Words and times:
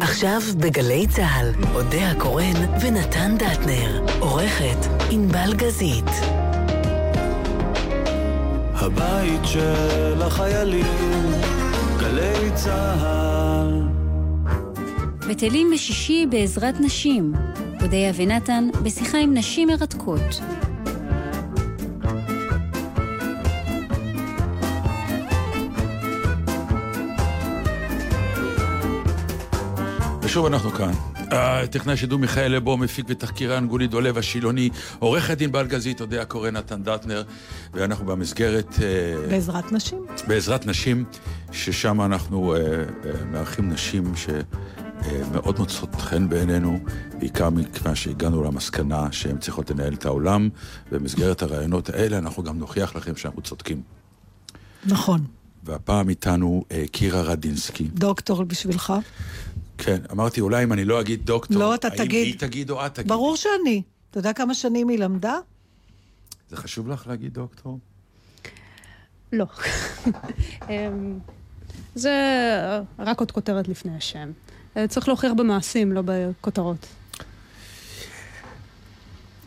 עכשיו 0.00 0.40
בגלי 0.56 1.06
צה"ל, 1.06 1.50
אודה 1.74 2.10
הקורן 2.10 2.80
ונתן 2.82 3.34
דטנר. 3.38 4.04
עורכת 4.18 4.86
ענבל 5.10 5.54
גזית. 5.54 6.10
הבית 8.74 9.40
של 9.44 10.22
החיילים, 10.22 11.32
גלי 12.00 12.50
צה"ל. 12.54 13.82
בטלים 15.28 15.70
בשישי 15.74 16.26
בעזרת 16.30 16.80
נשים. 16.80 17.32
אודיה 17.82 18.12
ונתן 18.16 18.68
בשיחה 18.82 19.18
עם 19.18 19.34
נשים 19.34 19.68
מרתקות. 19.68 20.40
ושוב 30.28 30.46
אנחנו 30.46 30.70
כאן. 30.70 30.92
טכנאי 31.70 31.96
שידור 31.96 32.18
מיכאל 32.18 32.52
לבו, 32.52 32.76
מפיק 32.76 33.06
ותחקירן 33.08 33.66
גולי 33.66 33.86
דולב 33.86 34.18
השילוני, 34.18 34.70
עורכת 34.98 35.38
דין 35.38 35.52
בלגזית, 35.52 36.00
אודיה 36.00 36.24
קורא 36.24 36.50
נתן 36.50 36.82
דטנר, 36.82 37.22
ואנחנו 37.74 38.06
במסגרת... 38.06 38.74
אה, 38.82 39.28
בעזרת 39.28 39.72
נשים. 39.72 39.98
בעזרת 40.26 40.66
נשים, 40.66 41.04
ששם 41.52 42.00
אנחנו 42.00 42.54
אה, 42.54 42.60
אה, 42.60 42.84
מארחים 43.32 43.70
נשים 43.70 44.12
שמאוד 44.16 45.58
מוצאות 45.58 45.94
חן 45.94 46.28
בעינינו, 46.28 46.78
בעיקר 47.18 47.50
מכיוון 47.50 47.94
שהגענו 47.94 48.42
למסקנה 48.42 49.12
שהן 49.12 49.38
צריכות 49.38 49.70
לנהל 49.70 49.94
את 49.94 50.06
העולם, 50.06 50.48
ובמסגרת 50.92 51.42
הרעיונות 51.42 51.88
האלה 51.88 52.18
אנחנו 52.18 52.42
גם 52.42 52.58
נוכיח 52.58 52.96
לכם 52.96 53.16
שאנחנו 53.16 53.42
צודקים. 53.42 53.82
נכון. 54.86 55.24
והפעם 55.64 56.08
איתנו 56.08 56.64
קירה 56.92 57.22
רדינסקי. 57.22 57.84
דוקטור 57.84 58.44
בשבילך. 58.44 58.92
כן, 59.78 60.00
אמרתי, 60.12 60.40
אולי 60.40 60.64
אם 60.64 60.72
אני 60.72 60.84
לא 60.84 61.00
אגיד 61.00 61.26
דוקטור, 61.26 61.58
לא, 61.58 61.74
אתה 61.74 61.88
האם 61.88 61.96
תגיד. 61.96 62.26
היא 62.26 62.38
תגיד 62.38 62.70
או 62.70 62.86
את 62.86 62.94
תגיד? 62.94 63.08
ברור 63.08 63.36
שאני. 63.36 63.82
אתה 64.10 64.18
יודע 64.18 64.32
כמה 64.32 64.54
שנים 64.54 64.88
היא 64.88 64.98
למדה? 64.98 65.38
זה 66.50 66.56
חשוב 66.56 66.88
לך 66.88 67.06
להגיד 67.06 67.34
דוקטור? 67.34 67.78
לא. 69.32 69.46
אמ, 70.70 71.18
זה 71.94 72.12
רק 72.98 73.20
עוד 73.20 73.30
כותרת 73.30 73.68
לפני 73.68 73.96
השם. 73.96 74.30
אה, 74.76 74.88
צריך 74.88 75.08
להוכיח 75.08 75.32
במעשים, 75.32 75.92
לא 75.92 76.02
בכותרות. 76.04 76.86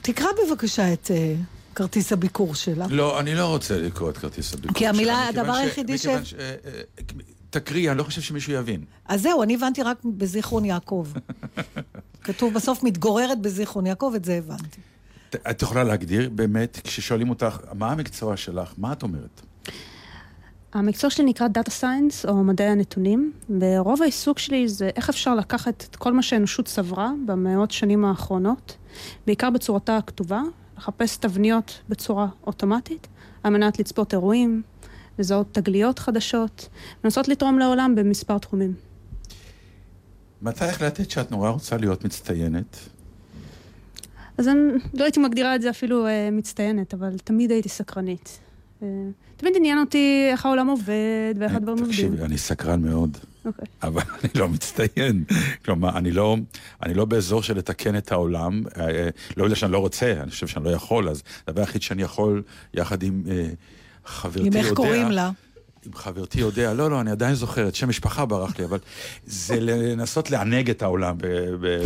תקרא 0.02 0.28
בבקשה 0.48 0.94
את 0.94 1.12
uh, 1.12 1.76
כרטיס 1.76 2.14
הביקור 2.14 2.56
שלה. 2.56 2.86
לא, 2.90 3.20
אני 3.20 3.36
לא 3.36 3.46
רוצה 3.46 3.78
לקרוא 3.78 4.10
את 4.10 4.18
כרטיס 4.18 4.54
הביקור 4.54 4.72
שלה. 4.72 4.80
כי 4.80 4.88
המילה, 4.88 5.28
הדבר 5.28 5.54
היחידי 5.54 5.98
ש... 5.98 6.08
ש... 6.24 6.34
תקריא, 7.52 7.92
אני 7.92 7.98
לא 7.98 8.04
חושב 8.04 8.22
שמישהו 8.22 8.54
יבין. 8.54 8.84
אז 9.06 9.22
זהו, 9.22 9.44
אני 9.44 9.56
הבנתי 9.56 9.84
רק 9.84 9.98
בזיכרון 10.06 10.66
יעקב. 10.66 11.08
כתוב 12.24 12.54
בסוף 12.54 12.84
מתגוררת 12.84 13.42
בזיכרון 13.42 13.86
יעקב, 13.86 14.14
את 14.16 14.26
זה 14.26 14.34
הבנתי. 14.38 14.82
את 15.36 15.62
יכולה 15.62 15.84
להגדיר 15.84 16.30
באמת, 16.30 16.80
כששואלים 16.84 17.30
אותך, 17.30 17.58
מה 17.74 17.92
המקצוע 17.92 18.38
שלך, 18.38 18.74
מה 18.78 18.94
את 18.94 19.04
אומרת? 19.04 19.42
המקצוע 20.74 21.10
שלי 21.10 21.26
נקרא 21.26 21.48
Data 21.48 21.72
Science, 21.82 22.28
או 22.30 22.44
מדעי 22.44 22.68
הנתונים, 22.68 23.32
ורוב 23.60 24.02
העיסוק 24.02 24.40
שלי 24.40 24.68
זה 24.68 24.90
איך 24.96 25.10
אפשר 25.10 25.36
לקחת 25.36 25.86
את 25.90 25.96
כל 25.96 26.14
מה 26.14 26.22
שהאנושות 26.22 26.66
צברה 26.66 27.12
במאות 27.26 27.72
שנים 27.72 28.06
האחרונות, 28.06 28.78
בעיקר 29.28 29.50
בצורתה 29.50 29.98
הכתובה, 29.98 30.42
לחפש 30.78 31.18
תבניות 31.18 31.82
בצורה 31.90 32.28
אוטומטית, 32.48 33.08
על 33.44 33.54
מנת 33.54 33.80
לצפות 33.80 34.14
אירועים, 34.14 34.62
לזהות 35.20 35.54
תגליות 35.54 36.00
חדשות, 36.00 36.70
לנסות 37.04 37.28
לתרום 37.28 37.60
לעולם 37.60 37.96
במספר 37.96 38.38
תחומים. 38.38 38.74
מתי 40.42 40.66
החלטת 40.66 41.10
שאת 41.10 41.32
נורא 41.32 41.50
רוצה 41.50 41.78
להיות 41.78 42.06
מצטיינת? 42.06 42.78
אז 44.38 44.48
אני 44.48 44.60
לא 44.94 45.04
הייתי 45.04 45.20
מגדירה 45.20 45.56
את 45.56 45.62
זה 45.62 45.70
אפילו 45.70 46.08
אה, 46.08 46.30
מצטיינת, 46.32 46.94
אבל 46.94 47.18
תמיד 47.18 47.52
הייתי 47.52 47.70
סקרנית. 47.70 48.40
אה, 48.84 48.88
תמיד 49.38 49.54
עניין 49.56 49.80
אותי 49.80 50.28
איך 50.32 50.46
העולם 50.46 50.68
עובד 50.68 51.34
ואיך 51.40 51.56
הדברים 51.56 51.78
עובדים. 51.78 52.10
תקשיבי, 52.10 52.24
אני 52.24 52.38
סקרן 52.38 52.82
מאוד. 52.82 53.18
אוקיי. 53.46 53.66
אבל 53.84 54.02
אני 54.24 54.32
לא 54.36 54.50
מצטיין. 54.50 55.24
כלומר, 55.66 55.98
אני 55.98 56.12
לא, 56.12 56.38
אני 56.84 56.94
לא 56.94 57.06
באזור 57.06 57.44
של 57.44 57.58
לתקן 57.58 57.98
את 57.98 58.12
העולם, 58.12 58.64
אה, 58.78 58.90
אה, 58.90 59.10
לא 59.38 59.44
בגלל 59.44 59.56
שאני 59.56 59.72
לא 59.72 59.78
רוצה, 59.78 60.14
אני 60.22 60.32
חושב 60.32 60.48
שאני 60.48 60.66
לא 60.66 60.70
יכול, 60.70 61.10
אז 61.10 61.24
הדבר 61.48 61.62
היחיד 61.62 61.82
שאני 61.82 62.02
יכול, 62.02 62.44
יחד 62.74 63.04
עם... 63.04 63.24
אה, 63.30 63.48
חברתי 64.06 64.46
יודע... 64.46 64.60
איך 64.60 64.74
קוראים 64.74 65.12
לה? 65.12 65.32
עם 65.86 65.94
חברתי 65.94 66.40
יודע, 66.40 66.74
לא, 66.74 66.92
לא, 66.92 67.02
אני 67.02 67.12
עדיין 67.12 67.36
זוכר, 67.36 67.68
את 67.68 67.76
שם 67.76 67.90
משפחה 67.90 68.26
ברח 68.26 68.60
לי, 68.60 68.66
אבל 68.66 68.80
זה 69.26 69.60
לנסות 69.60 70.32
לענג 70.32 70.70
את 70.70 70.82
העולם 70.82 71.18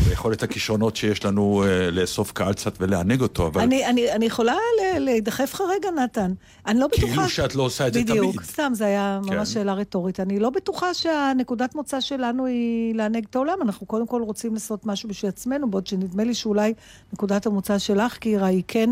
ביכולת 0.09 0.43
הכישרונות 0.43 0.95
שיש 0.95 1.25
לנו 1.25 1.63
אה, 1.67 1.91
לאסוף 1.91 2.31
קהל 2.31 2.53
קצת 2.53 2.73
ולענג 2.79 3.21
אותו, 3.21 3.47
אבל... 3.47 3.61
אני, 3.61 3.85
אני, 3.85 4.11
אני 4.11 4.25
יכולה 4.25 4.55
להידחף 4.97 5.53
לך 5.53 5.61
רגע, 5.69 5.91
נתן. 5.91 6.33
אני 6.67 6.79
לא 6.79 6.87
בטוחה... 6.87 7.07
כאילו 7.07 7.29
שאת 7.29 7.55
לא 7.55 7.63
עושה 7.63 7.87
את 7.87 7.93
זה 7.93 8.03
תמיד. 8.03 8.21
בדיוק, 8.21 8.43
סתם, 8.43 8.71
זה 8.75 8.85
היה 8.85 9.19
ממש 9.23 9.35
כן. 9.35 9.45
שאלה 9.45 9.73
רטורית. 9.73 10.19
אני 10.19 10.39
לא 10.39 10.49
בטוחה 10.49 10.93
שהנקודת 10.93 11.75
מוצא 11.75 12.01
שלנו 12.01 12.45
היא 12.45 12.95
לענג 12.95 13.25
את 13.29 13.35
העולם. 13.35 13.61
אנחנו 13.61 13.85
קודם 13.85 14.07
כל 14.07 14.21
רוצים 14.21 14.53
לעשות 14.53 14.85
משהו 14.85 15.09
בשביל 15.09 15.29
עצמנו, 15.29 15.69
בעוד 15.69 15.87
שנדמה 15.87 16.23
לי 16.23 16.33
שאולי 16.33 16.73
נקודת 17.13 17.45
המוצא 17.45 17.77
שלך, 17.77 18.17
קירה, 18.17 18.47
היא 18.47 18.63
כן... 18.67 18.89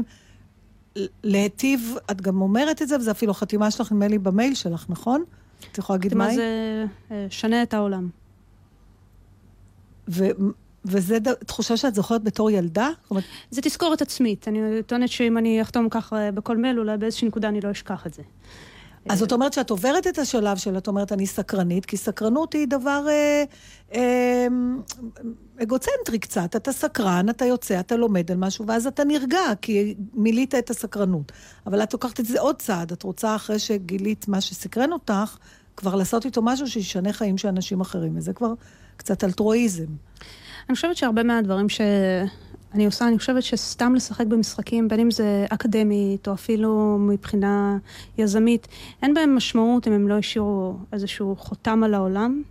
להיטיב, 1.23 1.95
את 2.11 2.21
גם 2.21 2.41
אומרת 2.41 2.81
את 2.81 2.87
זה, 2.87 2.97
וזה 2.97 3.11
אפילו 3.11 3.33
חתימה 3.33 3.71
שלך, 3.71 3.91
נדמה 3.91 4.07
לי, 4.07 4.17
במייל 4.17 4.55
שלך, 4.55 4.85
נכון? 4.89 5.23
את 5.71 5.77
יכולה 5.77 5.97
להגיד 5.97 6.13
מה 6.13 6.25
היא? 6.25 6.35
זה 6.35 6.85
אה, 7.11 7.27
שנה 7.29 7.63
את 7.63 7.73
העולם. 7.73 8.09
ו... 10.09 10.25
וזה 10.85 11.19
ד... 11.19 11.33
תחושה 11.33 11.77
שאת 11.77 11.95
זוכרת 11.95 12.23
בתור 12.23 12.51
ילדה? 12.51 12.89
זה 13.51 13.61
תזכורת 13.61 14.01
עצמית. 14.01 14.47
אני 14.47 14.59
טוענת 14.83 15.09
שאם 15.09 15.37
אני 15.37 15.61
אחתום 15.61 15.89
ככה 15.89 16.31
בכל 16.31 16.57
מייל, 16.57 16.79
אולי 16.79 16.97
באיזושהי 16.97 17.27
נקודה 17.27 17.49
אני 17.49 17.61
לא 17.61 17.71
אשכח 17.71 18.07
את 18.07 18.13
זה. 18.13 18.21
אז 19.09 19.19
זאת 19.19 19.31
אומרת 19.31 19.53
שאת 19.53 19.69
עוברת 19.69 20.07
את 20.07 20.19
השלב 20.19 20.57
של, 20.57 20.77
את 20.77 20.87
אומרת, 20.87 21.11
אני 21.11 21.27
סקרנית, 21.27 21.85
כי 21.85 21.97
סקרנות 21.97 22.53
היא 22.53 22.67
דבר 22.67 23.05
אה, 23.09 23.43
אה, 23.93 24.47
אגוצנטרי 25.61 26.19
קצת. 26.19 26.55
אתה 26.55 26.71
סקרן, 26.71 27.29
אתה 27.29 27.45
יוצא, 27.45 27.79
אתה 27.79 27.95
לומד 27.95 28.31
על 28.31 28.37
משהו, 28.37 28.67
ואז 28.67 28.87
אתה 28.87 29.03
נרגע, 29.03 29.39
כי 29.61 29.95
מילאת 30.13 30.55
את 30.55 30.69
הסקרנות. 30.69 31.31
אבל 31.67 31.83
את 31.83 31.93
לוקחת 31.93 32.19
את 32.19 32.25
זה 32.25 32.39
עוד 32.39 32.55
צעד, 32.55 32.91
את 32.91 33.03
רוצה 33.03 33.35
אחרי 33.35 33.59
שגילית 33.59 34.27
מה 34.27 34.41
שסקרן 34.41 34.91
אותך, 34.91 35.37
כבר 35.77 35.95
לעשות 35.95 36.25
איתו 36.25 36.41
משהו 36.41 36.67
שישנה 36.67 37.13
חיים 37.13 37.37
של 37.37 37.47
אנשים 37.47 37.81
אחרים, 37.81 38.17
וזה 38.17 38.33
כבר 38.33 38.53
קצת 38.97 39.23
אלטרואיזם. 39.23 39.85
אני 40.69 40.75
חושבת 40.75 40.97
שהרבה 40.97 41.23
מהדברים 41.23 41.69
ש... 41.69 41.81
אני 42.73 42.85
עושה, 42.85 43.07
אני 43.07 43.17
חושבת 43.17 43.43
שסתם 43.43 43.95
לשחק 43.95 44.25
במשחקים, 44.25 44.87
בין 44.87 44.99
אם 44.99 45.11
זה 45.11 45.45
אקדמית 45.49 46.27
או 46.27 46.33
אפילו 46.33 46.97
מבחינה 46.99 47.77
יזמית, 48.17 48.67
אין 49.01 49.13
בהם 49.13 49.35
משמעות 49.35 49.87
אם 49.87 49.93
הם 49.93 50.07
לא 50.07 50.17
השאירו 50.17 50.75
איזשהו 50.93 51.35
חותם 51.35 51.83
על 51.83 51.93
העולם. 51.93 52.41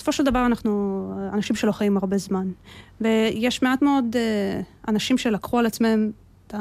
בסופו 0.00 0.12
של 0.12 0.24
דבר 0.24 0.46
אנחנו 0.46 1.12
אנשים 1.32 1.56
שלא 1.56 1.72
חיים 1.72 1.96
הרבה 1.96 2.18
זמן. 2.18 2.48
ויש 3.00 3.62
מעט 3.62 3.82
מאוד 3.82 4.16
אה, 4.16 4.60
אנשים 4.88 5.18
שלקחו 5.18 5.58
על 5.58 5.66
עצמם 5.66 6.10
את 6.46 6.54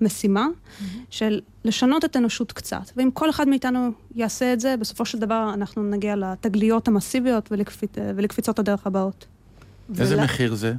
המשימה 0.00 0.46
mm-hmm. 0.46 0.82
של 1.10 1.40
לשנות 1.64 2.04
את 2.04 2.16
האנושות 2.16 2.52
קצת. 2.52 2.90
ואם 2.96 3.10
כל 3.10 3.30
אחד 3.30 3.48
מאיתנו 3.48 3.90
יעשה 4.14 4.52
את 4.52 4.60
זה, 4.60 4.74
בסופו 4.80 5.04
של 5.04 5.18
דבר 5.18 5.50
אנחנו 5.54 5.82
נגיע 5.82 6.16
לתגליות 6.16 6.88
המסיביות 6.88 7.52
ולקפיצ... 7.52 7.90
ולקפיצות 8.16 8.58
הדרך 8.58 8.86
הבאות. 8.86 9.26
איזה 9.98 10.14
ולה... 10.14 10.24
מחיר 10.24 10.54
זה? 10.54 10.74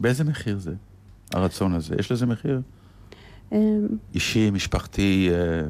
באיזה 0.00 0.24
מחיר 0.24 0.58
זה, 0.58 0.74
הרצון 1.32 1.74
הזה? 1.74 1.94
יש 1.98 2.12
לזה 2.12 2.26
מחיר? 2.26 2.60
אמ, 3.52 3.58
אישי, 4.14 4.50
משפחתי? 4.50 5.28
אה, 5.32 5.68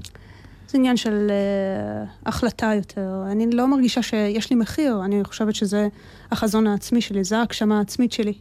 זה 0.68 0.78
עניין 0.78 0.96
של 0.96 1.28
uh, 1.28 2.28
החלטה 2.28 2.72
יותר. 2.76 3.22
אני 3.32 3.50
לא 3.50 3.68
מרגישה 3.68 4.02
שיש 4.02 4.50
לי 4.50 4.56
מחיר, 4.56 5.04
אני 5.04 5.24
חושבת 5.24 5.54
שזה 5.54 5.88
החזון 6.30 6.66
העצמי 6.66 7.00
שלי, 7.00 7.24
זה 7.24 7.38
ההגשמה 7.38 7.78
העצמית 7.78 8.12
שלי. 8.12 8.32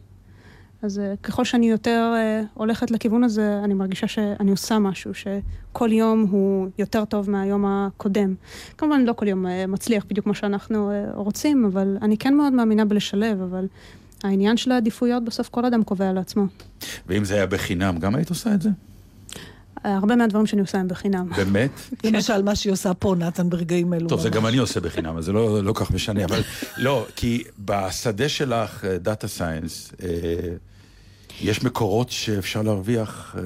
אז 0.82 0.98
uh, 0.98 1.02
ככל 1.24 1.44
שאני 1.46 1.70
יותר 1.70 2.14
uh, 2.16 2.48
הולכת 2.54 2.92
לכיוון 2.92 3.24
הזה, 3.24 3.60
אני 3.64 3.74
מרגישה 3.74 4.08
שאני 4.08 4.52
עושה 4.52 4.80
משהו, 4.80 5.12
שכל 5.14 5.92
יום 5.92 6.28
הוא 6.32 6.68
יותר 6.78 7.06
טוב 7.06 7.30
מהיום 7.30 7.66
הקודם. 7.66 8.36
כמובן, 8.78 9.02
לא 9.02 9.14
כל 9.14 9.28
יום 9.28 9.46
uh, 9.46 9.50
מצליח 9.68 10.06
בדיוק 10.10 10.24
כמו 10.24 10.34
שאנחנו 10.34 10.92
uh, 10.92 11.16
רוצים, 11.16 11.66
אבל 11.66 11.98
אני 12.02 12.18
כן 12.18 12.34
מאוד 12.34 12.54
מאמינה 12.54 12.86
בלשלב, 12.86 13.42
אבל 13.42 13.68
העניין 14.24 14.58
של 14.58 14.72
העדיפויות, 14.72 15.24
בסוף 15.24 15.50
כל 15.50 15.66
אדם 15.66 15.84
קובע 15.84 16.14
לעצמו. 16.14 16.44
ואם 17.08 17.26
זה 17.26 17.36
היה 17.36 17.46
בחינם, 17.46 17.98
גם 17.98 18.16
היית 18.16 18.30
עושה 18.30 18.54
את 18.54 18.62
זה? 18.62 18.70
הרבה 19.94 20.16
מהדברים 20.16 20.46
שאני 20.46 20.62
עושה 20.62 20.78
הם 20.80 20.88
בחינם. 20.88 21.30
באמת? 21.38 21.72
למשל, 22.04 22.42
מה 22.44 22.56
שהיא 22.56 22.74
עושה 22.74 22.94
פה, 22.94 23.16
נתן, 23.18 23.50
ברגעים 23.50 23.94
אלו. 23.94 24.10
טוב, 24.10 24.20
זה 24.20 24.30
גם 24.30 24.46
אני 24.46 24.58
עושה 24.58 24.80
בחינם, 24.80 25.18
אז 25.18 25.26
זה 25.26 25.32
לא, 25.32 25.64
לא 25.64 25.74
כך 25.76 25.92
משנה, 25.92 26.26
אבל 26.26 26.42
לא, 26.78 27.06
כי 27.16 27.44
בשדה 27.60 28.30
שלך, 28.30 28.86
דאטה 28.86 29.28
סיינס, 29.28 29.92
אה, 30.04 30.10
יש 31.42 31.64
מקורות 31.64 32.10
שאפשר 32.10 32.62
להרוויח 32.62 33.36
אה, 33.38 33.44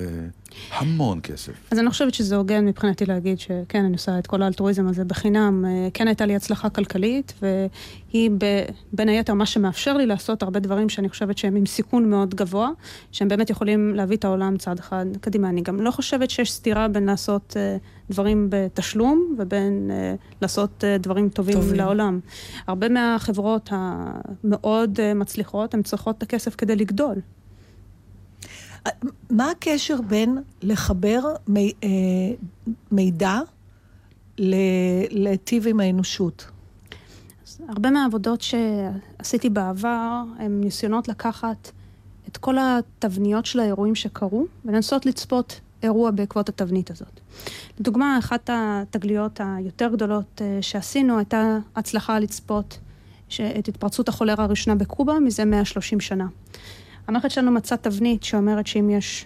המון 0.72 1.20
כסף. 1.24 1.54
אז 1.72 1.80
אני 1.80 1.90
חושבת 1.90 2.14
שזה 2.14 2.36
הוגן 2.36 2.66
מבחינתי 2.66 3.06
להגיד 3.06 3.40
שכן, 3.40 3.84
אני 3.86 3.94
עושה 3.94 4.20
את 4.20 4.28
כל 4.28 4.42
האלטרואיזם 4.42 4.88
הזה 4.88 5.06
בחינם. 5.06 5.66
אה, 5.66 5.88
כן 5.94 6.08
הייתה 6.08 6.26
לי 6.26 6.36
הצלחה 6.36 6.70
כלכלית, 6.70 7.34
והיא 7.42 8.32
ב, 8.38 8.46
בין 8.94 9.10
היתר 9.10 9.34
מה 9.34 9.46
שמאפשר 9.46 9.98
לי 9.98 10.06
לעשות 10.06 10.44
הרבה 10.44 10.60
דברים 10.60 10.90
שאני 10.90 11.10
חושבת 11.10 11.38
שהם 11.38 11.56
עם 11.56 11.66
סיכון 11.66 12.10
מאוד 12.10 12.36
גבוה, 12.36 12.70
שהם 13.12 13.28
באמת 13.28 13.50
יכולים 13.50 13.96
להביא 13.96 14.18
את 14.18 14.26
העולם 14.26 14.58
צעד 14.58 14.80
אחד 14.80 15.06
קדימה. 15.22 15.50
אני 15.50 15.62
גם 15.62 15.82
לא 15.82 15.92
חושבת 15.92 16.30
שיש 16.30 16.52
סתירה 16.52 16.88
בין 16.88 17.06
לעשות 17.06 17.58
אה, 17.58 17.78
דברים 18.10 18.48
בתשלום 18.50 19.36
ובין 19.40 19.92
אה, 19.94 20.16
לעשות 20.42 20.84
דברים 21.00 21.30
טובים, 21.30 21.56
טובים 21.56 21.76
לעולם. 21.76 22.20
הרבה 22.68 22.90
מהחברות 22.90 23.70
המאוד 23.72 25.00
מצליחות, 25.16 25.74
הן 25.74 25.82
צריכות 25.82 26.18
את 26.18 26.24
הכסף 26.24 26.56
כדי 26.56 26.76
לגדול. 26.76 27.16
מה 29.30 29.52
הקשר 29.52 30.02
בין 30.08 30.38
לחבר 30.62 31.20
אה, 31.58 31.90
מידע 32.92 33.40
להיטיב 35.10 35.68
עם 35.68 35.80
האנושות? 35.80 36.46
הרבה 37.68 37.92
מהעבודות 37.92 38.42
שעשיתי 38.42 39.50
בעבר 39.50 40.24
הם 40.40 40.62
ניסיונות 40.62 41.08
לקחת 41.08 41.72
את 42.28 42.38
כל 42.38 42.56
התבניות 42.60 43.46
של 43.46 43.60
האירועים 43.60 43.96
שקרו 43.96 44.46
ולנסות 44.66 45.06
לצפות 45.06 45.60
אירוע 45.84 46.12
בעקבות 46.12 46.50
התבנית 46.50 46.92
הזאת. 46.92 47.20
לדוגמה, 47.80 48.20
אחת 48.20 48.50
התגליות 48.54 49.42
היותר 49.44 49.90
גדולות 49.94 50.42
אה, 50.42 50.58
שעשינו 50.62 51.18
הייתה 51.18 51.58
הצלחה 51.76 52.20
לצפות 52.20 52.80
את 53.60 53.68
התפרצות 53.68 54.10
החולרה 54.10 54.44
הראשונה 54.44 54.76
בקובה 54.76 55.20
מזה 55.20 55.46
130 55.46 56.00
שנה. 56.00 56.28
המערכת 57.10 57.32
שלנו 57.32 57.52
מצאה 57.52 57.78
תבנית 57.78 58.24
שאומרת 58.24 58.68
שאם 58.68 58.90
יש 58.90 59.26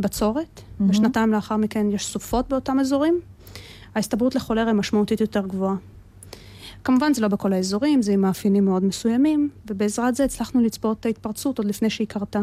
בצורת, 0.00 0.58
mm-hmm. 0.58 0.82
ושנתיים 0.88 1.32
לאחר 1.32 1.56
מכן 1.56 1.90
יש 1.90 2.06
סופות 2.06 2.48
באותם 2.48 2.80
אזורים, 2.80 3.20
ההסתברות 3.94 4.34
לחולר 4.34 4.66
היא 4.66 4.74
משמעותית 4.74 5.20
יותר 5.20 5.46
גבוהה. 5.46 5.76
כמובן 6.84 7.14
זה 7.14 7.22
לא 7.22 7.28
בכל 7.28 7.52
האזורים, 7.52 8.02
זה 8.02 8.12
עם 8.12 8.20
מאפיינים 8.20 8.64
מאוד 8.64 8.84
מסוימים, 8.84 9.48
ובעזרת 9.70 10.14
זה 10.14 10.24
הצלחנו 10.24 10.60
לצפות 10.60 11.00
את 11.00 11.06
ההתפרצות 11.06 11.58
עוד 11.58 11.66
לפני 11.66 11.90
שהיא 11.90 12.06
קרתה. 12.06 12.40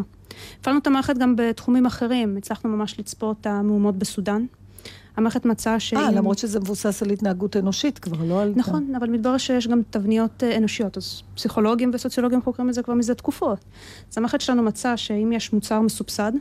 הפעלנו 0.59 0.79
את 0.79 0.87
המערכת 0.87 1.17
גם 1.17 1.35
בתחומים 1.37 1.85
אחרים, 1.85 2.37
הצלחנו 2.37 2.69
ממש 2.69 2.99
לצפות 2.99 3.37
את 3.41 3.47
המהומות 3.47 3.95
בסודאן. 3.95 4.45
המערכת 5.17 5.45
מצאה 5.45 5.79
ש... 5.79 5.93
אה, 5.93 6.11
למרות 6.11 6.37
שזה 6.37 6.59
מבוסס 6.59 7.03
על 7.03 7.09
התנהגות 7.09 7.57
אנושית 7.57 7.99
כבר, 7.99 8.23
לא 8.23 8.41
על... 8.41 8.53
נכון, 8.55 8.95
אבל 8.95 9.09
מתברר 9.09 9.37
שיש 9.37 9.67
גם 9.67 9.81
תבניות 9.89 10.43
אה, 10.43 10.57
אנושיות, 10.57 10.97
אז 10.97 11.21
פסיכולוגים 11.35 11.91
וסוציולוגים 11.93 12.41
חוקרים 12.41 12.69
את 12.69 12.73
זה 12.73 12.83
כבר 12.83 12.93
מזה 12.93 13.15
תקופות. 13.15 13.59
אז 14.11 14.17
המערכת 14.17 14.41
שלנו 14.41 14.63
מצאה 14.63 14.97
שאם 14.97 15.31
יש 15.35 15.53
מוצר 15.53 15.81
מסובסד, 15.81 16.31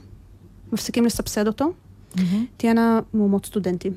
מפסיקים 0.73 1.05
לסבסד 1.05 1.47
אותו, 1.47 1.73
mm-hmm. 2.15 2.21
תהיינה 2.57 3.01
מהומות 3.13 3.47
סטודנטים. 3.47 3.93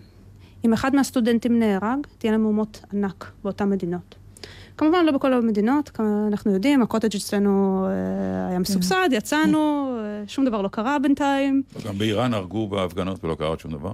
אם 0.65 0.73
אחד 0.73 0.95
מהסטודנטים 0.95 1.59
נהרג, 1.59 1.99
תהיינה 2.17 2.37
מהומות 2.37 2.81
ענק 2.93 3.31
באותן 3.43 3.69
מדינות. 3.69 4.15
כמובן 4.77 5.05
לא 5.05 5.11
בכל 5.11 5.33
המדינות, 5.33 5.91
אנחנו 6.27 6.51
יודעים, 6.51 6.81
הקוטג' 6.81 7.15
אצלנו 7.15 7.85
אה, 7.87 8.49
היה 8.49 8.59
מסובסד, 8.59 9.09
יצאנו, 9.11 9.95
אה, 9.99 10.23
שום 10.27 10.45
דבר 10.45 10.61
לא 10.61 10.67
קרה 10.67 10.99
בינתיים. 10.99 11.63
גם 11.87 11.97
באיראן 11.97 12.33
הרגו 12.33 12.67
בהפגנות 12.67 13.23
ולא 13.23 13.35
קרה 13.35 13.59
שום 13.59 13.71
דבר. 13.71 13.93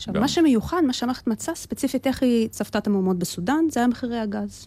עכשיו, 0.00 0.14
גם. 0.14 0.20
מה 0.20 0.28
שמיוחד, 0.28 0.82
מה 0.86 0.92
שהמערכת 0.92 1.26
מצאה 1.26 1.54
ספציפית 1.54 2.06
איך 2.06 2.22
היא 2.22 2.48
צפתה 2.48 2.78
את 2.78 2.86
המהומות 2.86 3.18
בסודאן, 3.18 3.64
זה 3.70 3.80
היה 3.80 3.86
מחירי 3.86 4.18
הגז. 4.18 4.66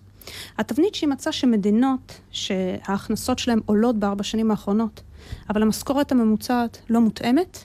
התבנית 0.58 0.96
שהיא 0.96 1.10
מצאה 1.10 1.34
שמדינות 1.34 2.20
שההכנסות 2.32 3.40
שלהן 3.40 3.60
עולות 3.66 4.00
בארבע 4.00 4.24
שנים 4.24 4.52
האחרונות, 4.52 5.02
אבל 5.50 5.62
המשכורת 5.62 6.12
הממוצעת 6.12 6.78
לא 6.90 7.02
מותאמת, 7.02 7.58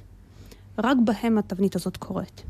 רק 0.79 0.97
בהם 1.05 1.39
התבנית 1.39 1.77
הזאת 1.77 1.97
קורית. 1.97 2.43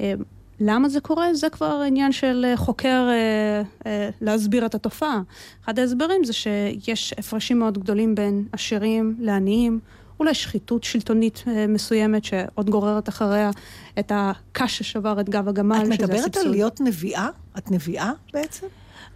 אה, 0.00 0.14
למה 0.60 0.88
זה 0.88 1.00
קורה? 1.00 1.34
זה 1.34 1.50
כבר 1.50 1.82
עניין 1.86 2.12
של 2.12 2.44
אה, 2.48 2.56
חוקר 2.56 3.08
אה, 3.08 3.62
אה, 3.86 4.10
להסביר 4.20 4.66
את 4.66 4.74
התופעה. 4.74 5.22
אחד 5.64 5.78
ההסברים 5.78 6.24
זה 6.24 6.32
שיש 6.32 7.14
הפרשים 7.18 7.58
מאוד 7.58 7.78
גדולים 7.78 8.14
בין 8.14 8.44
עשירים 8.52 9.16
לעניים. 9.18 9.80
אולי 10.22 10.34
שחיתות 10.34 10.84
שלטונית 10.84 11.44
אה, 11.46 11.66
מסוימת 11.66 12.24
שעוד 12.24 12.70
גוררת 12.70 13.08
אחריה 13.08 13.50
את 13.98 14.12
הקש 14.14 14.78
ששבר 14.78 15.20
את 15.20 15.28
גב 15.28 15.48
הגמל, 15.48 15.82
את 15.82 15.88
מדברת 15.88 16.36
על 16.36 16.48
להיות 16.48 16.80
נביאה? 16.80 17.28
את 17.58 17.70
נביאה 17.70 18.10
בעצם? 18.32 18.66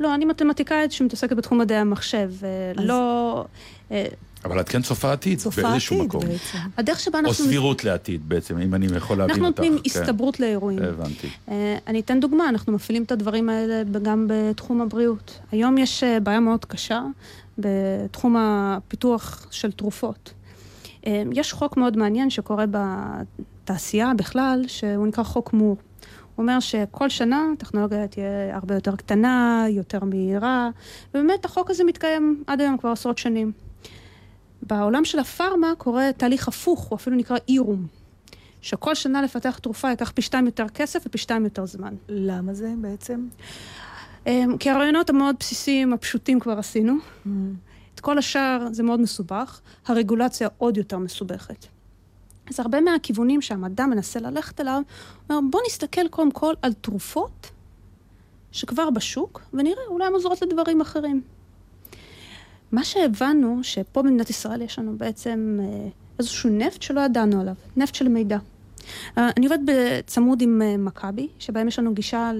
לא, 0.00 0.14
אני 0.14 0.24
מתמטיקאית 0.24 0.92
שמתעסקת 0.92 1.36
בתחום 1.36 1.58
מדעי 1.58 1.78
המחשב. 1.78 2.30
אה, 2.42 2.72
אז... 2.76 2.84
לא... 2.84 3.44
אה, 3.90 4.06
אבל 4.44 4.60
את 4.60 4.68
כן 4.68 4.82
צופה 4.82 5.12
עתיד 5.12 5.38
צופה 5.38 5.62
באיזשהו 5.62 5.96
עתיד, 5.96 6.08
מקום. 6.08 6.20
בעצם. 6.20 6.58
הדרך 6.76 7.00
שבה 7.00 7.18
אנחנו... 7.18 7.44
או 7.44 7.48
סבירות 7.48 7.84
לעתיד 7.84 8.28
בעצם, 8.28 8.58
אם 8.58 8.74
אני 8.74 8.86
יכול 8.96 9.18
להבין 9.18 9.44
אותך. 9.44 9.60
אנחנו 9.60 9.70
נותנים 9.70 9.78
כן. 9.78 10.00
הסתברות 10.00 10.40
לאירועים. 10.40 10.82
הבנתי. 10.82 11.26
Uh, 11.26 11.50
אני 11.86 12.00
אתן 12.00 12.20
דוגמה, 12.20 12.48
אנחנו 12.48 12.72
מפעילים 12.72 13.02
את 13.02 13.12
הדברים 13.12 13.48
האלה 13.48 13.82
גם 14.02 14.26
בתחום 14.28 14.80
הבריאות. 14.80 15.38
היום 15.52 15.78
יש 15.78 16.04
בעיה 16.22 16.40
מאוד 16.40 16.64
קשה 16.64 17.02
בתחום 17.58 18.36
הפיתוח 18.38 19.46
של 19.50 19.72
תרופות. 19.72 20.32
אמ, 21.06 21.30
יש 21.32 21.52
חוק 21.52 21.76
מאוד 21.76 21.96
מעניין 21.96 22.30
שקורה 22.30 22.64
בתעשייה 22.70 24.12
בכלל, 24.16 24.64
שהוא 24.66 25.06
נקרא 25.06 25.24
חוק 25.24 25.52
מור. 25.52 25.76
הוא 26.36 26.42
אומר 26.42 26.60
שכל 26.60 27.08
שנה 27.08 27.44
הטכנולוגיה 27.52 28.08
תהיה 28.08 28.56
הרבה 28.56 28.74
יותר 28.74 28.96
קטנה, 28.96 29.64
יותר 29.68 30.04
מהירה, 30.04 30.70
ובאמת 31.14 31.44
החוק 31.44 31.70
הזה 31.70 31.84
מתקיים 31.84 32.44
עד 32.46 32.60
היום 32.60 32.78
כבר 32.78 32.90
עשרות 32.90 33.18
שנים. 33.18 33.52
בעולם 34.62 35.04
של 35.04 35.18
הפארמה 35.18 35.72
קורה 35.78 36.10
תהליך 36.16 36.48
הפוך, 36.48 36.80
הוא 36.80 36.96
אפילו 36.96 37.16
נקרא 37.16 37.36
אירום. 37.48 37.86
שכל 38.60 38.94
שנה 38.94 39.22
לפתח 39.22 39.58
תרופה 39.58 39.90
ייקח 39.90 40.10
פי 40.10 40.22
שתיים 40.22 40.46
יותר 40.46 40.68
כסף 40.68 41.02
ופי 41.06 41.18
שתיים 41.18 41.44
יותר 41.44 41.66
זמן. 41.66 41.94
למה 42.08 42.54
זה 42.54 42.72
בעצם? 42.80 43.26
אמ, 44.26 44.56
כי 44.58 44.70
הרעיונות 44.70 45.10
המאוד 45.10 45.36
בסיסיים, 45.40 45.92
הפשוטים 45.92 46.40
כבר 46.40 46.58
עשינו. 46.58 46.94
Mm. 47.26 47.28
את 47.96 48.00
כל 48.00 48.18
השאר 48.18 48.68
זה 48.72 48.82
מאוד 48.82 49.00
מסובך, 49.00 49.60
הרגולציה 49.86 50.48
עוד 50.58 50.76
יותר 50.76 50.98
מסובכת. 50.98 51.66
אז 52.50 52.60
הרבה 52.60 52.80
מהכיוונים 52.80 53.42
שהמדע 53.42 53.86
מנסה 53.86 54.20
ללכת 54.20 54.60
אליו, 54.60 54.82
אומר 55.30 55.40
בוא 55.50 55.60
נסתכל 55.66 56.08
קודם 56.08 56.30
כל 56.30 56.54
על 56.62 56.72
תרופות 56.72 57.50
שכבר 58.52 58.90
בשוק, 58.90 59.40
ונראה, 59.52 59.82
אולי 59.88 60.06
הן 60.06 60.12
עוזרות 60.12 60.42
לדברים 60.42 60.80
אחרים. 60.80 61.22
מה 62.72 62.84
שהבנו, 62.84 63.58
שפה 63.62 64.02
במדינת 64.02 64.30
ישראל 64.30 64.62
יש 64.62 64.78
לנו 64.78 64.98
בעצם 64.98 65.58
אה, 65.62 65.88
איזשהו 66.18 66.50
נפט 66.50 66.82
שלא 66.82 67.00
ידענו 67.00 67.40
עליו, 67.40 67.54
נפט 67.76 67.94
של 67.94 68.08
מידע. 68.08 68.38
אה, 69.18 69.30
אני 69.36 69.46
עובדת 69.46 69.60
בצמוד 69.66 70.42
עם 70.42 70.62
אה, 70.62 70.76
מכבי, 70.76 71.28
שבהם 71.38 71.68
יש 71.68 71.78
לנו 71.78 71.94
גישה 71.94 72.30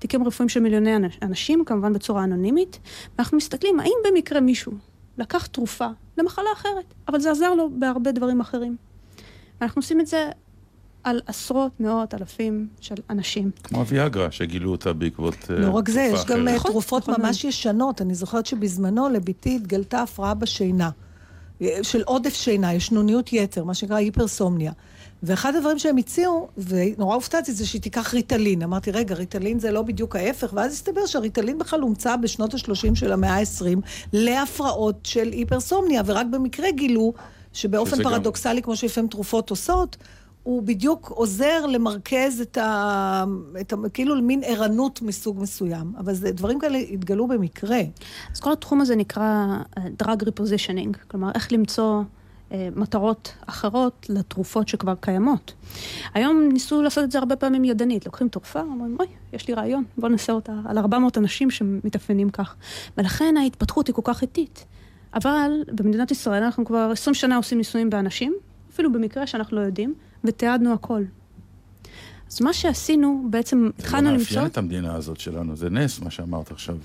לתיקים 0.00 0.24
רפואיים 0.24 0.48
של 0.48 0.60
מיליוני 0.60 0.90
אנשים, 1.22 1.64
כמובן 1.64 1.92
בצורה 1.92 2.24
אנונימית, 2.24 2.78
ואנחנו 3.18 3.36
מסתכלים 3.36 3.80
האם 3.80 3.92
במקרה 4.08 4.40
מישהו 4.40 4.72
לקח 5.18 5.46
תרופה 5.46 5.86
למחלה 6.18 6.48
אחרת, 6.54 6.94
אבל 7.08 7.20
זה 7.20 7.30
עזר 7.30 7.54
לו 7.54 7.70
בהרבה 7.78 8.12
דברים 8.12 8.40
אחרים. 8.40 8.76
ואנחנו 9.60 9.78
עושים 9.78 10.00
את 10.00 10.06
זה 10.06 10.30
על 11.04 11.20
עשרות, 11.26 11.80
מאות, 11.80 12.14
אלפים 12.14 12.68
של 12.80 12.94
אנשים. 13.10 13.50
כמו 13.62 13.78
הוויאגרה, 13.78 14.30
שגילו 14.30 14.70
אותה 14.70 14.92
בעקבות 14.92 15.34
תרופה 15.34 15.54
אחרת. 15.54 15.64
לא 15.66 15.70
רק 15.70 15.88
זה, 15.88 16.00
יש 16.00 16.24
גם 16.24 16.48
נכון, 16.48 16.70
תרופות 16.70 17.08
נכון. 17.08 17.24
ממש 17.24 17.44
ישנות. 17.44 18.02
אני 18.02 18.14
זוכרת 18.14 18.46
שבזמנו 18.46 19.08
לביתי 19.08 19.56
התגלתה 19.56 20.02
הפרעה 20.02 20.34
בשינה. 20.34 20.90
של 21.82 22.02
עודף 22.02 22.34
שינה, 22.34 22.74
ישנוניות 22.74 23.32
יתר, 23.32 23.64
מה 23.64 23.74
שנקרא 23.74 23.96
היפרסומניה. 23.96 24.72
ואחד 25.22 25.56
הדברים 25.56 25.78
שהם 25.78 25.96
הציעו, 25.96 26.48
ונורא 26.58 27.14
הופתעתי, 27.14 27.52
זה 27.52 27.66
שהיא 27.66 27.82
תיקח 27.82 28.14
ריטלין. 28.14 28.62
אמרתי, 28.62 28.90
רגע, 28.90 29.14
ריטלין 29.14 29.58
זה 29.58 29.70
לא 29.70 29.82
בדיוק 29.82 30.16
ההפך, 30.16 30.52
ואז 30.54 30.72
הסתבר 30.72 31.06
שהריטלין 31.06 31.58
בכלל 31.58 31.80
הומצא 31.80 32.16
בשנות 32.16 32.54
ה-30 32.54 32.94
של 32.94 33.12
המאה 33.12 33.38
ה-20 33.38 33.78
להפרעות 34.12 34.98
של 35.04 35.28
היפרסומניה, 35.32 36.02
ורק 36.06 36.26
במקרה 36.30 36.70
גילו 36.70 37.12
שבאופן 37.52 38.02
פרדוקסלי, 38.02 38.60
גם... 38.60 38.62
כמו 38.62 38.76
שלפעמים 38.76 39.08
תרופות 39.10 39.50
עושות, 39.50 39.96
הוא 40.42 40.62
בדיוק 40.62 41.08
עוזר 41.08 41.66
למרכז 41.66 42.40
את 42.40 42.58
ה... 42.58 43.24
את 43.60 43.72
ה... 43.72 43.76
כאילו 43.92 44.22
מין 44.22 44.40
ערנות 44.44 45.02
מסוג 45.02 45.40
מסוים. 45.40 45.92
אבל 45.98 46.14
זה, 46.14 46.32
דברים 46.32 46.60
כאלה 46.60 46.78
התגלו 46.78 47.28
במקרה. 47.28 47.80
אז 48.34 48.40
כל 48.40 48.52
התחום 48.52 48.80
הזה 48.80 48.96
נקרא 48.96 49.58
uh, 49.76 49.80
drug 50.02 50.22
repositioning, 50.22 50.96
כלומר, 51.08 51.30
איך 51.34 51.52
למצוא... 51.52 52.02
אה, 52.52 52.68
מטרות 52.76 53.34
אחרות 53.46 54.06
לתרופות 54.08 54.68
שכבר 54.68 54.94
קיימות. 55.00 55.52
היום 56.14 56.48
ניסו 56.52 56.82
לעשות 56.82 57.04
את 57.04 57.10
זה 57.10 57.18
הרבה 57.18 57.36
פעמים 57.36 57.64
ידנית. 57.64 58.06
לוקחים 58.06 58.28
תרופה, 58.28 58.60
אומרים, 58.60 58.96
אוי, 58.98 59.06
יש 59.32 59.48
לי 59.48 59.54
רעיון, 59.54 59.84
בוא 59.98 60.08
נעשה 60.08 60.32
אותה 60.32 60.52
על 60.64 60.78
400 60.78 61.18
אנשים 61.18 61.50
שמתאפיינים 61.50 62.30
כך. 62.30 62.54
ולכן 62.98 63.34
ההתפתחות 63.36 63.86
היא 63.86 63.94
כל 63.94 64.02
כך 64.04 64.22
איטית. 64.22 64.64
אבל 65.14 65.50
במדינת 65.72 66.10
ישראל 66.10 66.42
אנחנו 66.42 66.64
כבר 66.64 66.90
20 66.92 67.14
שנה 67.14 67.36
עושים 67.36 67.58
ניסויים 67.58 67.90
באנשים, 67.90 68.34
אפילו 68.72 68.92
במקרה 68.92 69.26
שאנחנו 69.26 69.56
לא 69.56 69.60
יודעים, 69.60 69.94
ותיעדנו 70.24 70.72
הכל. 70.72 71.02
אז 72.30 72.40
מה 72.40 72.52
שעשינו, 72.52 73.26
בעצם 73.30 73.70
התחלנו 73.78 74.10
למצוא... 74.10 74.24
זה 74.24 74.34
לא 74.34 74.42
מאפיין 74.42 74.46
את 74.46 74.58
המדינה 74.58 74.94
הזאת 74.94 75.20
שלנו, 75.20 75.56
זה 75.56 75.70
נס, 75.70 76.00
מה 76.00 76.10
שאמרת 76.10 76.50
עכשיו. 76.50 76.76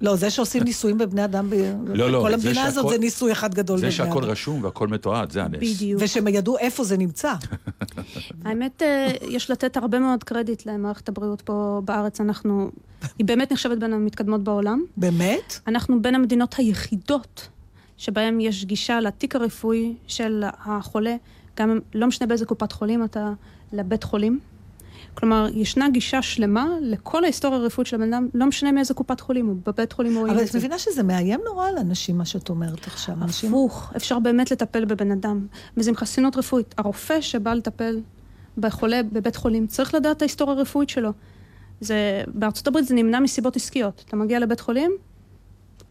לא, 0.00 0.16
זה 0.16 0.30
שעושים 0.30 0.62
ניסויים 0.62 0.98
בבני 0.98 1.24
אדם, 1.24 1.50
ב- 1.50 1.54
לא, 1.94 2.10
לא, 2.12 2.18
בכל 2.18 2.28
זה 2.30 2.34
המדינה 2.34 2.64
הזאת 2.64 2.84
שהכל- 2.84 2.92
זה 2.94 2.98
ניסוי 2.98 3.32
אחד 3.32 3.54
גדול 3.54 3.76
זה 3.78 3.82
בבני 3.82 3.92
שהכל 3.92 4.22
אדם. 4.22 4.30
רשום 4.32 4.64
והכל 4.64 4.88
מתועד, 4.88 5.30
זה 5.32 5.42
הנס. 5.42 5.58
בדיוק. 5.60 6.02
ושהם 6.04 6.28
ידעו 6.28 6.58
איפה 6.58 6.84
זה 6.84 6.96
נמצא. 6.96 7.34
האמת, 8.44 8.82
אה, 8.82 9.08
יש 9.28 9.50
לתת 9.50 9.76
הרבה 9.76 9.98
מאוד 9.98 10.24
קרדיט 10.24 10.66
למערכת 10.66 11.08
הבריאות 11.08 11.40
פה 11.40 11.82
בארץ. 11.84 12.20
אנחנו, 12.20 12.70
היא 13.18 13.26
באמת 13.26 13.52
נחשבת 13.52 13.78
בין 13.78 13.92
המתקדמות 13.92 14.44
בעולם. 14.44 14.84
באמת? 14.96 15.60
אנחנו 15.66 16.02
בין 16.02 16.14
המדינות 16.14 16.54
היחידות 16.58 17.48
שבהן 17.96 18.40
יש 18.40 18.64
גישה 18.64 19.00
לתיק 19.00 19.36
הרפואי 19.36 19.94
של 20.06 20.44
החולה, 20.64 21.16
גם 21.58 21.78
לא 21.94 22.06
משנה 22.06 22.26
באיזה 22.26 22.46
קופת 22.46 22.72
חולים 22.72 23.04
אתה, 23.04 23.32
לבית 23.72 24.04
חולים. 24.04 24.38
כלומר, 25.14 25.46
ישנה 25.54 25.88
גישה 25.90 26.22
שלמה 26.22 26.68
לכל 26.80 27.24
ההיסטוריה 27.24 27.58
הרפואית 27.58 27.86
של 27.88 27.96
הבן 27.96 28.12
אדם, 28.12 28.28
לא 28.34 28.46
משנה 28.46 28.72
מאיזה 28.72 28.94
קופת 28.94 29.20
חולים, 29.20 29.46
הוא 29.46 29.56
בבית 29.66 29.92
חולים 29.92 30.18
רואים 30.18 30.34
אבל 30.34 30.44
את. 30.44 30.54
מבינה 30.54 30.78
שזה 30.78 31.02
מאיים 31.02 31.40
נורא 31.44 31.68
על 31.68 31.78
אנשים, 31.78 32.18
מה 32.18 32.24
שאת 32.24 32.48
אומרת 32.48 32.86
עכשיו. 32.86 33.14
אנשים... 33.22 33.50
הפוך, 33.50 33.92
אפשר 33.96 34.18
באמת 34.18 34.50
לטפל 34.50 34.84
בבן 34.84 35.10
אדם, 35.10 35.46
וזה 35.76 35.90
עם 35.90 35.96
חסינות 35.96 36.36
רפואית. 36.36 36.74
הרופא 36.78 37.20
שבא 37.20 37.54
לטפל 37.54 38.00
בחולה 38.58 39.02
בבית 39.12 39.36
חולים 39.36 39.66
צריך 39.66 39.94
לדעת 39.94 40.16
את 40.16 40.22
ההיסטוריה 40.22 40.56
הרפואית 40.56 40.88
שלו. 40.88 41.12
זה, 41.80 42.22
בארצות 42.26 42.66
הברית 42.66 42.86
זה 42.86 42.94
נמנע 42.94 43.20
מסיבות 43.20 43.56
עסקיות. 43.56 44.04
אתה 44.08 44.16
מגיע 44.16 44.38
לבית 44.38 44.60
חולים, 44.60 44.90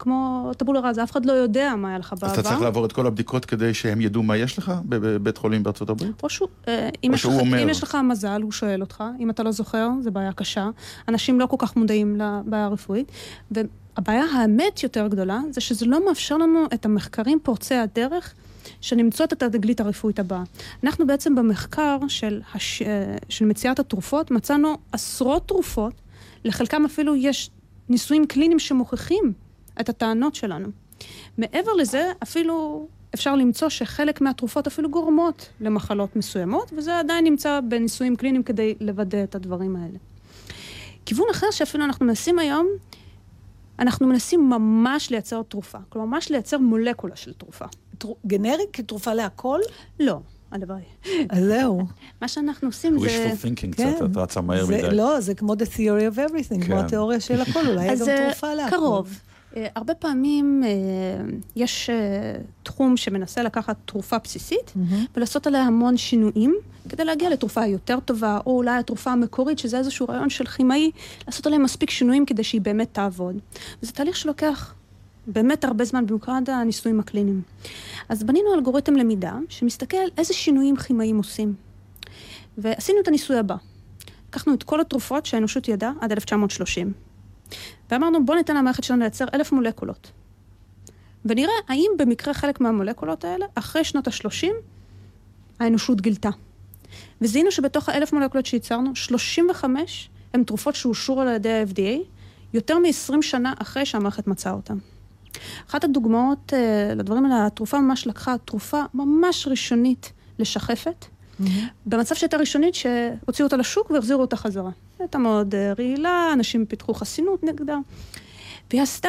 כמו 0.00 0.50
טבולה 0.56 0.80
ראזה, 0.80 1.02
אף 1.02 1.10
אחד 1.10 1.26
לא 1.26 1.32
יודע 1.32 1.74
מה 1.76 1.88
היה 1.88 1.98
לך 1.98 2.12
בעבר. 2.12 2.26
אז 2.26 2.38
אתה 2.38 2.48
צריך 2.48 2.60
לעבור 2.60 2.86
את 2.86 2.92
כל 2.92 3.06
הבדיקות 3.06 3.44
כדי 3.44 3.74
שהם 3.74 4.00
ידעו 4.00 4.22
מה 4.22 4.36
יש 4.36 4.58
לך 4.58 4.72
בבית 4.84 5.36
חולים 5.36 5.62
בארצות 5.62 5.90
הברית? 5.90 6.22
או 6.22 6.30
שהוא, 6.30 6.48
אה, 6.68 6.88
אם, 7.04 7.10
או 7.10 7.14
יש 7.14 7.20
שהוא 7.20 7.32
לך, 7.32 7.40
אומר. 7.40 7.62
אם 7.62 7.68
יש 7.68 7.82
לך 7.82 7.98
מזל, 8.04 8.42
הוא 8.42 8.52
שואל 8.52 8.80
אותך, 8.80 9.04
אם 9.18 9.30
אתה 9.30 9.42
לא 9.42 9.52
זוכר, 9.52 9.88
זו 10.00 10.10
בעיה 10.10 10.32
קשה. 10.32 10.68
אנשים 11.08 11.40
לא 11.40 11.46
כל 11.46 11.56
כך 11.58 11.76
מודעים 11.76 12.20
לבעיה 12.20 12.64
הרפואית. 12.64 13.12
והבעיה 13.50 14.24
האמת 14.34 14.82
יותר 14.82 15.06
גדולה, 15.06 15.40
זה 15.50 15.60
שזה 15.60 15.86
לא 15.86 16.06
מאפשר 16.06 16.36
לנו 16.36 16.64
את 16.74 16.86
המחקרים 16.86 17.38
פורצי 17.42 17.74
הדרך 17.74 18.34
למצוא 18.92 19.24
את 19.24 19.42
התגלית 19.42 19.80
הרפואית 19.80 20.18
הבאה. 20.18 20.42
אנחנו 20.84 21.06
בעצם 21.06 21.34
במחקר 21.34 21.98
של, 22.08 22.40
הש... 22.54 22.82
אה, 22.82 23.16
של 23.28 23.44
מציאת 23.44 23.78
התרופות, 23.78 24.30
מצאנו 24.30 24.78
עשרות 24.92 25.48
תרופות, 25.48 25.94
לחלקם 26.44 26.84
אפילו 26.84 27.16
יש 27.16 27.50
ניסויים 27.88 28.26
קליניים 28.26 28.58
שמוכיחים 28.58 29.32
את 29.80 29.88
הטענות 29.88 30.34
שלנו. 30.34 30.68
מעבר 31.38 31.72
לזה, 31.72 32.12
אפילו 32.22 32.86
אפשר 33.14 33.36
למצוא 33.36 33.68
שחלק 33.68 34.20
מהתרופות 34.20 34.66
אפילו 34.66 34.90
גורמות 34.90 35.48
למחלות 35.60 36.16
מסוימות, 36.16 36.72
וזה 36.76 36.98
עדיין 36.98 37.24
נמצא 37.24 37.60
בניסויים 37.68 38.16
קליניים 38.16 38.42
כדי 38.42 38.74
לוודא 38.80 39.22
את 39.24 39.34
הדברים 39.34 39.76
האלה. 39.76 39.98
כיוון 41.06 41.26
אחר 41.30 41.46
שאפילו 41.50 41.84
אנחנו 41.84 42.06
מנסים 42.06 42.38
היום, 42.38 42.66
אנחנו 43.78 44.06
מנסים 44.06 44.50
ממש 44.50 45.10
לייצר 45.10 45.42
תרופה. 45.42 45.78
כלומר, 45.88 46.06
ממש 46.08 46.30
לייצר 46.30 46.58
מולקולה 46.58 47.16
של 47.16 47.32
תרופה. 47.32 47.64
תר- 47.98 48.08
גנרי 48.26 48.64
כתרופה 48.72 49.14
להכל? 49.14 49.58
לא, 50.00 50.18
הלוואי. 50.50 50.80
אז 51.30 51.44
זהו. 51.44 51.80
מה 52.22 52.28
שאנחנו 52.28 52.68
עושים 52.68 52.98
זה... 52.98 53.06
wishful 53.06 53.44
thinking 53.44 53.76
כן. 53.76 53.92
קצת, 53.94 54.04
את 54.10 54.16
רצה 54.16 54.40
מהר 54.40 54.64
זה- 54.64 54.78
מדי. 54.78 54.96
לא, 54.96 55.20
זה 55.20 55.34
כמו 55.34 55.52
the 55.54 55.66
theory 55.76 56.14
of 56.14 56.28
everything, 56.30 56.64
כמו 56.66 56.76
כן. 56.76 56.84
התיאוריה 56.84 57.20
של 57.20 57.40
הכל, 57.40 57.66
אולי 57.68 57.90
אז 57.90 58.00
גם 58.02 58.08
אה, 58.08 58.26
תרופה 58.26 58.54
להכל. 58.54 58.76
קרוב. 58.76 59.20
אה, 59.56 59.66
הרבה 59.74 59.94
פעמים 59.94 60.62
אה, 60.64 60.70
יש 61.56 61.90
אה, 61.90 61.96
תחום 62.62 62.96
שמנסה 62.96 63.42
לקחת 63.42 63.76
תרופה 63.84 64.18
בסיסית 64.18 64.72
ולעשות 65.16 65.46
עליה 65.46 65.62
המון 65.62 65.96
שינויים 65.96 66.54
כדי 66.88 67.04
להגיע 67.04 67.30
לתרופה 67.30 67.66
יותר 67.66 68.00
טובה, 68.00 68.38
או 68.46 68.56
אולי 68.56 68.78
התרופה 68.78 69.12
המקורית, 69.12 69.58
שזה 69.58 69.78
איזשהו 69.78 70.06
רעיון 70.08 70.30
של 70.30 70.46
כימאי, 70.46 70.90
לעשות 71.26 71.46
עליה 71.46 71.58
מספיק 71.58 71.90
שינויים 71.90 72.26
כדי 72.26 72.44
שהיא 72.44 72.60
באמת 72.60 72.88
תעבוד. 72.92 73.38
וזה 73.82 73.92
תהליך 73.92 74.16
שלוקח 74.16 74.74
באמת 75.26 75.64
הרבה 75.64 75.84
זמן, 75.84 76.06
במיוחד 76.06 76.42
הניסויים 76.46 77.00
הקליניים. 77.00 77.42
אז 78.08 78.22
בנינו 78.22 78.54
אלגוריתם 78.54 78.96
למידה 78.96 79.34
שמסתכל 79.48 79.96
איזה 80.18 80.34
שינויים 80.34 80.76
כימאים 80.76 81.16
עושים. 81.16 81.54
ועשינו 82.58 83.00
את 83.00 83.08
הניסוי 83.08 83.38
הבא. 83.38 83.56
לקחנו 84.28 84.54
את 84.54 84.62
כל 84.62 84.80
התרופות 84.80 85.26
שהאנושות 85.26 85.68
ידעה 85.68 85.92
עד 86.00 86.12
1930. 86.12 86.92
ואמרנו, 87.90 88.26
בוא 88.26 88.34
ניתן 88.34 88.56
למערכת 88.56 88.84
שלנו 88.84 89.00
לייצר 89.00 89.24
אלף 89.34 89.52
מולקולות. 89.52 90.10
ונראה 91.24 91.52
האם 91.68 91.90
במקרה 91.98 92.34
חלק 92.34 92.60
מהמולקולות 92.60 93.24
האלה, 93.24 93.46
אחרי 93.54 93.84
שנות 93.84 94.08
ה-30, 94.08 94.46
האנושות 95.60 96.00
גילתה. 96.00 96.30
וזיהינו 97.20 97.50
שבתוך 97.50 97.88
האלף 97.88 98.12
מולקולות 98.12 98.46
שייצרנו, 98.46 98.96
35 98.96 100.10
הן 100.34 100.44
תרופות 100.44 100.74
שאושרו 100.74 101.20
על 101.20 101.28
ידי 101.28 101.52
ה-FDA, 101.52 102.06
יותר 102.54 102.78
מ-20 102.78 103.22
שנה 103.22 103.52
אחרי 103.58 103.86
שהמערכת 103.86 104.26
מצאה 104.26 104.52
אותן. 104.52 104.78
אחת 105.70 105.84
הדוגמאות 105.84 106.52
uh, 106.52 106.94
לדברים 106.94 107.24
האלה, 107.24 107.46
התרופה 107.46 107.80
ממש 107.80 108.06
לקחה 108.06 108.34
תרופה 108.44 108.82
ממש 108.94 109.46
ראשונית 109.46 110.12
לשחפת, 110.38 111.04
במצב 111.86 112.14
שהייתה 112.14 112.36
ראשונית 112.36 112.74
שהוציאו 112.74 113.46
אותה 113.46 113.56
לשוק 113.56 113.90
והחזירו 113.90 114.20
אותה 114.20 114.36
חזרה. 114.36 114.70
הייתה 115.00 115.18
מאוד 115.18 115.54
uh, 115.54 115.78
רעילה, 115.78 116.30
אנשים 116.32 116.66
פיתחו 116.66 116.94
חסינות 116.94 117.42
נגדה, 117.42 117.76
והיא 118.70 118.82
עשתה 118.82 119.08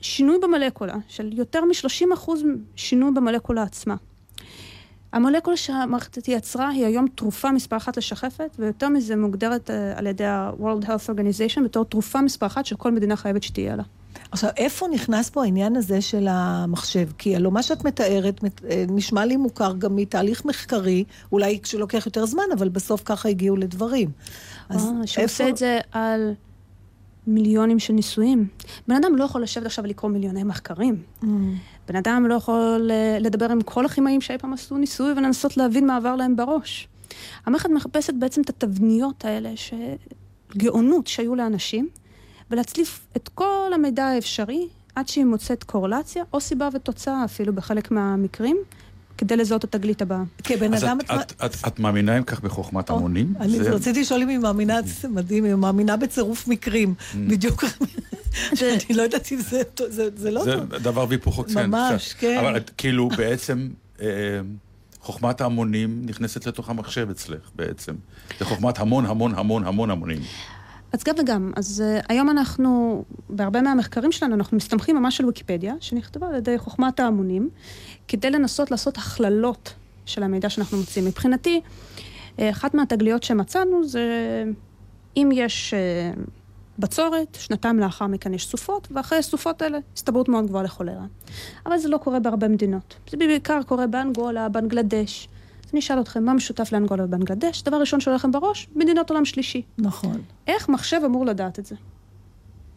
שינוי 0.00 0.38
במולקולה, 0.42 0.94
של 1.08 1.30
יותר 1.32 1.64
מ-30% 1.64 2.30
שינוי 2.76 3.10
במולקולה 3.14 3.62
עצמה. 3.62 3.94
המולקולה 5.12 5.56
שהמערכת 5.56 6.28
יצרה 6.28 6.68
היא 6.68 6.86
היום 6.86 7.06
תרופה 7.14 7.50
מספר 7.50 7.76
אחת 7.76 7.96
לשחפת, 7.96 8.56
ויותר 8.58 8.88
מזה 8.88 9.16
מוגדרת 9.16 9.70
uh, 9.70 9.98
על 9.98 10.06
ידי 10.06 10.24
ה-World 10.24 10.84
Health 10.84 11.10
Organization 11.10 11.64
בתור 11.64 11.84
תרופה 11.84 12.20
מספר 12.20 12.46
אחת 12.46 12.66
שכל 12.66 12.92
מדינה 12.92 13.16
חייבת 13.16 13.42
שתהיה 13.42 13.76
לה. 13.76 13.82
עכשיו, 14.32 14.50
איפה 14.56 14.86
נכנס 14.88 15.30
פה 15.30 15.42
העניין 15.42 15.76
הזה 15.76 16.00
של 16.00 16.26
המחשב? 16.30 17.08
כי 17.18 17.36
הלוא 17.36 17.52
מה 17.52 17.62
שאת 17.62 17.84
מתארת 17.84 18.42
מת- 18.42 18.64
אה, 18.70 18.84
נשמע 18.88 19.24
לי 19.24 19.36
מוכר 19.36 19.72
גם 19.78 19.96
מתהליך 19.96 20.44
מחקרי, 20.44 21.04
אולי 21.32 21.60
שלוקח 21.64 22.06
יותר 22.06 22.26
זמן, 22.26 22.42
אבל 22.58 22.68
בסוף 22.68 23.02
ככה 23.04 23.28
הגיעו 23.28 23.56
לדברים. 23.56 24.10
אז 24.70 24.92
אה, 25.00 25.06
שעושה 25.06 25.48
את 25.48 25.56
זה 25.56 25.78
על 25.92 26.34
מיליונים 27.26 27.78
של 27.78 27.92
ניסויים. 27.92 28.48
בן 28.88 28.94
אדם 28.96 29.16
לא 29.16 29.24
יכול 29.24 29.42
לשבת 29.42 29.66
עכשיו 29.66 29.84
ולקרוא 29.84 30.10
מיליוני 30.10 30.42
מחקרים. 30.42 31.02
Mm. 31.22 31.26
בן 31.88 31.96
אדם 31.96 32.26
לא 32.28 32.34
יכול 32.34 32.90
אה, 32.90 33.18
לדבר 33.20 33.50
עם 33.50 33.62
כל 33.62 33.86
הכימאים 33.86 34.20
שאי 34.20 34.38
פעם 34.38 34.52
עשו 34.52 34.78
ניסוי 34.78 35.12
ולנסות 35.12 35.56
להבין 35.56 35.86
מה 35.86 35.96
עבר 35.96 36.16
להם 36.16 36.36
בראש. 36.36 36.88
המערכת 37.46 37.70
מחפשת 37.70 38.14
בעצם 38.14 38.40
את 38.40 38.48
התבניות 38.48 39.24
האלה, 39.24 39.56
ש... 39.56 39.74
גאונות 40.56 41.06
שהיו 41.06 41.34
לאנשים, 41.34 41.88
ולהצליף 42.50 43.06
את 43.16 43.28
כל 43.28 43.70
המידע 43.74 44.04
האפשרי 44.04 44.68
עד 44.94 45.08
שהיא 45.08 45.24
מוצאת 45.24 45.64
קורלציה, 45.64 46.24
או 46.32 46.40
סיבה 46.40 46.68
ותוצאה 46.72 47.24
אפילו 47.24 47.54
בחלק 47.54 47.90
מהמקרים, 47.90 48.56
כדי 49.20 49.36
לזהות 49.36 49.64
את 49.64 49.74
התגלית 49.74 50.02
הבאה. 50.02 50.22
כבן 50.44 50.74
אדם... 50.74 50.98
את- 51.66 51.78
מאמינה 51.78 52.18
אם 52.18 52.22
כך 52.22 52.40
בחוכמת 52.40 52.90
המונים? 52.90 53.34
אני 53.40 53.58
זה- 53.64 53.70
רציתי 53.70 54.00
לשאול 54.00 54.22
אם 54.22 54.28
היא 54.28 54.38
מאמינה, 54.38 54.82
זה 54.82 55.08
מדהים, 55.08 55.44
היא 55.44 55.54
מאמינה 55.54 55.96
בצירוף 55.96 56.48
מקרים. 56.48 56.94
Mm. 56.98 57.16
בדיוק. 57.28 57.64
אני 58.62 58.94
לא 58.96 59.02
יודעת 59.02 59.32
אם 59.32 59.38
זה 59.40 59.64
טוב, 59.64 59.86
זה 59.90 60.08
זה 60.16 60.30
לא 60.30 60.44
זה 60.44 60.52
טוב. 60.56 60.64
דבר 60.74 61.06
והיפוכו, 61.08 61.44
כן. 61.44 61.70
ממש, 61.70 62.08
קצת. 62.12 62.20
כן. 62.20 62.38
אבל 62.40 62.60
כאילו, 62.76 63.08
בעצם, 63.08 63.68
אה, 64.00 64.06
חוכמת 65.00 65.40
ההמונים 65.40 66.02
נכנסת 66.06 66.46
לתוך 66.46 66.70
המחשב 66.70 67.10
אצלך, 67.10 67.50
בעצם. 67.54 67.94
זה 68.38 68.44
חוכמת 68.44 68.78
המון, 68.78 69.06
המון, 69.06 69.34
המון, 69.34 69.64
המון 69.64 69.90
המונים. 69.90 70.18
אז 70.92 71.04
גם 71.04 71.14
וגם. 71.22 71.52
אז 71.56 71.82
uh, 72.00 72.04
היום 72.08 72.30
אנחנו, 72.30 73.04
בהרבה 73.28 73.62
מהמחקרים 73.62 74.12
שלנו, 74.12 74.34
אנחנו 74.34 74.56
מסתמכים 74.56 74.96
ממש 74.96 75.20
על 75.20 75.26
ויקיפדיה, 75.26 75.74
שנכתבה 75.80 76.28
על 76.28 76.34
ידי 76.34 76.58
חוכמת 76.58 77.00
ההמונים, 77.00 77.48
כדי 78.10 78.30
לנסות 78.30 78.70
לעשות 78.70 78.98
הכללות 78.98 79.74
של 80.06 80.22
המידע 80.22 80.50
שאנחנו 80.50 80.78
מוצאים. 80.78 81.04
מבחינתי, 81.04 81.60
אה, 82.38 82.50
אחת 82.50 82.74
מהתגליות 82.74 83.22
שמצאנו 83.22 83.84
זה 83.84 84.04
אם 85.16 85.30
יש 85.32 85.74
uh, 85.74 86.20
בצורת, 86.78 87.38
שנתיים 87.40 87.78
לאחר 87.78 88.06
מכן 88.06 88.34
יש 88.34 88.46
סופות, 88.46 88.88
ואחרי 88.90 89.18
הסופות 89.18 89.62
האלה 89.62 89.78
הסתברות 89.94 90.28
מאוד 90.28 90.46
גבוהה 90.46 90.64
לכולרה. 90.64 91.04
אבל 91.66 91.78
זה 91.78 91.88
לא 91.88 91.96
קורה 91.96 92.20
בהרבה 92.20 92.48
מדינות. 92.48 92.96
זה 93.10 93.16
בעיקר 93.16 93.60
קורה 93.66 93.86
באנגולה, 93.86 94.48
בנגלדש. 94.48 95.28
אז 95.64 95.70
אני 95.72 95.80
אשאל 95.80 96.00
אתכם, 96.00 96.24
מה 96.24 96.34
משותף 96.34 96.72
לאנגולה 96.72 97.04
ובנגלדש? 97.04 97.62
דבר 97.62 97.80
ראשון 97.80 98.00
שעולה 98.00 98.16
לכם 98.16 98.32
בראש, 98.32 98.68
מדינות 98.76 99.10
עולם 99.10 99.24
שלישי. 99.24 99.62
נכון. 99.78 100.20
איך 100.46 100.68
מחשב 100.68 101.00
אמור 101.06 101.26
לדעת 101.26 101.58
את 101.58 101.66
זה? 101.66 101.74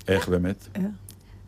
איך 0.07 0.29
באמת? 0.29 0.67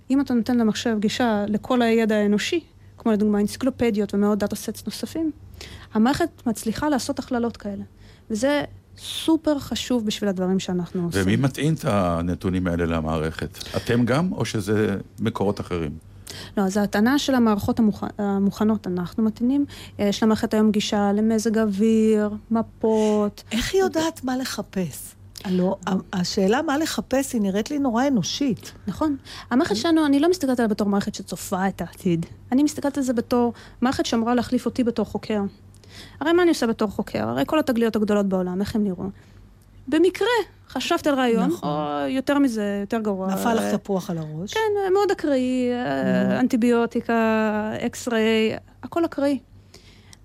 אם 0.09 0.21
אתה 0.21 0.33
נותן 0.33 0.57
למחשב 0.57 0.97
גישה 0.99 1.45
לכל 1.47 1.81
הידע 1.81 2.15
האנושי, 2.15 2.59
כמו 3.05 3.13
לדוגמה 3.13 3.39
אנציקלופדיות 3.39 4.13
ומאות 4.13 4.39
data 4.39 4.55
sets 4.55 4.85
נוספים, 4.85 5.31
המערכת 5.93 6.29
מצליחה 6.45 6.89
לעשות 6.89 7.19
הכללות 7.19 7.57
כאלה. 7.57 7.83
וזה 8.29 8.63
סופר 8.97 9.59
חשוב 9.59 10.05
בשביל 10.05 10.29
הדברים 10.29 10.59
שאנחנו 10.59 11.05
עושים. 11.05 11.21
ומי 11.23 11.35
מטעין 11.35 11.73
את 11.73 11.85
הנתונים 11.85 12.67
האלה 12.67 12.85
למערכת? 12.85 13.57
אתם 13.77 14.05
גם, 14.05 14.33
או 14.33 14.45
שזה 14.45 14.97
מקורות 15.19 15.59
אחרים? 15.59 15.91
לא, 16.57 16.63
אז 16.63 16.77
ההטענה 16.77 17.19
של 17.19 17.35
המערכות 17.35 17.79
המוכ... 17.79 18.03
המוכנות, 18.17 18.87
אנחנו 18.87 19.23
מתאינים. 19.23 19.65
יש 19.99 20.23
למערכת 20.23 20.53
היום 20.53 20.71
גישה 20.71 21.11
למזג 21.11 21.57
אוויר, 21.57 22.29
מפות. 22.51 23.43
איך 23.51 23.73
היא 23.73 23.81
יודעת 23.81 24.23
מה 24.23 24.37
לחפש? 24.37 25.14
הלוא 25.45 25.75
השאלה 26.13 26.61
מה 26.61 26.77
לחפש 26.77 27.33
היא 27.33 27.41
נראית 27.41 27.71
לי 27.71 27.79
נורא 27.79 28.07
אנושית. 28.07 28.71
נכון. 28.87 29.17
המערכת 29.51 29.75
שלנו, 29.75 30.05
אני 30.05 30.19
לא 30.19 30.29
מסתכלת 30.29 30.59
עליה 30.59 30.67
בתור 30.67 30.87
מערכת 30.87 31.15
שצופה 31.15 31.67
את 31.67 31.81
העתיד. 31.81 32.25
אני 32.51 32.63
מסתכלת 32.63 32.97
על 32.97 33.03
זה 33.03 33.13
בתור 33.13 33.53
מערכת 33.81 34.05
שאמורה 34.05 34.35
להחליף 34.35 34.65
אותי 34.65 34.83
בתור 34.83 35.05
חוקר. 35.05 35.41
הרי 36.19 36.33
מה 36.33 36.41
אני 36.41 36.49
עושה 36.49 36.67
בתור 36.67 36.87
חוקר? 36.87 37.29
הרי 37.29 37.43
כל 37.45 37.59
התגליות 37.59 37.95
הגדולות 37.95 38.25
בעולם, 38.25 38.61
איך 38.61 38.75
הם 38.75 38.83
נראו? 38.83 39.03
במקרה 39.87 40.27
חשבת 40.69 41.07
על 41.07 41.15
רעיון, 41.15 41.49
נכון. 41.49 41.69
או 41.69 42.07
יותר 42.07 42.39
מזה, 42.39 42.77
יותר 42.81 42.99
גרוע. 42.99 43.27
נפל 43.27 43.53
לך 43.53 43.75
תפוח 43.75 44.09
על 44.09 44.17
הראש. 44.17 44.53
כן, 44.53 44.93
מאוד 44.93 45.11
אקראי. 45.11 45.69
אנטיביוטיקה, 46.39 47.71
אקס-ריי, 47.85 48.57
הכל 48.83 49.05
אקראי. 49.05 49.39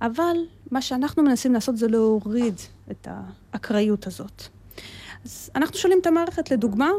אבל 0.03 0.37
מה 0.71 0.83
שאנחנו 0.83 1.23
מנסים 1.23 1.53
לעשות 1.53 1.77
זה 1.77 1.89
להוריד 1.89 2.55
את 2.91 3.09
האקראיות 3.53 4.07
הזאת. 4.07 4.43
אז 5.25 5.51
אנחנו 5.55 5.79
שואלים 5.79 5.99
את 6.01 6.07
המערכת, 6.07 6.51
לדוגמה, 6.51 6.91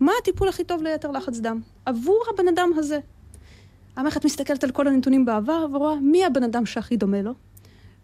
מה 0.00 0.12
הטיפול 0.22 0.48
הכי 0.48 0.64
טוב 0.64 0.82
ליתר 0.82 1.10
לחץ 1.10 1.38
דם 1.38 1.60
עבור 1.86 2.24
הבן 2.34 2.48
אדם 2.48 2.70
הזה? 2.76 2.98
המערכת 3.96 4.24
מסתכלת 4.24 4.64
על 4.64 4.70
כל 4.70 4.88
הנתונים 4.88 5.24
בעבר 5.24 5.66
ורואה 5.72 5.94
מי 6.00 6.24
הבן 6.24 6.42
אדם 6.42 6.66
שהכי 6.66 6.96
דומה 6.96 7.22
לו, 7.22 7.32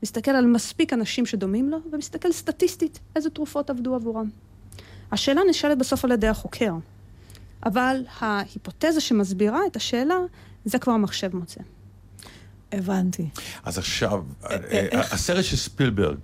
מסתכל 0.02 0.30
על 0.30 0.46
מספיק 0.46 0.92
אנשים 0.92 1.26
שדומים 1.26 1.68
לו, 1.70 1.78
ומסתכל 1.92 2.32
סטטיסטית 2.32 2.98
איזה 3.16 3.30
תרופות 3.30 3.70
עבדו 3.70 3.94
עבורם. 3.94 4.30
השאלה 5.12 5.40
נשאלת 5.50 5.78
בסוף 5.78 6.04
על 6.04 6.12
ידי 6.12 6.28
החוקר, 6.28 6.72
אבל 7.66 8.04
ההיפותזה 8.18 9.00
שמסבירה 9.00 9.66
את 9.66 9.76
השאלה, 9.76 10.18
זה 10.64 10.78
כבר 10.78 10.92
המחשב 10.92 11.36
מוצא. 11.36 11.60
הבנתי. 12.72 13.28
אז 13.64 13.78
עכשיו, 13.78 14.24
אה, 14.44 14.56
אה, 14.72 15.00
הסרט 15.00 15.44
של 15.44 15.56
ספילברג. 15.56 16.18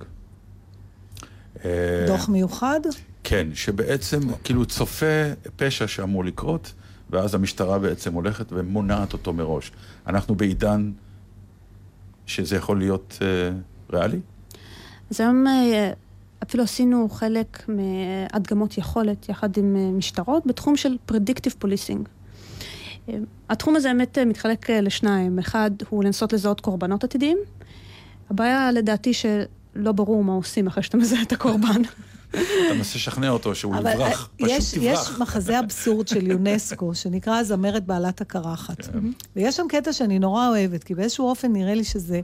אה, 1.65 2.05
דוח 2.07 2.29
מיוחד? 2.29 2.81
כן, 3.25 3.47
שבעצם 3.55 4.21
כאילו 4.45 4.67
צופה 4.67 5.33
פשע 5.57 5.87
שאמור 5.87 6.25
לקרות, 6.25 6.73
ואז 7.11 7.35
המשטרה 7.35 7.79
בעצם 7.79 8.15
הולכת 8.15 8.47
ומונעת 8.51 9.13
אותו 9.13 9.33
מראש. 9.33 9.73
אנחנו 10.07 10.35
בעידן 10.35 10.93
שזה 12.27 12.57
יכול 12.57 12.79
להיות 12.79 13.19
ריאלי? 13.93 14.19
אז 15.11 15.21
היום 15.21 15.45
אפילו 16.43 16.65
עשינו 16.65 17.09
חלק 17.09 17.69
מהדגמות 17.69 18.79
יכולת 18.79 19.29
יחד 19.29 19.57
עם 19.57 19.99
משטרות 19.99 20.47
בתחום 20.47 20.77
של 20.77 20.97
Predictive 21.11 21.65
Policing. 21.65 22.09
התחום 23.49 23.77
הזה 23.77 23.89
באמת 23.89 24.19
מתחלק 24.19 24.71
לשניים. 24.71 25.39
אחד 25.39 25.71
הוא 25.89 26.05
לנסות 26.05 26.33
לזהות 26.33 26.61
קורבנות 26.61 27.05
עתידיים. 27.05 27.39
הבעיה 28.31 28.73
לדעתי 28.73 29.13
שלא 29.15 29.93
ברור 29.93 30.25
מה 30.25 30.33
עושים 30.33 30.67
אחרי 30.67 30.83
שאתה 30.83 30.97
מזהה 30.97 31.23
את 31.23 31.33
הקורבן. 31.33 31.83
אתה 32.35 32.75
מנסה 32.75 32.99
לשכנע 32.99 33.29
אותו 33.29 33.55
שהוא 33.55 33.77
יברח, 33.77 34.29
פשוט 34.37 34.51
יש, 34.51 34.75
תברח. 34.75 35.11
יש 35.11 35.19
מחזה 35.19 35.61
אבסורד 35.61 36.09
של 36.09 36.27
יונסקו, 36.27 36.95
שנקרא 36.95 37.39
הזמרת 37.39 37.85
בעלת 37.87 38.21
הקרחת. 38.21 38.85
כן. 38.85 38.99
ויש 39.37 39.57
שם 39.57 39.67
קטע 39.69 39.93
שאני 39.93 40.19
נורא 40.19 40.49
אוהבת, 40.49 40.85
כי 40.85 40.95
באיזשהו 40.95 41.29
אופן 41.29 41.53
נראה 41.53 41.75
לי 41.75 41.85
שזה 41.85 42.21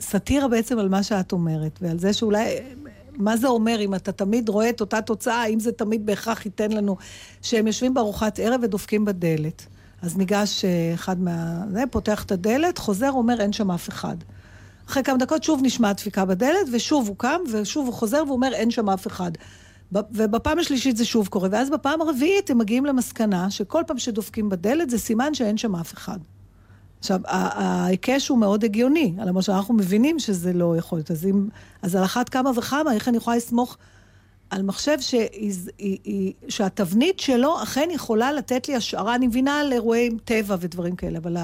סאטירה 0.00 0.48
בעצם 0.48 0.78
על 0.78 0.88
מה 0.88 1.02
שאת 1.02 1.32
אומרת, 1.32 1.78
ועל 1.82 1.98
זה 1.98 2.12
שאולי 2.12 2.56
מה 3.16 3.36
זה 3.36 3.48
אומר 3.48 3.80
אם 3.80 3.94
אתה 3.94 4.12
תמיד 4.12 4.48
רואה 4.48 4.70
את 4.70 4.80
אותה 4.80 5.02
תוצאה, 5.02 5.42
האם 5.42 5.60
זה 5.60 5.72
תמיד 5.72 6.06
בהכרח 6.06 6.46
ייתן 6.46 6.72
לנו 6.72 6.96
שהם 7.42 7.66
יושבים 7.66 7.94
בארוחת 7.94 8.38
ערב 8.38 8.60
ודופקים 8.62 9.04
בדלת. 9.04 9.66
אז 10.02 10.16
ניגש 10.16 10.64
אה, 10.64 10.94
אחד 10.94 11.20
מה... 11.20 11.62
זה, 11.70 11.82
פותח 11.90 12.24
את 12.24 12.32
הדלת, 12.32 12.78
חוזר, 12.78 13.10
אומר, 13.10 13.40
אין 13.40 13.52
שם 13.52 13.70
אף 13.70 13.88
אחד. 13.88 14.16
אחרי 14.88 15.02
כמה 15.02 15.16
דקות 15.16 15.44
שוב 15.44 15.60
נשמעה 15.62 15.92
דפיקה 15.92 16.24
בדלת, 16.24 16.66
ושוב 16.72 17.08
הוא 17.08 17.16
קם, 17.16 17.40
ושוב 17.52 17.86
הוא 17.86 17.94
חוזר 17.94 18.22
ואומר, 18.28 18.52
אין 18.52 18.70
שם 18.70 18.90
אף 18.90 19.06
אחד. 19.06 19.30
ובפעם 19.92 20.58
השלישית 20.58 20.96
זה 20.96 21.04
שוב 21.04 21.28
קורה, 21.28 21.48
ואז 21.52 21.70
בפעם 21.70 22.02
הרביעית 22.02 22.50
הם 22.50 22.58
מגיעים 22.58 22.86
למסקנה 22.86 23.50
שכל 23.50 23.82
פעם 23.86 23.98
שדופקים 23.98 24.48
בדלת 24.48 24.90
זה 24.90 24.98
סימן 24.98 25.34
שאין 25.34 25.56
שם 25.56 25.76
אף 25.76 25.94
אחד. 25.94 26.18
עכשיו, 26.98 27.20
ההיקש 27.24 28.28
הוא 28.28 28.38
מאוד 28.38 28.64
הגיוני, 28.64 29.14
למרות 29.26 29.44
שאנחנו 29.44 29.74
מבינים 29.74 30.18
שזה 30.18 30.52
לא 30.52 30.76
יכול 30.76 30.98
להיות. 30.98 31.10
אז, 31.10 31.26
אם, 31.26 31.48
אז 31.82 31.96
על 31.96 32.04
אחת 32.04 32.28
כמה 32.28 32.50
וכמה, 32.56 32.92
איך 32.92 33.08
אני 33.08 33.16
יכולה 33.16 33.36
לסמוך 33.36 33.76
על 34.50 34.62
מחשב 34.62 35.00
שהיא, 35.00 35.52
היא, 35.78 36.32
שהתבנית 36.48 37.20
שלו 37.20 37.62
אכן 37.62 37.88
יכולה 37.92 38.32
לתת 38.32 38.68
לי 38.68 38.74
השערה, 38.74 39.14
אני 39.14 39.26
מבינה 39.26 39.60
על 39.60 39.72
אירועי 39.72 40.10
טבע 40.24 40.56
ודברים 40.60 40.96
כאלה, 40.96 41.18
אבל 41.18 41.36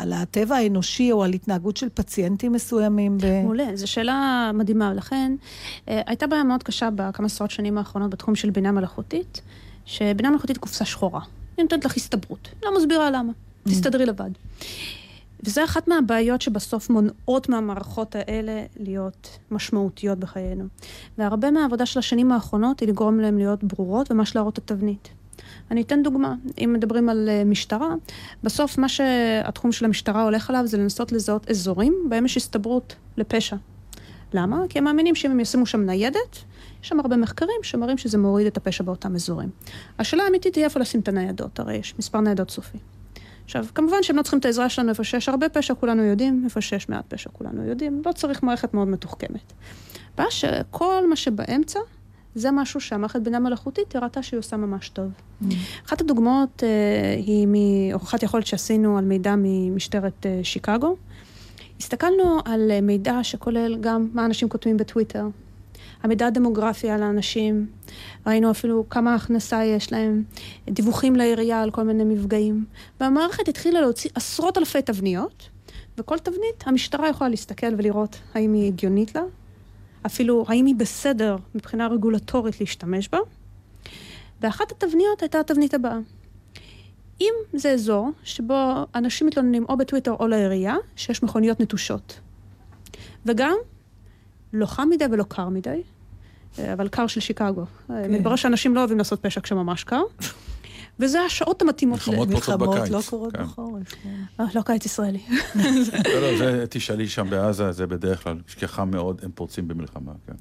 על 0.00 0.12
הטבע 0.12 0.56
האנושי 0.56 1.12
או 1.12 1.24
על 1.24 1.32
התנהגות 1.32 1.76
של 1.76 1.88
פציינטים 1.94 2.52
מסוימים. 2.52 3.18
ב... 3.18 3.42
מעולה, 3.42 3.76
זו 3.76 3.86
שאלה 3.86 4.50
מדהימה. 4.54 4.94
לכן, 4.94 5.32
אה, 5.88 6.00
הייתה 6.06 6.26
בעיה 6.26 6.44
מאוד 6.44 6.62
קשה 6.62 6.88
בכמה 6.94 7.26
עשרות 7.26 7.50
שנים 7.50 7.78
האחרונות 7.78 8.10
בתחום 8.10 8.34
של 8.34 8.50
בינה 8.50 8.72
מלאכותית, 8.72 9.40
שבינה 9.84 10.30
מלאכותית 10.30 10.58
קופסה 10.58 10.84
שחורה. 10.84 11.20
היא 11.56 11.62
נותנת 11.62 11.84
לך 11.84 11.96
הסתברות, 11.96 12.48
לא 12.62 12.76
מסבירה 12.76 13.10
למה. 13.10 13.32
Mm. 13.32 13.70
תסתדרי 13.70 14.06
לבד. 14.06 14.30
וזה 15.44 15.64
אחת 15.64 15.88
מהבעיות 15.88 16.42
שבסוף 16.42 16.90
מונעות 16.90 17.48
מהמערכות 17.48 18.16
האלה 18.16 18.64
להיות 18.76 19.38
משמעותיות 19.50 20.18
בחיינו. 20.18 20.64
והרבה 21.18 21.50
מהעבודה 21.50 21.86
של 21.86 21.98
השנים 21.98 22.32
האחרונות 22.32 22.80
היא 22.80 22.88
לגרום 22.88 23.20
להן 23.20 23.36
להיות 23.36 23.64
ברורות 23.64 24.10
וממש 24.10 24.36
להראות 24.36 24.58
את 24.58 24.70
התבנית. 24.70 25.08
אני 25.70 25.82
אתן 25.82 26.02
דוגמה, 26.02 26.34
אם 26.64 26.72
מדברים 26.72 27.08
על 27.08 27.28
אה, 27.28 27.44
משטרה, 27.44 27.94
בסוף 28.42 28.78
מה 28.78 28.88
שהתחום 28.88 29.72
של 29.72 29.84
המשטרה 29.84 30.22
הולך 30.22 30.50
עליו 30.50 30.66
זה 30.66 30.78
לנסות 30.78 31.12
לזהות 31.12 31.50
אזורים 31.50 31.94
בהם 32.08 32.24
יש 32.24 32.36
הסתברות 32.36 32.96
לפשע. 33.16 33.56
למה? 34.32 34.62
כי 34.68 34.78
הם 34.78 34.84
מאמינים 34.84 35.14
שאם 35.14 35.30
הם 35.30 35.40
ישימו 35.40 35.66
שם 35.66 35.80
ניידת, 35.80 36.44
יש 36.82 36.88
שם 36.88 37.00
הרבה 37.00 37.16
מחקרים 37.16 37.56
שמראים 37.62 37.98
שזה 37.98 38.18
מוריד 38.18 38.46
את 38.46 38.56
הפשע 38.56 38.84
באותם 38.84 39.14
אזורים. 39.14 39.48
השאלה 39.98 40.24
האמיתית 40.24 40.54
היא 40.54 40.64
איפה 40.64 40.80
לשים 40.80 41.00
את 41.00 41.08
הניידות, 41.08 41.60
הרי 41.60 41.76
יש 41.76 41.94
מספר 41.98 42.20
ניידות 42.20 42.50
סופי. 42.50 42.78
עכשיו, 43.44 43.66
כמובן 43.74 44.02
שהם 44.02 44.16
לא 44.16 44.22
צריכים 44.22 44.38
את 44.38 44.44
העזרה 44.44 44.68
שלנו 44.68 44.88
איפה 44.88 45.04
שיש 45.04 45.28
הרבה 45.28 45.48
פשע, 45.48 45.74
כולנו 45.74 46.02
יודעים, 46.02 46.42
איפה 46.44 46.60
שיש 46.60 46.88
מעט 46.88 47.04
פשע, 47.14 47.30
כולנו 47.32 47.64
יודעים, 47.64 48.02
לא 48.06 48.12
צריך 48.12 48.42
מערכת 48.42 48.74
מאוד 48.74 48.88
מתוחכמת. 48.88 49.52
הבעיה 50.14 50.30
שכל 50.30 51.08
מה 51.08 51.16
שבאמצע, 51.16 51.80
זה 52.34 52.50
משהו 52.50 52.80
שהמערכת 52.80 53.20
בינה 53.20 53.38
מלאכותית 53.38 53.96
הראתה 53.96 54.22
שהיא 54.22 54.38
עושה 54.38 54.56
ממש 54.56 54.88
טוב. 54.88 55.06
Mm. 55.42 55.46
אחת 55.86 56.00
הדוגמאות 56.00 56.62
אה, 56.64 57.14
היא 57.16 57.46
מהוכחת 57.46 58.22
יכולת 58.22 58.46
שעשינו 58.46 58.98
על 58.98 59.04
מידע 59.04 59.34
ממשטרת 59.38 60.26
אה, 60.26 60.40
שיקגו. 60.42 60.96
הסתכלנו 61.80 62.38
על 62.44 62.70
אה, 62.70 62.80
מידע 62.80 63.18
שכולל 63.22 63.76
גם 63.80 64.08
מה 64.12 64.24
אנשים 64.24 64.48
כותבים 64.48 64.76
בטוויטר, 64.76 65.26
המידע 66.02 66.26
הדמוגרפי 66.26 66.90
על 66.90 67.02
האנשים, 67.02 67.66
ראינו 68.26 68.50
אפילו 68.50 68.84
כמה 68.90 69.14
הכנסה 69.14 69.64
יש 69.64 69.92
להם, 69.92 70.22
דיווחים 70.70 71.16
לעירייה 71.16 71.62
על 71.62 71.70
כל 71.70 71.82
מיני 71.82 72.04
מפגעים. 72.04 72.64
והמערכת 73.00 73.48
התחילה 73.48 73.80
להוציא 73.80 74.10
עשרות 74.14 74.58
אלפי 74.58 74.82
תבניות, 74.82 75.48
וכל 75.98 76.18
תבנית 76.18 76.64
המשטרה 76.66 77.08
יכולה 77.08 77.30
להסתכל 77.30 77.74
ולראות 77.78 78.16
האם 78.34 78.52
היא 78.52 78.66
הגיונית 78.66 79.14
לה, 79.14 79.22
אפילו 80.06 80.44
האם 80.48 80.66
היא 80.66 80.74
בסדר 80.74 81.36
מבחינה 81.54 81.86
רגולטורית 81.86 82.60
להשתמש 82.60 83.08
בה. 83.08 83.18
ואחת 84.40 84.72
התבניות 84.72 85.22
הייתה 85.22 85.40
התבנית 85.40 85.74
הבאה. 85.74 85.98
אם 87.20 87.32
זה 87.52 87.70
אזור 87.70 88.10
שבו 88.24 88.86
אנשים 88.94 89.26
מתלוננים 89.26 89.66
או 89.68 89.76
בטוויטר 89.76 90.12
או 90.20 90.26
לעירייה, 90.26 90.76
שיש 90.96 91.22
מכוניות 91.22 91.60
נטושות. 91.60 92.20
וגם 93.26 93.56
לא 94.52 94.66
חם 94.66 94.88
מדי 94.90 95.04
ולא 95.10 95.24
קר 95.28 95.48
מדי, 95.48 95.82
אבל 96.58 96.88
קר 96.88 97.06
של 97.06 97.20
שיקגו. 97.20 97.64
כן. 97.88 98.12
מתברר 98.12 98.36
שאנשים 98.36 98.74
לא 98.74 98.80
אוהבים 98.80 98.98
לעשות 98.98 99.22
פשע 99.22 99.40
כשממש 99.40 99.84
קר. 99.84 100.02
וזה 101.00 101.20
השעות 101.20 101.62
המתאימות. 101.62 101.98
מלחמות 101.98 102.28
פותחות 102.32 102.60
בקיץ. 102.60 102.72
מלחמות 102.72 102.90
לא 102.90 103.10
קורות 103.10 103.36
כן. 103.36 103.42
בחורף. 103.42 103.94
כן. 104.02 104.08
אה, 104.40 104.44
לא 104.54 104.62
קיץ 104.62 104.86
ישראלי. 104.86 105.20
לא, 105.54 106.20
לא, 106.20 106.38
זה 106.38 106.64
תשאלי 106.70 107.08
שם 107.08 107.30
בעזה, 107.30 107.72
זה 107.72 107.86
בדרך 107.86 108.22
כלל, 108.24 108.38
שכחה 108.46 108.84
מאוד, 108.84 109.20
הם 109.22 109.30
פורצים 109.34 109.68
במלחמה, 109.68 110.12
כן. 110.26 110.32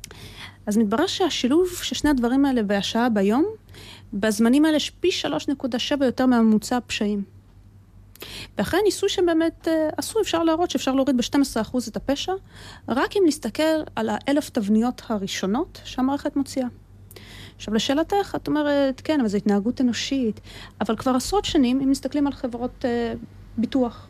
אז 0.66 0.78
מתברר 0.78 1.08
שהשילוב 1.08 1.68
של 1.84 1.96
שני 1.96 2.10
הדברים 2.10 2.46
האלה 2.46 2.62
והשעה 2.68 3.10
ביום, 3.10 3.46
בזמנים 4.14 4.66
האלה 4.66 4.78
יש 4.78 4.90
פי 4.90 5.10
3.7 5.10 6.06
יותר 6.06 6.26
מהממוצע 6.26 6.78
הפשעים. 6.78 7.24
ואחרי 8.58 8.80
הניסוי 8.80 9.10
שהם 9.10 9.26
באמת 9.26 9.68
אה, 9.68 9.90
עשו, 9.98 10.22
אפשר 10.22 10.44
להראות 10.44 10.72
שאפשר 10.72 10.92
להוריד 10.92 11.18
ב-12% 11.18 11.78
את 11.88 11.96
הפשע, 11.96 12.34
רק 12.88 13.18
אם 13.18 13.24
נסתכל 13.26 13.64
על 13.96 14.10
האלף 14.12 14.50
תבניות 14.50 15.02
הראשונות 15.08 15.82
שהמערכת 15.84 16.36
מוציאה. 16.36 16.68
עכשיו, 17.60 17.74
לשאלתך, 17.74 18.36
את 18.36 18.48
אומרת, 18.48 19.02
כן, 19.04 19.20
אבל 19.20 19.30
זו 19.30 19.38
התנהגות 19.38 19.82
אנושית, 19.82 20.40
אבל 20.82 20.96
כבר 20.96 21.16
עשרות 21.16 21.46
שנים, 21.46 21.82
אם 21.82 21.92
מסתכלים 21.92 22.28
על 22.28 22.34
חברות 22.34 22.86
אה, 22.86 23.14
ביטוח, 23.58 24.08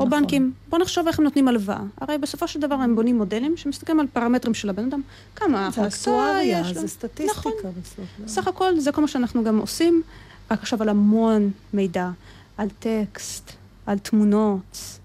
או 0.00 0.06
נכון. 0.06 0.20
בנקים, 0.20 0.52
בואו 0.68 0.82
נחשוב 0.82 1.06
איך 1.06 1.18
הם 1.18 1.24
נותנים 1.24 1.48
הלוואה. 1.48 1.80
הרי 2.00 2.18
בסופו 2.18 2.48
של 2.48 2.60
דבר 2.60 2.74
הם 2.74 2.96
בונים 2.96 3.18
מודלים 3.18 3.56
שמסתכלים 3.56 4.00
על 4.00 4.06
פרמטרים 4.12 4.54
של 4.54 4.70
הבן 4.70 4.84
אדם, 4.84 5.00
כמה 5.36 5.66
הכנסה 5.66 6.38
יש 6.42 6.68
לו. 6.68 6.80
זה 6.80 6.88
סטטיסטיקה 6.88 7.38
נכון. 7.38 7.52
בסוף. 7.82 8.04
לא. 8.22 8.28
סך 8.28 8.48
הכל, 8.48 8.80
זה 8.80 8.92
כל 8.92 9.00
מה 9.00 9.08
שאנחנו 9.08 9.44
גם 9.44 9.58
עושים, 9.58 10.02
רק 10.50 10.58
עכשיו 10.58 10.82
על 10.82 10.88
המון 10.88 11.50
מידע. 11.72 12.10
על 12.56 12.68
טקסט, 12.78 13.52
על 13.86 13.98
תמונות, 13.98 14.98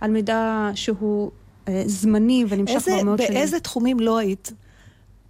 על 0.00 0.10
מידע 0.10 0.70
שהוא 0.74 1.30
אה, 1.68 1.82
זמני 1.86 2.44
ונמשך 2.48 2.78
כבר 2.78 3.02
מאוד 3.02 3.18
שנים. 3.18 3.34
באיזה 3.34 3.60
תחומים 3.60 4.00
לא 4.00 4.18
היית 4.18 4.52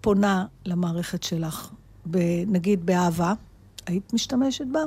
פונה 0.01 0.47
למערכת 0.67 1.23
שלך 1.23 1.71
נגיד 2.47 2.87
באהבה, 2.87 3.33
היית 3.87 4.13
משתמשת 4.13 4.67
בה? 4.67 4.81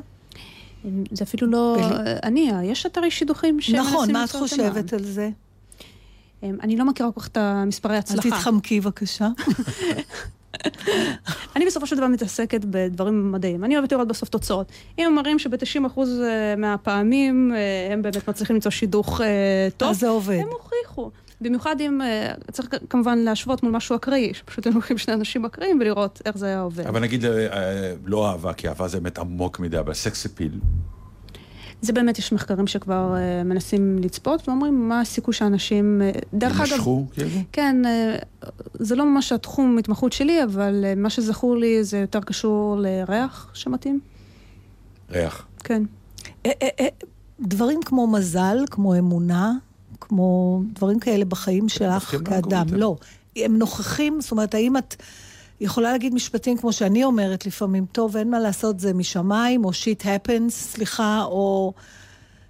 זה 1.11 1.23
אפילו 1.23 1.47
לא... 1.47 1.77
אני, 2.23 2.51
יש 2.63 2.85
אתרי 2.85 3.11
שידוכים 3.11 3.61
שמנסים 3.61 3.93
נכון, 3.93 4.11
מה 4.11 4.23
את 4.23 4.31
חושבת 4.31 4.93
על 4.93 5.03
זה? 5.03 5.29
אני 6.43 6.77
לא 6.77 6.85
מכירה 6.85 7.11
כל 7.11 7.21
כך 7.21 7.27
את 7.27 7.37
המספרי 7.37 7.97
הצלחה. 7.97 8.27
אל 8.27 8.33
תתחמקי 8.33 8.81
בבקשה. 8.81 9.27
אני 11.55 11.65
בסופו 11.65 11.87
של 11.87 11.95
דבר 11.95 12.07
מתעסקת 12.07 12.65
בדברים 12.65 13.31
מדעיים. 13.31 13.63
אני 13.63 13.77
אוהבת 13.77 13.91
לראות 13.91 14.07
בסוף 14.07 14.29
תוצאות. 14.29 14.71
אם 14.99 15.05
הם 15.05 15.15
מראים 15.15 15.39
שב-90% 15.39 15.99
אה, 15.99 16.55
מהפעמים 16.57 17.51
אה, 17.55 17.93
הם 17.93 18.01
באמת 18.01 18.29
מצליחים 18.29 18.55
למצוא 18.55 18.71
שידוך 18.71 19.21
אה, 19.21 19.67
טוב, 19.77 19.89
אז 19.89 19.99
זה 19.99 20.09
עובד. 20.09 20.39
הם 20.41 20.49
הוכיחו. 20.49 21.11
במיוחד 21.41 21.75
אם, 21.81 22.01
צריך 22.51 22.69
כמובן 22.89 23.17
להשוות 23.17 23.63
מול 23.63 23.71
משהו 23.71 23.95
אקראי, 23.95 24.33
שפשוט 24.33 24.67
הם 24.67 24.73
לוקחים 24.73 24.97
שני 24.97 25.13
אנשים 25.13 25.45
אקראיים 25.45 25.79
ולראות 25.81 26.21
איך 26.25 26.37
זה 26.37 26.45
היה 26.45 26.61
עובד. 26.61 26.87
אבל 26.87 27.01
נגיד, 27.01 27.25
לא 28.05 28.29
אהבה, 28.29 28.53
כי 28.53 28.67
אהבה 28.67 28.87
זה 28.87 28.99
באמת 28.99 29.17
עמוק 29.17 29.59
מדי, 29.59 29.79
אבל 29.79 29.93
סקס 29.93 30.25
אפיל. 30.25 30.59
זה 31.81 31.93
באמת, 31.93 32.19
יש 32.19 32.33
מחקרים 32.33 32.67
שכבר 32.67 33.15
uh, 33.15 33.47
מנסים 33.47 33.99
לצפות, 33.99 34.49
ואומרים 34.49 34.89
מה 34.89 35.01
הסיכוי 35.01 35.33
שאנשים... 35.33 36.01
Uh, 36.01 36.19
דרך 36.33 36.61
אגב... 36.61 36.71
ימשכו, 36.71 37.05
כאילו? 37.13 37.29
כן, 37.51 37.81
uh, 37.85 38.47
זה 38.73 38.95
לא 38.95 39.05
ממש 39.05 39.31
התחום 39.31 39.77
התמחות 39.77 40.13
שלי, 40.13 40.43
אבל 40.43 40.85
uh, 40.85 40.99
מה 40.99 41.09
שזכור 41.09 41.57
לי 41.57 41.83
זה 41.83 41.97
יותר 41.97 42.19
קשור 42.19 42.77
לריח 42.79 43.51
שמתאים. 43.53 43.99
ריח. 45.11 45.47
כן. 45.63 45.83
דברים 47.39 47.79
כמו 47.85 48.07
מזל, 48.07 48.57
כמו 48.71 48.97
אמונה, 48.97 49.53
כמו 50.09 50.61
דברים 50.73 50.99
כאלה 50.99 51.25
בחיים 51.25 51.69
שלך 51.69 52.15
כאדם. 52.25 52.67
לא, 52.71 52.95
הם 53.35 53.57
נוכחים, 53.57 54.21
זאת 54.21 54.31
אומרת, 54.31 54.53
האם 54.53 54.77
את... 54.77 54.95
יכולה 55.61 55.91
להגיד 55.91 56.13
משפטים 56.13 56.57
כמו 56.57 56.73
שאני 56.73 57.03
אומרת 57.03 57.45
לפעמים, 57.45 57.85
טוב, 57.91 58.17
אין 58.17 58.29
מה 58.29 58.39
לעשות, 58.39 58.79
זה 58.79 58.93
משמיים, 58.93 59.65
או 59.65 59.73
שיט 59.73 60.03
הפנס, 60.05 60.71
סליחה, 60.73 61.23
או 61.23 61.73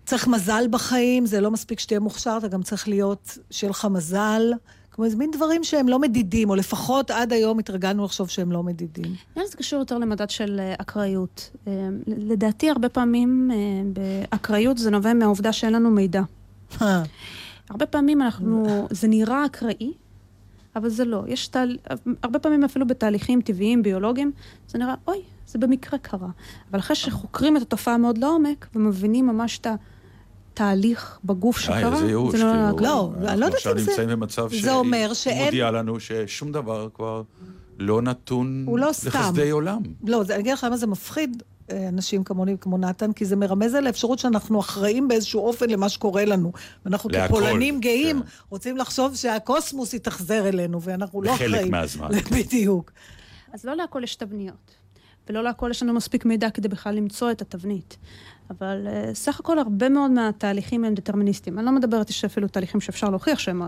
צריך 0.06 0.28
מזל 0.28 0.68
בחיים, 0.72 1.26
זה 1.26 1.42
לא 1.42 1.52
מספיק 1.52 1.80
שתהיה 1.80 2.00
מוכשר, 2.00 2.36
אתה 2.38 2.48
גם 2.48 2.64
צריך 2.64 2.88
להיות, 2.88 3.38
שיהיה 3.52 3.72
לך 3.72 3.88
מזל. 3.92 4.54
כמו 4.92 5.06
איזה 5.06 5.18
מין 5.18 5.32
דברים 5.32 5.64
שהם 5.64 5.88
לא 5.88 6.00
מדידים, 6.00 6.50
או 6.50 6.56
לפחות 6.56 7.12
עד 7.12 7.34
היום 7.34 7.60
התרגלנו 7.60 8.06
לחשוב 8.06 8.30
שהם 8.30 8.52
לא 8.52 8.64
מדידים. 8.64 9.06
נראה 9.06 9.44
לי 9.44 9.48
זה 9.48 9.58
קשור 9.58 9.80
יותר 9.80 9.98
למדד 9.98 10.30
של 10.30 10.60
אה, 10.60 10.74
אקראיות. 10.78 11.52
אה, 11.68 11.88
לדעתי, 12.08 12.70
הרבה 12.70 12.90
פעמים 12.90 13.52
אה, 13.54 13.58
באקראיות 13.94 14.78
זה 14.78 14.92
נובע 14.92 15.14
מהעובדה 15.14 15.54
שאין 15.54 15.74
לנו 15.74 15.90
מידע. 15.92 16.22
הרבה 17.70 17.86
פעמים 17.86 18.22
אנחנו, 18.22 18.66
זה 18.92 19.08
נראה 19.08 19.46
אקראי, 19.46 19.94
אבל 20.76 20.90
זה 20.90 21.06
לא. 21.06 21.24
יש 21.28 21.48
תהל... 21.48 21.78
הרבה 22.24 22.40
פעמים 22.40 22.64
אפילו 22.64 22.88
בתהליכים 22.88 23.42
טבעיים, 23.42 23.84
ביולוגיים, 23.84 24.32
זה 24.68 24.78
נראה, 24.78 24.96
אוי, 25.08 25.22
זה 25.48 25.60
במקרה 25.60 26.00
קרה. 26.00 26.30
אבל 26.72 26.80
אחרי 26.80 26.96
שחוקרים 26.96 27.58
את 27.58 27.62
התופעה 27.62 27.98
מאוד 27.98 28.18
לעומק, 28.18 28.68
ומבינים 28.76 29.28
ממש 29.28 29.60
את 29.60 29.68
התהליך 30.54 31.20
בגוף 31.26 31.60
שקרה, 31.60 31.98
זה 32.00 32.08
ייאוש, 32.08 32.36
לא... 32.36 32.40
כאילו, 32.40 32.82
לא, 32.82 33.12
אני 33.28 33.40
לא 33.40 33.46
יודעת 33.46 33.60
אם 33.60 33.64
זה... 33.64 33.70
אנחנו 33.70 33.72
עכשיו 33.72 33.74
נמצאים 33.76 34.10
במצב 34.10 34.50
שהיא 34.50 35.46
מודיעה 35.46 35.72
לנו 35.72 36.00
ששום 36.00 36.52
דבר 36.52 36.90
כבר 36.94 37.24
לא 37.80 38.02
נתון 38.02 38.66
לא 38.68 38.90
לחסדי 38.90 39.50
עולם. 39.50 39.82
לא, 40.08 40.24
אני 40.30 40.40
אגיד 40.40 40.54
לך 40.54 40.64
למה 40.64 40.78
זה 40.78 40.88
מפחיד. 40.88 41.44
אנשים 41.90 42.24
כמוני 42.24 42.54
וכמו 42.54 42.78
נתן, 42.78 43.14
כי 43.14 43.26
זה 43.26 43.36
מרמז 43.36 43.74
על 43.74 43.88
האפשרות 43.88 44.20
שאנחנו 44.20 44.60
אחראים 44.60 45.08
באיזשהו 45.08 45.42
אופן 45.42 45.70
למה 45.70 45.90
שקורה 45.90 46.26
לנו. 46.26 46.52
ואנחנו 46.86 47.10
להכל, 47.10 47.28
כפולנים 47.28 47.80
גאים 47.80 48.22
כן. 48.22 48.28
רוצים 48.50 48.78
לחשוב 48.78 49.16
שהקוסמוס 49.16 49.94
יתאכזר 49.94 50.48
אלינו, 50.48 50.82
ואנחנו 50.82 51.22
לא 51.22 51.36
אחראים. 51.36 51.52
בחלק 51.52 51.72
מהזמן. 51.72 52.10
בדיוק. 52.38 52.92
אז 53.54 53.66
לא 53.66 53.76
להכל 53.76 54.04
יש 54.04 54.16
תבניות, 54.16 54.76
ולא 55.30 55.44
להכל 55.44 55.68
יש 55.72 55.84
לנו 55.84 55.94
מספיק 55.94 56.26
מידע 56.26 56.50
כדי 56.50 56.68
בכלל 56.68 56.96
למצוא 56.96 57.32
את 57.32 57.42
התבנית. 57.42 57.98
אבל 58.50 58.88
uh, 58.88 59.14
סך 59.14 59.40
הכל 59.40 59.60
הרבה 59.60 59.90
מאוד 59.90 60.12
מהתהליכים 60.12 60.84
הם 60.84 60.94
דטרמיניסטיים. 60.94 61.60
אני 61.60 61.66
לא 61.66 61.72
מדברת, 61.72 62.10
יש 62.10 62.26
אפילו 62.26 62.48
תהליכים 62.48 62.82
שאפשר 62.82 63.10
להוכיח 63.10 63.40
שהם 63.40 63.62
uh, 63.62 63.66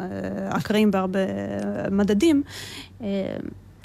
אקראיים 0.58 0.92
בהרבה 0.92 1.20
uh, 1.20 1.90
מדדים, 1.90 2.44
uh, 3.00 3.04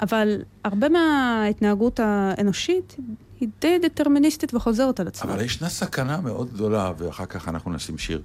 אבל 0.01 0.41
הרבה 0.63 0.89
מההתנהגות 0.89 1.99
האנושית 1.99 2.97
היא 3.39 3.49
די 3.61 3.77
דטרמיניסטית 3.81 4.53
וחוזרת 4.53 4.99
על 4.99 5.07
עצמה. 5.07 5.33
אבל 5.33 5.41
ישנה 5.41 5.69
סכנה 5.69 6.21
מאוד 6.21 6.53
גדולה, 6.53 6.91
ואחר 6.97 7.25
כך 7.25 7.47
אנחנו 7.47 7.73
נשים 7.73 7.97
שיר. 7.97 8.21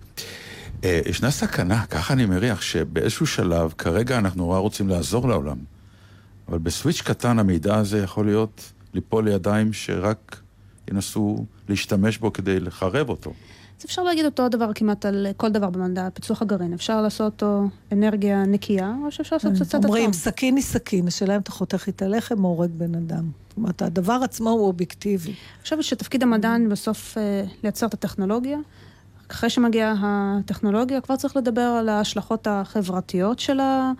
אה, 0.84 1.00
ישנה 1.06 1.30
סכנה, 1.30 1.86
ככה 1.86 2.14
אני 2.14 2.26
מריח, 2.26 2.62
שבאיזשהו 2.62 3.26
שלב, 3.26 3.72
כרגע 3.78 4.18
אנחנו 4.18 4.38
נורא 4.38 4.58
רוצים 4.58 4.88
לעזור 4.88 5.28
לעולם, 5.28 5.56
אבל 6.48 6.58
בסוויץ' 6.58 7.00
קטן 7.00 7.38
המידע 7.38 7.76
הזה 7.76 7.98
יכול 7.98 8.26
להיות 8.26 8.72
ליפול 8.94 9.24
לידיים 9.24 9.72
שרק 9.72 10.40
ינסו 10.90 11.44
להשתמש 11.68 12.18
בו 12.18 12.32
כדי 12.32 12.60
לחרב 12.60 13.08
אותו. 13.08 13.32
אז 13.78 13.84
אפשר 13.84 14.02
להגיד 14.02 14.24
אותו 14.24 14.48
דבר 14.48 14.72
כמעט 14.74 15.06
על 15.06 15.26
כל 15.36 15.48
דבר 15.48 15.70
במדע, 15.70 16.08
פיצוח 16.14 16.42
הגרעין. 16.42 16.72
אפשר 16.72 17.02
לעשות 17.02 17.42
אותו 17.42 17.64
אנרגיה 17.92 18.44
נקייה, 18.46 18.94
או 19.04 19.10
שאפשר 19.10 19.36
לעשות 19.36 19.52
פצצת 19.52 19.74
אטום. 19.74 19.84
אומרים, 19.84 20.12
סכין 20.12 20.56
היא 20.56 20.64
סכין, 20.64 21.06
השאלה 21.06 21.36
אם 21.36 21.40
אתה 21.40 21.52
חותך 21.52 21.84
איתה 21.86 22.08
לחם 22.08 22.44
או 22.44 22.48
הורג 22.48 22.70
בן 22.76 22.94
אדם. 22.94 23.24
זאת 23.48 23.56
אומרת, 23.56 23.82
הדבר 23.82 24.20
עצמו 24.24 24.50
הוא 24.50 24.66
אובייקטיבי. 24.66 25.30
אני 25.30 25.62
חושבת 25.62 25.84
שתפקיד 25.84 26.22
המדען 26.22 26.68
בסוף 26.68 27.18
אה, 27.18 27.44
לייצר 27.62 27.86
את 27.86 27.94
הטכנולוגיה. 27.94 28.58
אחרי 29.32 29.50
שמגיעה 29.50 29.94
הטכנולוגיה, 30.02 31.00
כבר 31.00 31.16
צריך 31.16 31.36
לדבר 31.36 31.60
על 31.60 31.88
ההשלכות 31.88 32.46
החברתיות 32.50 33.38
שלה, 33.38 33.92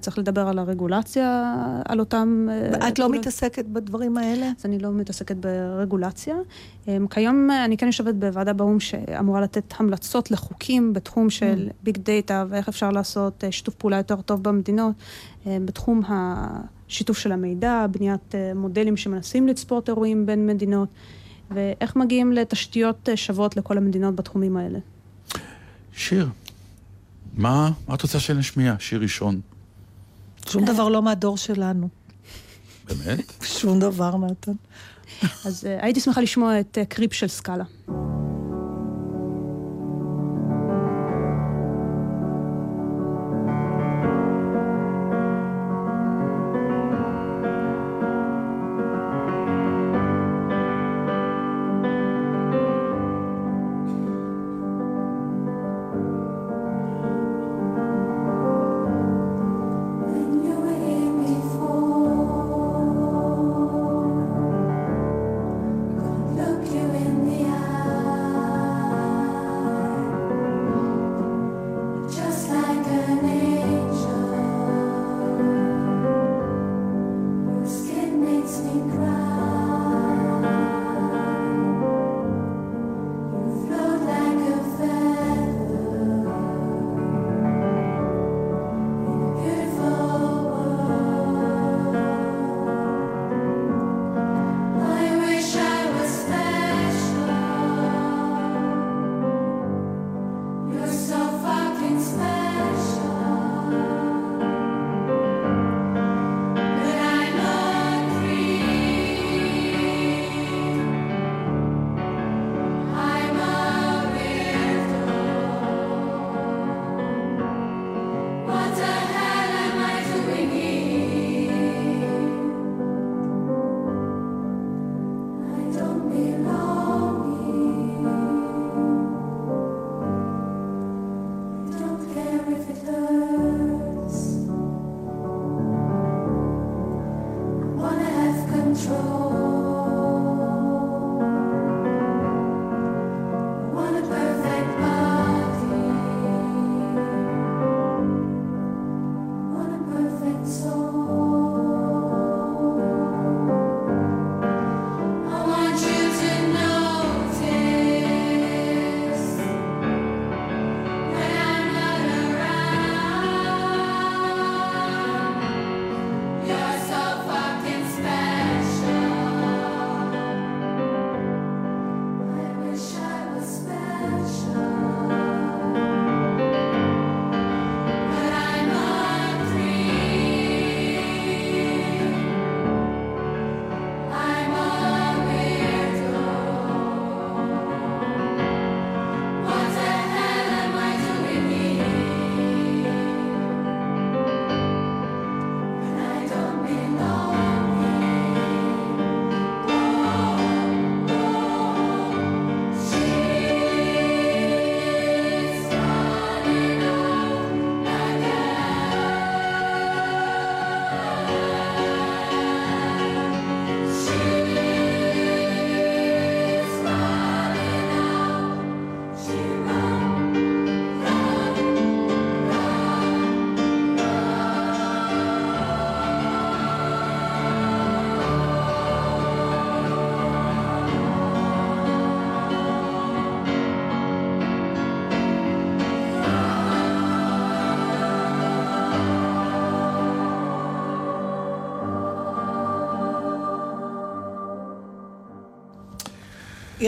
צריך 0.00 0.18
לדבר 0.18 0.48
על 0.48 0.58
הרגולציה, 0.58 1.54
על 1.84 2.00
אותם... 2.00 2.48
אה, 2.50 2.88
את 2.88 2.98
לא 2.98 3.10
מתעסקת 3.10 3.64
בדברים 3.64 4.16
האלה? 4.16 4.50
אז 4.58 4.66
אני 4.66 4.78
לא 4.78 4.92
מתעסקת 4.92 5.36
ברגולציה. 5.36 6.36
אמ, 6.88 7.06
כיום 7.06 7.50
אני 7.50 7.76
כן 7.76 7.86
יושבת 7.86 8.14
בוועדה 8.14 8.52
באו"ם 8.52 8.80
שאמורה 8.80 9.40
לתת 9.40 9.74
המלצות 9.78 10.30
לחוקים 10.30 10.92
בתחום 10.92 11.30
של 11.30 11.68
ביג 11.82 11.96
mm. 11.96 12.00
דאטה 12.00 12.44
ואיך 12.48 12.68
אפשר 12.68 12.90
לעשות 12.90 13.44
אה, 13.44 13.52
שיתוף 13.52 13.74
פעולה 13.74 13.96
יותר 13.96 14.20
טוב 14.20 14.42
במדינות, 14.42 14.94
אה, 15.46 15.58
בתחום 15.64 16.02
השיתוף 16.08 17.18
של 17.18 17.32
המידע, 17.32 17.86
בניית 17.90 18.34
מודלים 18.54 18.96
שמנסים 18.96 19.48
לצפות 19.48 19.88
אירועים 19.88 20.26
בין 20.26 20.46
מדינות. 20.46 20.88
ואיך 21.50 21.96
מגיעים 21.96 22.32
לתשתיות 22.32 23.08
שוות 23.14 23.56
לכל 23.56 23.78
המדינות 23.78 24.16
בתחומים 24.16 24.56
האלה. 24.56 24.78
שיר, 25.92 26.28
מה, 27.34 27.70
מה 27.88 27.94
את 27.94 28.02
רוצה 28.02 28.20
שנשמיע? 28.20 28.74
שיר 28.78 29.00
ראשון. 29.00 29.40
שום 30.48 30.64
דבר 30.64 30.88
לא 30.88 31.02
מהדור 31.02 31.36
שלנו. 31.36 31.88
באמת? 32.88 33.32
שום 33.58 33.80
דבר, 33.80 34.16
נתן. 34.16 34.52
אז 35.44 35.64
uh, 35.64 35.84
הייתי 35.84 36.00
שמחה 36.00 36.20
לשמוע 36.20 36.60
את 36.60 36.78
קריפ 36.88 37.12
של 37.12 37.28
סקאלה. 37.28 37.64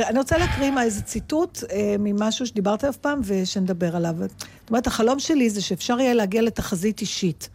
אני 0.08 0.18
רוצה 0.18 0.38
להקריא 0.38 0.70
מה 0.70 0.82
איזה 0.82 1.02
ציטוט 1.02 1.58
אה, 1.70 1.96
ממשהו 1.98 2.46
שדיברת 2.46 2.84
אף 2.84 2.96
פעם 2.96 3.20
ושנדבר 3.24 3.96
עליו. 3.96 4.14
זאת 4.18 4.70
אומרת, 4.70 4.86
החלום 4.86 5.18
שלי 5.18 5.50
זה 5.50 5.62
שאפשר 5.62 6.00
יהיה 6.00 6.14
להגיע 6.14 6.42
לתחזית 6.42 7.00
אישית. 7.00 7.48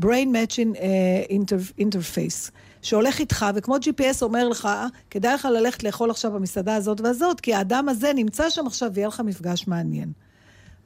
brain 0.00 0.28
matching 0.32 0.76
uh, 0.76 1.80
interface, 1.80 2.50
שהולך 2.82 3.18
איתך, 3.18 3.46
וכמו 3.54 3.76
GPS 3.76 4.22
אומר 4.22 4.48
לך, 4.48 4.68
כדאי 5.10 5.34
לך 5.34 5.44
ללכת 5.44 5.84
לאכול 5.84 6.10
עכשיו 6.10 6.32
במסעדה 6.32 6.74
הזאת 6.74 7.00
והזאת, 7.00 7.40
כי 7.40 7.54
האדם 7.54 7.88
הזה 7.88 8.12
נמצא 8.14 8.50
שם 8.50 8.66
עכשיו 8.66 8.90
ויהיה 8.94 9.08
לך 9.08 9.20
מפגש 9.20 9.66
מעניין. 9.66 10.12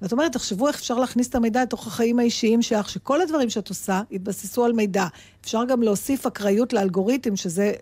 ואת 0.02 0.12
אומרת, 0.12 0.32
תחשבו 0.32 0.68
איך 0.68 0.76
אפשר 0.76 0.98
להכניס 0.98 1.28
את 1.28 1.34
המידע 1.34 1.62
לתוך 1.62 1.86
החיים 1.86 2.18
האישיים 2.18 2.62
שלך, 2.62 2.88
שכל 2.88 3.20
הדברים 3.20 3.50
שאת 3.50 3.68
עושה 3.68 4.02
יתבססו 4.10 4.64
על 4.64 4.72
מידע. 4.72 5.06
אפשר 5.40 5.64
גם 5.64 5.82
להוסיף 5.82 6.26
אקראיות 6.26 6.72
לאלגוריתם, 6.72 7.36
שזה, 7.36 7.72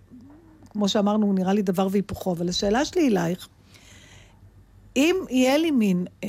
כמו 0.79 0.89
שאמרנו, 0.89 1.33
נראה 1.33 1.53
לי 1.53 1.63
דבר 1.63 1.89
והיפוכו. 1.91 2.33
אבל 2.33 2.49
השאלה 2.49 2.85
שלי 2.85 3.09
אלייך, 3.09 3.49
אם 4.97 5.17
יהיה 5.31 5.59
לי 5.59 5.71
מין, 5.71 6.07
אה, 6.25 6.29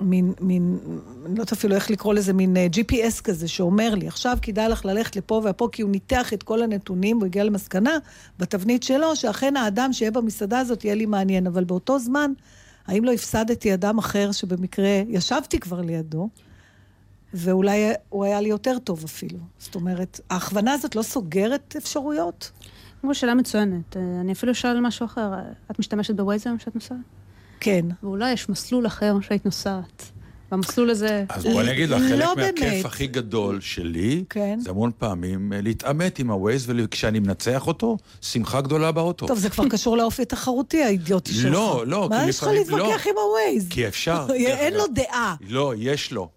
מין, 0.00 0.32
מין, 0.40 0.78
אני 1.26 1.34
לא 1.34 1.40
יודעת 1.40 1.52
אפילו 1.52 1.74
איך 1.74 1.90
לקרוא 1.90 2.14
לזה, 2.14 2.32
מין 2.32 2.56
אה, 2.56 2.66
GPS 2.72 3.22
כזה, 3.22 3.48
שאומר 3.48 3.94
לי, 3.94 4.08
עכשיו 4.08 4.38
כדאי 4.42 4.68
לך 4.68 4.84
ללכת 4.84 5.16
לפה 5.16 5.42
ופה, 5.44 5.68
כי 5.72 5.82
הוא 5.82 5.90
ניתח 5.90 6.32
את 6.32 6.42
כל 6.42 6.62
הנתונים, 6.62 7.16
הוא 7.16 7.26
הגיע 7.26 7.44
למסקנה, 7.44 7.98
בתבנית 8.38 8.82
שלו, 8.82 9.16
שאכן 9.16 9.56
האדם 9.56 9.92
שיהיה 9.92 10.10
במסעדה 10.10 10.58
הזאת 10.58 10.84
יהיה 10.84 10.94
לי 10.94 11.06
מעניין, 11.06 11.46
אבל 11.46 11.64
באותו 11.64 11.98
זמן, 11.98 12.32
האם 12.86 13.04
לא 13.04 13.12
הפסדתי 13.12 13.74
אדם 13.74 13.98
אחר 13.98 14.32
שבמקרה 14.32 15.02
ישבתי 15.08 15.60
כבר 15.60 15.80
לידו, 15.80 16.28
ואולי 17.34 17.92
הוא 18.08 18.24
היה 18.24 18.40
לי 18.40 18.48
יותר 18.48 18.78
טוב 18.78 19.04
אפילו. 19.04 19.38
זאת 19.58 19.74
אומרת, 19.74 20.20
ההכוונה 20.30 20.72
הזאת 20.72 20.96
לא 20.96 21.02
סוגרת 21.02 21.74
אפשרויות? 21.78 22.50
כמו 23.00 23.14
שאלה 23.14 23.34
מצוינת. 23.34 23.96
אה, 23.96 24.02
אני 24.20 24.32
אפילו 24.32 24.52
אשאל 24.52 24.80
משהו 24.80 25.06
אחר. 25.06 25.30
את 25.70 25.78
משתמשת 25.78 26.14
בווייז 26.14 26.46
היום 26.46 26.58
שאת 26.58 26.74
נוסעת? 26.74 26.96
כן. 27.60 27.86
ואולי 28.02 28.32
יש 28.32 28.48
מסלול 28.48 28.86
אחר 28.86 29.16
שהיית 29.20 29.44
נוסעת. 29.44 30.10
במסלול 30.50 30.90
הזה... 30.90 31.24
אז 31.28 31.46
בוא 31.46 31.60
אני 31.60 31.72
אגיד 31.72 31.88
לך, 31.88 32.02
חלק 32.02 32.20
לא 32.20 32.34
מהכיף. 32.36 32.86
הכי 32.86 33.06
גדול 33.06 33.60
שלי, 33.60 34.24
כן. 34.30 34.58
זה 34.60 34.70
המון 34.70 34.90
פעמים 34.98 35.52
אה, 35.52 35.60
להתעמת 35.60 36.18
עם 36.18 36.30
הווייז, 36.30 36.66
וכשאני 36.76 37.18
מנצח 37.18 37.66
אותו, 37.66 37.96
שמחה 38.20 38.60
גדולה 38.60 38.92
באוטו. 38.92 39.26
טוב, 39.26 39.38
זה 39.38 39.50
כבר 39.50 39.68
קשור 39.74 39.96
לאופי 39.96 40.22
התחרותי 40.22 40.82
האידיוטי 40.82 41.32
שלך. 41.32 41.52
לא, 41.52 41.84
לא, 41.86 42.08
מה 42.10 42.28
יש 42.28 42.40
לך 42.40 42.46
להתווכח 42.46 43.06
לא. 43.06 43.10
עם 43.10 43.16
הווייז? 43.28 43.66
כי 43.70 43.88
אפשר. 43.88 44.26
אין 44.34 44.74
לו. 44.74 44.84
דעה. 44.86 45.34
לא, 45.48 45.74
יש 45.76 46.12
לו. 46.12 46.28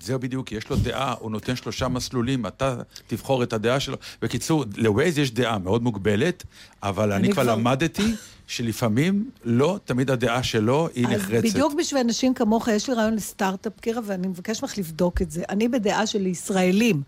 זהו 0.00 0.18
בדיוק, 0.18 0.52
יש 0.52 0.70
לו 0.70 0.76
דעה, 0.76 1.14
הוא 1.18 1.30
נותן 1.30 1.56
שלושה 1.56 1.88
מסלולים, 1.88 2.46
אתה 2.46 2.76
תבחור 3.06 3.42
את 3.42 3.52
הדעה 3.52 3.80
שלו. 3.80 3.96
בקיצור, 4.22 4.64
לווייז 4.76 5.18
יש 5.18 5.30
דעה 5.30 5.58
מאוד 5.58 5.82
מוגבלת, 5.82 6.44
אבל 6.82 7.12
אני 7.12 7.26
אני 7.26 7.32
כבר 7.32 7.42
למדתי 7.42 8.14
שלפעמים 8.46 9.30
לא 9.44 9.78
תמיד 9.84 10.10
הדעה 10.10 10.42
שלו 10.42 10.88
היא 10.94 11.06
אז 11.06 11.12
נחרצת. 11.12 11.44
בדיוק 11.44 11.74
בשביל 11.74 12.00
אנשים 12.00 12.34
כמוך, 12.34 12.68
יש 12.68 12.88
לי 12.88 12.94
רעיון 12.94 13.14
לסטארט-אפ, 13.14 13.80
קירה, 13.80 14.00
ואני 14.04 14.26
מבקש 14.28 14.62
ממך 14.62 14.78
לבדוק 14.78 15.22
את 15.22 15.30
זה. 15.30 15.42
אני 15.48 15.68
בדעה 15.68 16.06
של 16.06 16.26
ישראלים. 16.26 17.02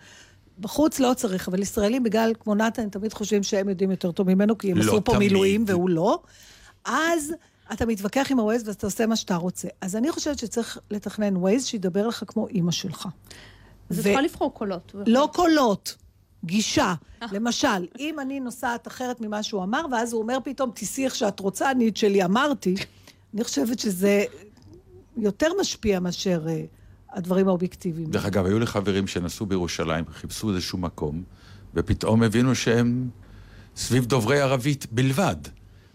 בחוץ 0.61 1.01
לא 1.01 1.15
צריך, 1.17 1.49
אבל 1.49 1.63
ישראלים, 1.63 2.03
בגלל, 2.03 2.33
כמו 2.41 2.55
נתן, 2.55 2.89
תמיד 2.89 3.13
חושבים 3.13 3.43
שהם 3.43 3.69
יודעים 3.69 3.91
יותר 3.91 4.13
טוב 4.13 4.29
ממנו, 4.29 4.59
כי 4.59 4.71
הם 4.71 4.79
לא 4.79 4.83
עשו 4.83 5.05
פה 5.05 5.13
תמיד. 5.13 5.33
מילואים 5.33 5.65
והוא 5.69 5.91
לא. 5.91 6.19
אז 6.85 7.33
אתה 7.73 7.87
מתווכח 7.87 8.27
עם 8.31 8.41
ה-Waze 8.41 8.63
ואתה 8.67 8.87
עושה 8.87 9.07
מה 9.07 9.17
שאתה 9.17 9.37
רוצה. 9.37 9.69
אז 9.81 9.97
אני 9.97 10.13
חושבת 10.13 10.39
שצריך 10.39 10.79
לתכנן 10.91 11.37
Waze 11.37 11.61
שידבר 11.61 12.07
לך 12.07 12.25
כמו 12.27 12.49
אימא 12.49 12.73
שלך. 12.73 13.09
אז 13.91 13.99
את 13.99 14.05
ו- 14.05 14.09
יכולה 14.09 14.23
לבחור 14.23 14.55
קולות. 14.55 14.95
לא 15.07 15.31
קולות, 15.35 15.97
גישה. 16.45 16.95
למשל, 17.33 17.87
אם 17.99 18.21
אני 18.21 18.41
נוסעת 18.41 18.87
אחרת 18.87 19.21
ממה 19.21 19.43
שהוא 19.43 19.63
אמר, 19.63 19.87
ואז 19.93 20.13
הוא 20.13 20.23
אומר 20.23 20.39
פתאום, 20.45 20.71
תיסעי 20.71 21.05
איך 21.05 21.15
שאת 21.15 21.41
רוצה, 21.41 21.71
אני 21.71 21.89
את 21.89 21.97
שלי 21.97 22.25
אמרתי, 22.25 22.75
אני 23.35 23.45
חושבת 23.45 23.79
שזה 23.79 24.25
יותר 25.17 25.49
משפיע 25.61 26.01
מאשר 26.01 26.47
אה, 26.49 26.65
הדברים 27.13 27.49
האובייקטיביים. 27.49 28.11
דרך 28.11 28.27
אגב, 28.27 28.47
היו 28.47 28.59
לי 28.59 28.67
חברים 28.67 29.07
שנסעו 29.07 29.47
בירושלים, 29.47 30.05
חיפשו 30.13 30.51
איזשהו 30.51 30.79
מקום, 30.79 31.23
ופתאום 31.75 32.23
הבינו 32.23 32.55
שהם 32.55 33.09
סביב 33.77 34.07
דוברי 34.07 34.41
ערבית 34.41 34.87
בלבד. 34.93 35.37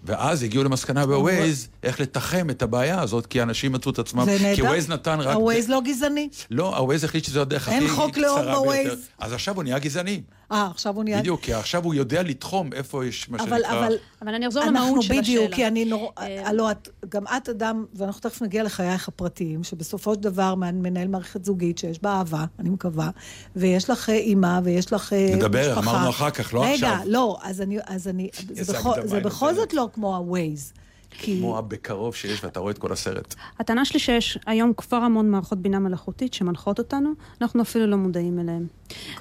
ואז 0.06 0.44
הגיעו 0.44 0.64
למסקנה 0.64 1.06
בווייז 1.06 1.68
איך 1.84 2.00
לתחם 2.00 2.50
את 2.50 2.62
הבעיה 2.62 3.02
הזאת, 3.02 3.26
כי 3.26 3.42
אנשים 3.42 3.72
מצאו 3.72 3.92
את 3.92 4.00
עצמם, 4.00 4.26
זה 4.26 4.38
נהדר. 4.42 4.56
כי 4.56 4.62
ווייז 4.62 4.90
נתן 4.90 5.20
רק... 5.20 5.36
ה-Waze 5.36 5.70
לא 5.70 5.82
גזעני. 5.82 6.30
לא, 6.52 6.78
הווייז 6.78 7.04
החליט 7.04 7.24
שזו 7.26 7.42
הדרך 7.42 7.70
אין 7.70 7.84
הכי 7.84 7.92
חוק 7.92 8.18
לאום 8.18 8.40
קצרה 8.40 8.46
ביותר. 8.46 8.60
בווייז. 8.60 9.08
אז 9.20 9.34
עכשיו 9.34 9.56
הוא 9.56 9.64
נהיה 9.64 9.80
גזעני. 9.80 10.22
אה, 10.52 10.68
עכשיו 10.72 10.96
הוא 10.96 11.04
נהיה... 11.04 11.20
בדיוק, 11.20 11.42
כי 11.42 11.54
עכשיו 11.54 11.84
הוא 11.84 11.94
יודע 11.94 12.24
לתחום 12.24 12.74
איפה 12.74 13.06
יש 13.06 13.30
מה 13.30 13.38
אבל, 13.38 13.58
שנקרא... 13.58 13.80
אבל 13.80 13.96
אבל 14.22 14.36
אני 14.36 14.48
אחזור 14.48 14.64
אנחנו 14.64 14.80
למהות 14.80 15.02
של 15.02 15.14
בדיוק, 15.18 15.44
השאלה. 15.44 15.56
כי 15.56 15.68
אני 15.68 15.86
נורא... 15.86 16.12
אה, 16.20 16.50
הלוא 16.50 16.72
את, 16.72 16.90
גם 17.10 17.24
את 17.38 17.50
אדם, 17.50 17.86
ואנחנו 17.94 18.22
תכף 18.22 18.42
נגיע 18.42 18.64
לחייך 18.64 19.08
הפרטיים, 19.08 19.64
שבסופו 19.64 20.14
של 20.14 20.20
דבר 20.20 20.56
מנהל 20.56 21.08
מערכת 21.08 21.46
זוגית 21.46 21.78
שיש 21.78 22.02
בה 22.02 22.10
אהבה, 22.10 22.46
אני 22.60 22.70
מקווה, 22.70 23.10
ויש 23.56 23.90
לך 23.90 24.10
אה, 24.10 24.16
אימא, 24.16 24.60
ויש 24.64 24.94
לך 24.94 25.14
אה, 25.14 25.36
נדבר, 25.36 25.80
משפחה. 25.80 25.92
אמרנו 25.92 26.10
אחר 26.10 26.30
כך, 26.30 26.54
לא 26.54 26.66
עכשיו. 26.66 26.90
רגע, 26.90 27.00
לא, 27.06 27.38
אז 27.42 27.62
אני... 27.62 27.78
אז 27.86 28.08
אני 28.08 28.30
זה, 28.52 28.74
בכל, 28.74 28.94
זה. 29.06 29.54
זאת 29.56 29.74
לא 29.74 29.90
כמו 29.94 30.16
ה-Waze. 30.16 30.83
כי... 31.18 31.38
כמו 31.40 31.58
הבקרוב 31.58 32.16
שיש, 32.16 32.44
ואתה 32.44 32.60
רואה 32.60 32.72
את 32.72 32.78
כל 32.78 32.92
הסרט. 32.92 33.36
הטענה 33.60 33.86
שלי 33.86 34.00
שיש 34.00 34.38
היום 34.46 34.74
כבר 34.74 34.98
המון 34.98 35.32
מערכות 35.32 35.58
בינה 35.58 35.80
מלאכותית 35.80 36.34
שמנחות 36.34 36.80
אותנו, 36.80 37.14
אנחנו 37.42 37.62
אפילו 37.62 37.88
לא 37.88 37.98
מודעים 37.98 38.40
אליהן. 38.40 38.66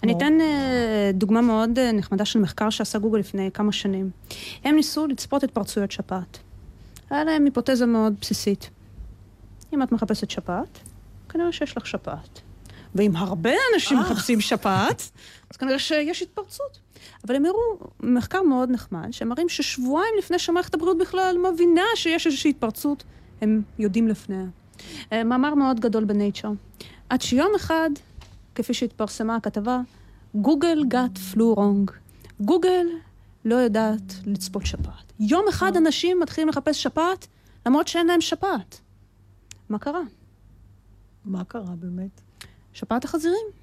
אני 0.03 0.13
אתן 0.17 0.41
אה, 0.41 1.11
דוגמה 1.15 1.41
מאוד 1.41 1.79
אה, 1.79 1.93
נחמדה 1.93 2.25
של 2.25 2.39
מחקר 2.39 2.71
שעשה 2.71 2.99
גוגל 2.99 3.19
לפני 3.19 3.51
כמה 3.55 3.73
שנים. 3.73 4.11
הם 4.65 4.77
ניסו 4.77 5.07
לצפות 5.07 5.45
התפרצויות 5.45 5.91
שפעת. 5.91 6.39
היה 7.11 7.25
להם 7.25 7.45
היפותזה 7.45 7.87
מאוד 7.87 8.15
בסיסית. 8.21 8.71
אם 9.75 9.83
את 9.83 9.93
מחפשת 9.93 10.31
שפעת, 10.31 10.79
כנראה 11.29 11.53
שיש 11.53 11.77
לך 11.77 11.87
שפעת. 11.87 12.41
ואם 12.95 13.17
הרבה 13.17 13.51
אנשים 13.75 13.99
אה. 13.99 14.03
מחפשים 14.03 14.41
שפעת, 14.41 15.11
אז 15.51 15.57
כנראה 15.57 15.79
שיש 15.79 16.23
התפרצות. 16.23 16.79
אבל 17.27 17.37
הם 17.37 17.45
הראו 17.45 17.91
מחקר 18.01 18.43
מאוד 18.43 18.71
נחמד, 18.71 19.09
שמראים 19.11 19.49
ששבועיים 19.49 20.15
לפני 20.19 20.39
שמערכת 20.39 20.75
הבריאות 20.75 20.99
בכלל 20.99 21.37
מבינה 21.53 21.85
שיש 21.95 22.27
איזושהי 22.27 22.51
התפרצות, 22.51 23.05
הם 23.41 23.63
יודעים 23.79 24.09
לפניה. 24.09 24.45
אה, 25.13 25.25
מאמר 25.25 25.55
מאוד 25.55 25.81
גדול 25.81 26.05
בנייצ'ר. 26.05 26.53
עד 27.09 27.23
שיום 27.23 27.53
אחד, 27.57 27.91
כפי 28.55 28.75
שהתפרסמה 28.75 29.37
הכתבה, 29.37 29.81
גוגל 30.35 30.83
got 30.91 31.35
flu 31.35 31.57
wrong. 31.57 31.93
גוגל 32.41 32.87
לא 33.45 33.55
יודעת 33.55 34.15
לצפות 34.27 34.67
שפעת. 34.67 35.13
יום 35.21 35.45
אחד 35.49 35.77
אנשים 35.77 36.21
מתחילים 36.21 36.49
לחפש 36.49 36.83
שפעת, 36.83 37.27
למרות 37.67 37.89
שאין 37.89 38.07
להם 38.07 38.21
שפעת. 38.21 38.81
מה 39.69 39.79
קרה? 39.79 40.03
מה 41.25 41.45
קרה 41.45 41.75
באמת? 41.79 42.21
שפעת 42.73 43.05
החזירים. 43.05 43.62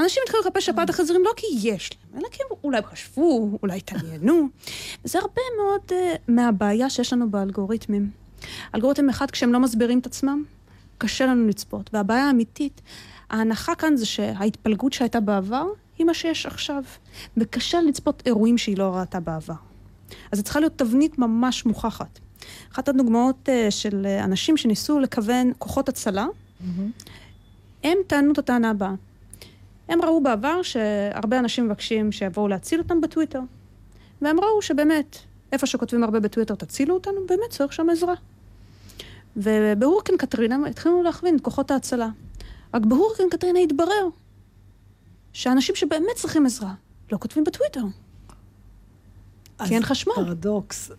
אנשים 0.00 0.22
התחילו 0.24 0.42
לחפש 0.42 0.66
שפעת 0.66 0.90
החזירים 0.90 1.24
לא 1.24 1.30
כי 1.36 1.46
יש 1.62 1.90
להם, 1.90 2.20
אלא 2.20 2.28
כי 2.28 2.42
הם 2.42 2.56
אולי 2.64 2.80
חשבו, 2.82 3.58
אולי 3.62 3.76
התעניינו. 3.76 4.48
זה 5.04 5.18
הרבה 5.18 5.42
מאוד 5.56 5.80
uh, 5.88 5.94
מהבעיה 6.28 6.90
שיש 6.90 7.12
לנו 7.12 7.30
באלגוריתמים. 7.30 8.10
אלגוריתם 8.74 9.08
אחד, 9.08 9.30
כשהם 9.30 9.52
לא 9.52 9.60
מסבירים 9.60 9.98
את 9.98 10.06
עצמם, 10.06 10.44
קשה 10.98 11.26
לנו 11.26 11.48
לצפות. 11.48 11.90
והבעיה 11.92 12.26
האמיתית, 12.26 12.80
ההנחה 13.30 13.74
כאן 13.74 13.96
זה 13.96 14.06
שההתפלגות 14.06 14.92
שהייתה 14.92 15.20
בעבר, 15.20 15.66
היא 15.98 16.06
מה 16.06 16.14
שיש 16.14 16.46
עכשיו. 16.46 16.82
וקשה 17.36 17.80
לצפות 17.80 18.22
אירועים 18.26 18.58
שהיא 18.58 18.78
לא 18.78 18.96
ראתה 18.96 19.20
בעבר. 19.20 19.54
אז 20.32 20.38
זו 20.38 20.44
צריכה 20.44 20.60
להיות 20.60 20.78
תבנית 20.78 21.18
ממש 21.18 21.66
מוכחת. 21.66 22.18
אחת 22.72 22.88
הדוגמאות 22.88 23.48
uh, 23.48 23.70
של 23.70 24.06
uh, 24.06 24.24
אנשים 24.24 24.56
שניסו 24.56 24.98
לכוון 24.98 25.52
כוחות 25.58 25.88
הצלה, 25.88 26.26
הם 27.84 27.98
טענו 28.06 28.32
את 28.32 28.38
הטענה 28.38 28.70
הבאה. 28.70 28.94
הם 29.90 30.02
ראו 30.02 30.22
בעבר 30.22 30.62
שהרבה 30.62 31.38
אנשים 31.38 31.66
מבקשים 31.66 32.12
שיבואו 32.12 32.48
להציל 32.48 32.80
אותם 32.80 33.00
בטוויטר. 33.00 33.40
והם 34.22 34.40
ראו 34.40 34.62
שבאמת, 34.62 35.16
איפה 35.52 35.66
שכותבים 35.66 36.04
הרבה 36.04 36.20
בטוויטר, 36.20 36.54
תצילו 36.54 36.94
אותנו, 36.94 37.26
באמת 37.28 37.50
צריך 37.50 37.72
שם 37.72 37.90
עזרה. 37.90 38.14
ובהורקן 39.36 40.16
קטרינה 40.16 40.56
התחילו 40.68 41.02
להכווין 41.02 41.36
את 41.36 41.40
כוחות 41.40 41.70
ההצלה. 41.70 42.08
רק 42.74 42.82
בהורקן 42.82 43.24
קטרינה 43.30 43.58
התברר 43.58 44.08
שאנשים 45.32 45.74
שבאמת 45.74 46.14
צריכים 46.16 46.46
עזרה, 46.46 46.74
לא 47.12 47.18
כותבים 47.18 47.44
בטוויטר. 47.44 47.82
כי 49.66 49.74
אין 49.74 49.82
אז 49.82 49.88
חשמל. 49.88 50.14
פרדוקס. 50.14 50.90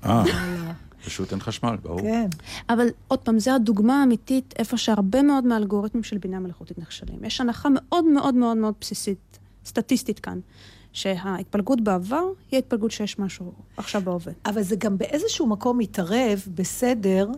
פשוט 1.05 1.31
אין 1.31 1.39
חשמל, 1.39 1.75
ברור. 1.81 2.01
כן. 2.01 2.27
אבל 2.69 2.87
עוד 3.07 3.19
פעם, 3.19 3.39
זו 3.39 3.51
הדוגמה 3.51 4.01
האמיתית 4.01 4.53
איפה 4.59 4.77
שהרבה 4.77 5.21
מאוד 5.21 5.45
מהאלגוריתמים 5.45 6.03
של 6.03 6.17
בינה 6.17 6.39
מלאכותית 6.39 6.77
נכשלים. 6.77 7.23
יש 7.23 7.41
הנחה 7.41 7.69
מאוד 7.69 8.05
מאוד 8.05 8.35
מאוד 8.35 8.57
מאוד 8.57 8.73
בסיסית, 8.81 9.39
סטטיסטית 9.65 10.19
כאן, 10.19 10.39
שההתפלגות 10.93 11.81
בעבר 11.81 12.23
היא 12.51 12.57
ההתפלגות 12.57 12.91
שיש 12.91 13.19
משהו 13.19 13.51
עכשיו 13.77 14.01
בהווה. 14.01 14.33
אבל 14.45 14.61
זה 14.61 14.75
גם 14.75 14.97
באיזשהו 14.97 15.47
מקום 15.47 15.77
מתערב 15.77 16.43
בסדר 16.55 17.29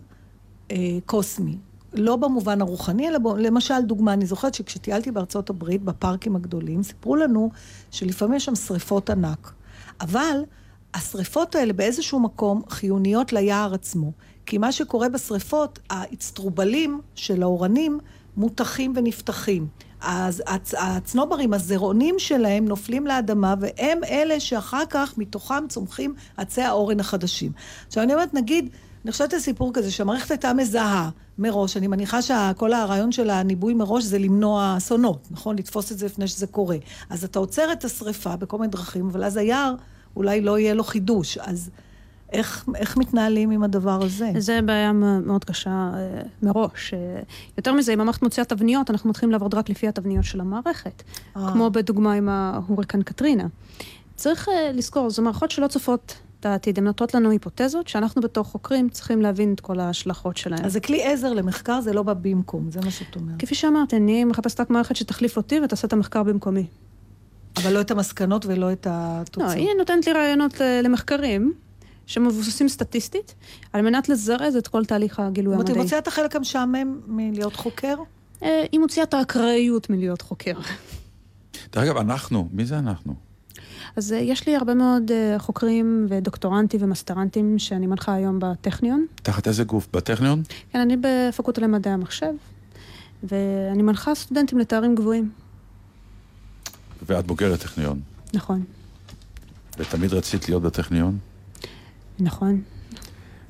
אה, 0.71 0.77
קוסמי. 1.05 1.57
לא 1.93 2.15
במובן 2.15 2.61
הרוחני, 2.61 3.07
אלא 3.07 3.19
בו, 3.19 3.35
למשל, 3.37 3.81
דוגמה, 3.85 4.13
אני 4.13 4.25
זוכרת 4.25 4.53
שכשטיילתי 4.53 5.11
בארצות 5.11 5.49
הברית, 5.49 5.81
בפארקים 5.81 6.35
הגדולים, 6.35 6.83
סיפרו 6.83 7.15
לנו 7.15 7.51
שלפעמים 7.91 8.35
יש 8.35 8.45
שם 8.45 8.55
שריפות 8.55 9.09
ענק. 9.09 9.53
אבל 10.01 10.43
השריפות 10.93 11.55
האלה 11.55 11.73
באיזשהו 11.73 12.19
מקום 12.19 12.61
חיוניות 12.69 13.33
ליער 13.33 13.73
עצמו. 13.73 14.11
כי 14.45 14.57
מה 14.57 14.71
שקורה 14.71 15.09
בשריפות, 15.09 15.79
האצטרובלים 15.89 17.01
של 17.15 17.43
האורנים 17.43 17.99
מותחים 18.37 18.93
ונפתחים. 18.95 19.67
אז 20.01 20.43
הצ, 20.47 20.73
הצנוברים, 20.77 21.53
הזרעונים 21.53 22.15
שלהם 22.17 22.65
נופלים 22.65 23.07
לאדמה, 23.07 23.55
והם 23.59 24.03
אלה 24.03 24.39
שאחר 24.39 24.83
כך 24.89 25.17
מתוכם 25.17 25.63
צומחים 25.69 26.15
עצי 26.37 26.61
האורן 26.61 26.99
החדשים. 26.99 27.51
עכשיו 27.87 28.03
אני 28.03 28.13
אומרת, 28.13 28.33
נגיד, 28.33 28.69
אני 29.03 29.11
חושבת 29.11 29.33
על 29.33 29.39
סיפור 29.39 29.71
כזה, 29.73 29.91
שהמערכת 29.91 30.31
הייתה 30.31 30.53
מזהה 30.53 31.09
מראש, 31.37 31.77
אני 31.77 31.87
מניחה 31.87 32.21
שכל 32.21 32.73
הרעיון 32.73 33.11
של 33.11 33.29
הניבוי 33.29 33.73
מראש 33.73 34.03
זה 34.03 34.19
למנוע 34.19 34.73
אסונות, 34.77 35.27
נכון? 35.31 35.55
לתפוס 35.55 35.91
את 35.91 35.97
זה 35.97 36.05
לפני 36.05 36.27
שזה 36.27 36.47
קורה. 36.47 36.77
אז 37.09 37.23
אתה 37.23 37.39
עוצר 37.39 37.71
את 37.71 37.85
השריפה 37.85 38.35
בכל 38.35 38.57
מיני 38.57 38.71
דרכים, 38.71 39.09
אבל 39.09 39.23
אז 39.23 39.37
היער 39.37 39.75
אולי 40.15 40.41
לא 40.41 40.59
יהיה 40.59 40.73
לו 40.73 40.83
חידוש. 40.83 41.37
אז 41.37 41.69
איך, 42.31 42.65
איך 42.75 42.97
מתנהלים 42.97 43.51
עם 43.51 43.63
הדבר 43.63 44.03
הזה? 44.03 44.31
זה 44.37 44.59
בעיה 44.61 44.91
מאוד 44.93 45.45
קשה 45.45 45.69
אה, 45.69 46.21
מראש. 46.43 46.93
אה, 46.93 47.21
יותר 47.57 47.73
מזה, 47.73 47.93
אם 47.93 48.01
המערכת 48.01 48.21
מוציאה 48.21 48.45
תבניות, 48.45 48.89
אנחנו 48.89 49.09
מתחילים 49.09 49.31
לעבוד 49.31 49.53
רק 49.53 49.69
לפי 49.69 49.87
התבניות 49.87 50.25
של 50.25 50.41
המערכת. 50.41 51.03
אה. 51.37 51.51
כמו 51.53 51.69
בדוגמה 51.69 52.13
עם 52.13 52.29
ההוריקן 52.29 53.01
קטרינה. 53.01 53.47
צריך 54.15 54.49
אה, 54.49 54.71
לזכור, 54.71 55.09
זו 55.09 55.21
מערכות 55.21 55.51
שלא 55.51 55.67
צופות 55.67 56.15
את 56.39 56.45
העתיד, 56.45 56.77
הן 56.77 56.83
נותנות 56.83 57.13
לנו 57.13 57.29
היפותזות, 57.29 57.87
שאנחנו 57.87 58.21
בתור 58.21 58.43
חוקרים 58.43 58.89
צריכים 58.89 59.21
להבין 59.21 59.53
את 59.53 59.59
כל 59.59 59.79
ההשלכות 59.79 60.37
שלהן. 60.37 60.65
אז 60.65 60.73
זה 60.73 60.79
כלי 60.79 61.03
עזר 61.03 61.33
למחקר, 61.33 61.81
זה 61.81 61.93
לא 61.93 62.03
בא 62.03 62.13
במקום, 62.13 62.71
זה 62.71 62.79
מה 62.85 62.91
שאת 62.91 63.15
אומרת. 63.15 63.39
כפי 63.39 63.55
שאמרתי, 63.55 63.95
אני 63.95 64.23
מחפשת 64.23 64.59
רק 64.59 64.69
מערכת 64.69 64.95
שתחליף 64.95 65.37
אותי 65.37 65.59
ותעשה 65.59 65.87
את 65.87 65.93
המחקר 65.93 66.23
במקומי. 66.23 66.65
אבל 67.57 67.73
לא 67.73 67.81
את 67.81 67.91
המסקנות 67.91 68.45
ולא 68.45 68.71
את 68.71 68.87
התוצאות. 68.89 69.47
לא, 69.47 69.51
היא 69.53 69.69
נותנת 69.77 70.07
לי 70.07 70.13
רעיונות 70.13 70.61
אה, 70.61 70.81
למחקרים. 70.81 71.53
שמבוססים 72.05 72.69
סטטיסטית, 72.69 73.35
על 73.73 73.81
מנת 73.81 74.09
לזרז 74.09 74.55
את 74.55 74.67
כל 74.67 74.85
תהליך 74.85 75.19
הגילוי 75.19 75.55
המדעי. 75.55 75.75
היא 75.75 75.81
מוציאה 75.81 75.99
את 75.99 76.07
החלק 76.07 76.35
המשעמם 76.35 76.99
מלהיות 77.07 77.55
חוקר? 77.55 77.95
אה, 78.43 78.65
היא 78.71 78.79
מוציאה 78.79 79.03
את 79.03 79.13
האקראיות 79.13 79.89
מלהיות 79.89 80.21
חוקר. 80.21 80.53
דרך 81.73 81.83
אגב, 81.83 81.97
אנחנו, 81.97 82.47
מי 82.51 82.65
זה 82.65 82.79
אנחנו? 82.79 83.13
אז 83.95 84.13
אה, 84.13 84.17
יש 84.17 84.47
לי 84.47 84.55
הרבה 84.55 84.73
מאוד 84.73 85.11
חוקרים 85.37 86.05
ודוקטורנטים 86.09 86.79
ומסטרנטים 86.83 87.59
שאני 87.59 87.87
מנחה 87.87 88.13
היום 88.13 88.39
בטכניון. 88.39 89.05
תחת 89.15 89.47
איזה 89.47 89.63
גוף? 89.63 89.87
בטכניון? 89.93 90.43
כן, 90.71 90.79
אני 90.79 90.97
בפקולטה 91.01 91.61
למדעי 91.61 91.93
המחשב, 91.93 92.33
ואני 93.23 93.81
מנחה 93.81 94.15
סטודנטים 94.15 94.59
לתארים 94.59 94.95
גבוהים. 94.95 95.42
ואת 97.05 97.27
בוגרת 97.27 97.59
טכניון. 97.59 97.99
נכון. 98.33 98.63
ותמיד 99.77 100.13
רצית 100.13 100.49
להיות 100.49 100.63
בטכניון? 100.63 101.17
נכון. 102.19 102.61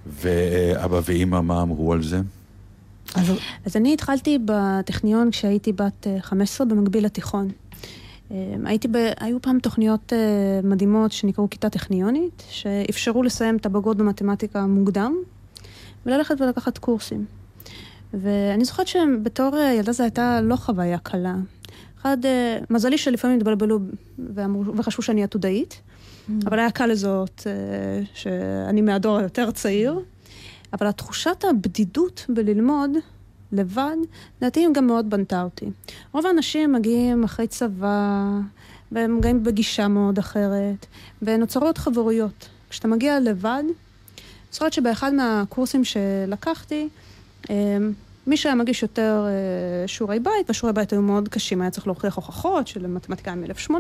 ואבא 0.05 1.01
ואימא, 1.05 1.41
מה 1.41 1.61
אמרו 1.61 1.93
על 1.93 2.03
זה? 2.03 2.21
אז, 3.15 3.31
אז 3.65 3.75
אני 3.75 3.93
התחלתי 3.93 4.39
בטכניון 4.45 5.31
כשהייתי 5.31 5.73
בת 5.73 6.07
15 6.19 6.67
אה, 6.67 6.75
במקביל 6.75 7.05
לתיכון. 7.05 7.49
אה, 8.31 8.55
הייתי 8.65 8.87
ב... 8.87 8.95
היו 9.19 9.41
פעם 9.41 9.59
תוכניות 9.59 10.13
אה, 10.13 10.19
מדהימות 10.63 11.11
שנקראו 11.11 11.49
כיתה 11.49 11.69
טכניונית, 11.69 12.43
שאפשרו 12.49 13.23
לסיים 13.23 13.55
את 13.55 13.65
הבגרות 13.65 13.97
במתמטיקה 13.97 14.65
מוקדם, 14.65 15.15
וללכת 16.05 16.41
ולקחת 16.41 16.77
קורסים. 16.77 17.25
ואני 18.13 18.65
זוכרת 18.65 18.87
שבתור 18.87 19.57
ילדה 19.57 19.91
זו 19.91 20.03
הייתה 20.03 20.41
לא 20.41 20.55
חוויה 20.55 20.97
קלה. 20.97 21.35
אחד, 22.03 22.17
מזלי 22.69 22.97
שלפעמים 22.97 23.37
התבלבלו 23.37 23.79
וחשבו 24.75 25.03
שאני 25.03 25.23
עתודאית. 25.23 25.81
Mm. 25.81 26.31
אבל 26.45 26.59
היה 26.59 26.71
קל 26.71 26.85
לזהות 26.85 27.39
uh, 27.39 28.05
שאני 28.13 28.81
מהדור 28.81 29.17
היותר 29.17 29.51
צעיר. 29.51 29.99
אבל 30.73 30.87
התחושת 30.87 31.43
הבדידות 31.49 32.25
בללמוד 32.29 32.91
לבד, 33.51 33.95
לדעתי 34.41 34.65
גם 34.73 34.87
מאוד 34.87 35.09
בנתה 35.09 35.43
אותי. 35.43 35.65
רוב 36.11 36.25
האנשים 36.25 36.71
מגיעים 36.71 37.23
אחרי 37.23 37.47
צבא, 37.47 38.29
והם 38.91 39.17
מגיעים 39.17 39.43
בגישה 39.43 39.87
מאוד 39.87 40.17
אחרת, 40.17 40.85
ונוצרות 41.21 41.77
חברויות. 41.77 42.49
כשאתה 42.69 42.87
מגיע 42.87 43.19
לבד, 43.19 43.63
זוכרת 44.51 44.73
שבאחד 44.73 45.13
מהקורסים 45.13 45.83
שלקחתי, 45.83 46.89
אה, 47.49 47.77
מי 48.27 48.37
שהיה 48.37 48.55
מגיש 48.55 48.81
יותר 48.81 49.25
אה, 49.27 49.87
שיעורי 49.87 50.19
בית, 50.19 50.47
והשיעורי 50.47 50.73
בית 50.73 50.93
היו 50.93 51.01
מאוד 51.01 51.29
קשים, 51.29 51.61
היה 51.61 51.71
צריך 51.71 51.87
להוכיח 51.87 52.15
הוכחות 52.15 52.67
של 52.67 52.87
מתמטיקה 52.87 53.35
מ-1800. 53.35 53.73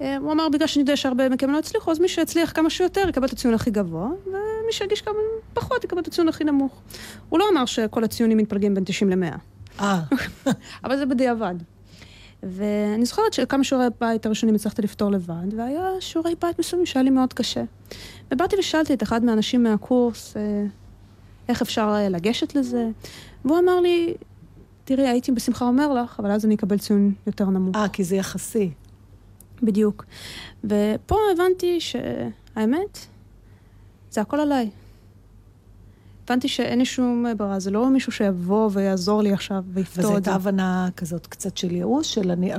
אה, 0.00 0.16
הוא 0.16 0.32
אמר, 0.32 0.48
בגלל 0.48 0.66
שאני 0.66 0.82
יודע 0.82 0.96
שהרבה 0.96 1.28
מכם 1.28 1.50
לא 1.50 1.58
הצליחו, 1.58 1.90
אז 1.90 1.98
מי 1.98 2.08
שהצליח 2.08 2.52
כמה 2.52 2.70
שיותר 2.70 3.08
יקבל 3.08 3.26
את 3.26 3.32
הציון 3.32 3.54
הכי 3.54 3.70
גבוה, 3.70 4.08
ומי 4.26 4.72
שהגיש 4.72 5.00
כמה 5.00 5.14
פחות 5.54 5.84
יקבל 5.84 6.00
את 6.00 6.06
הציון 6.06 6.28
הכי 6.28 6.44
נמוך. 6.44 6.80
הוא 7.28 7.38
לא 7.38 7.44
אמר 7.52 7.66
שכל 7.66 8.04
הציונים 8.04 8.38
מתפלגים 8.38 8.74
בין 8.74 8.84
90 8.84 9.10
ל-100. 9.10 9.36
אה. 9.80 10.00
אבל 10.84 10.96
זה 10.96 11.06
בדיעבד. 11.06 11.54
ואני 12.42 13.04
זוכרת 13.04 13.32
שכמה 13.32 13.64
שיעורי 13.64 13.86
בית 14.00 14.26
הראשונים 14.26 14.54
הצלחתי 14.54 14.82
לפתור 14.82 15.10
לבד, 15.10 15.54
והיה 15.56 15.90
שיעורי 16.00 16.34
בית 16.40 16.58
מסוימים 16.58 16.86
שהיה 16.86 17.02
לי 17.02 17.10
מאוד 17.10 17.32
קשה. 17.32 17.62
ובאתי 18.32 18.56
ושאלתי 18.58 18.94
את 18.94 19.02
אחד 19.02 19.24
מהאנשים 19.24 19.62
מהקורס, 19.62 20.36
אה, 20.36 20.64
איך 21.48 21.62
אפשר 21.62 21.94
לגשת 22.10 22.54
לזה, 22.54 22.88
והוא 23.44 23.58
אמר 23.58 23.80
לי, 23.80 24.14
תראי, 24.84 25.08
הייתי 25.08 25.32
בשמחה 25.32 25.64
אומר 25.64 25.92
לך, 25.92 26.20
אבל 26.20 26.30
אז 26.30 26.44
אני 26.44 26.54
אקבל 26.54 26.78
ציון 26.78 27.14
יותר 27.26 27.44
נמוך. 27.44 27.76
אה, 27.76 27.88
כי 27.88 28.04
זה 28.04 28.16
יחסי. 28.16 28.70
בדיוק. 29.62 30.04
ופה 30.64 31.16
הבנתי 31.34 31.80
שהאמת, 31.80 32.98
זה 34.10 34.20
הכל 34.20 34.40
עליי. 34.40 34.70
הבנתי 36.24 36.48
שאין 36.48 36.78
לי 36.78 36.84
שום 36.84 37.26
ברירה, 37.36 37.60
זה 37.60 37.70
לא 37.70 37.90
מישהו 37.90 38.12
שיבוא 38.12 38.70
ויעזור 38.72 39.22
לי 39.22 39.32
עכשיו 39.32 39.64
ויפתור 39.72 40.00
את 40.00 40.02
זה. 40.02 40.08
וזו 40.08 40.14
הייתה 40.14 40.34
הבנה 40.34 40.88
כזאת 40.96 41.26
קצת 41.26 41.56
של 41.56 41.70
ייאוש, 41.70 42.14
של 42.14 42.30
אני, 42.30 42.52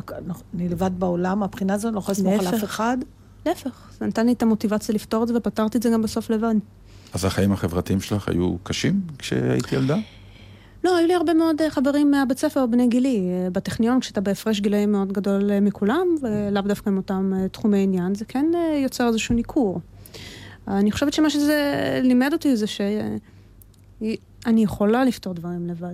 אני 0.56 0.70
לבד 0.70 0.92
בעולם, 1.00 1.40
מהבחינה 1.40 1.74
הזאת 1.74 1.90
אני 1.90 1.96
לא 1.96 2.00
יכולה 2.00 2.14
לסמוך 2.14 2.40
על 2.40 2.56
אף 2.56 2.64
אחד? 2.64 2.98
להפך, 3.46 3.90
זה 4.00 4.06
נתן 4.06 4.26
לי 4.26 4.32
את 4.32 4.44
המוטיבציה 4.44 4.96
לפתור 4.96 5.24
את 5.24 5.28
זה 5.28 5.38
ופתרתי 5.38 5.78
את 5.78 5.84
זה 5.84 5.90
גם 5.90 6.02
בסוף 6.02 6.30
לבד. 6.30 6.56
אז 7.14 7.26
החיים 7.26 7.52
החברתיים 7.52 8.02
שלך 8.02 8.30
היו 8.30 8.56
קשים 8.64 9.02
כשהייתי 9.18 9.76
ילדה? 9.76 9.98
לא, 10.84 10.98
היו 10.98 11.08
לי 11.08 11.14
הרבה 11.14 11.34
מאוד 11.34 11.62
אה, 11.62 11.70
חברים 11.70 12.12
מהבית 12.12 12.38
ספר 12.38 12.66
בני 12.66 12.88
גילי. 12.88 13.30
אה, 13.30 13.50
בטכניון, 13.50 14.00
כשאתה 14.00 14.22
בהפרש 14.22 14.60
גילאים 14.60 14.92
מאוד 14.92 15.14
גדול 15.14 15.52
אה, 15.52 15.60
מכולם, 15.60 16.08
ולאו 16.22 16.62
דווקא 16.62 16.90
עם 16.90 16.98
אותם 16.98 17.34
תחומי 17.52 17.84
עניין, 17.84 18.16
זה 18.16 18.26
כן 18.26 18.46
יוצר 18.84 19.08
איזשהו 19.08 19.36
ניכור. 19.36 19.80
אני 20.68 20.92
חושבת 20.92 21.14
שמה 21.14 21.30
שזה 21.30 22.00
לימד 22.04 22.30
אותי 22.34 22.56
זה 22.56 22.68
שאני 22.68 24.64
יכולה 24.64 25.06
לפתור 25.06 25.34
דברים 25.34 25.68
לבד. 25.68 25.94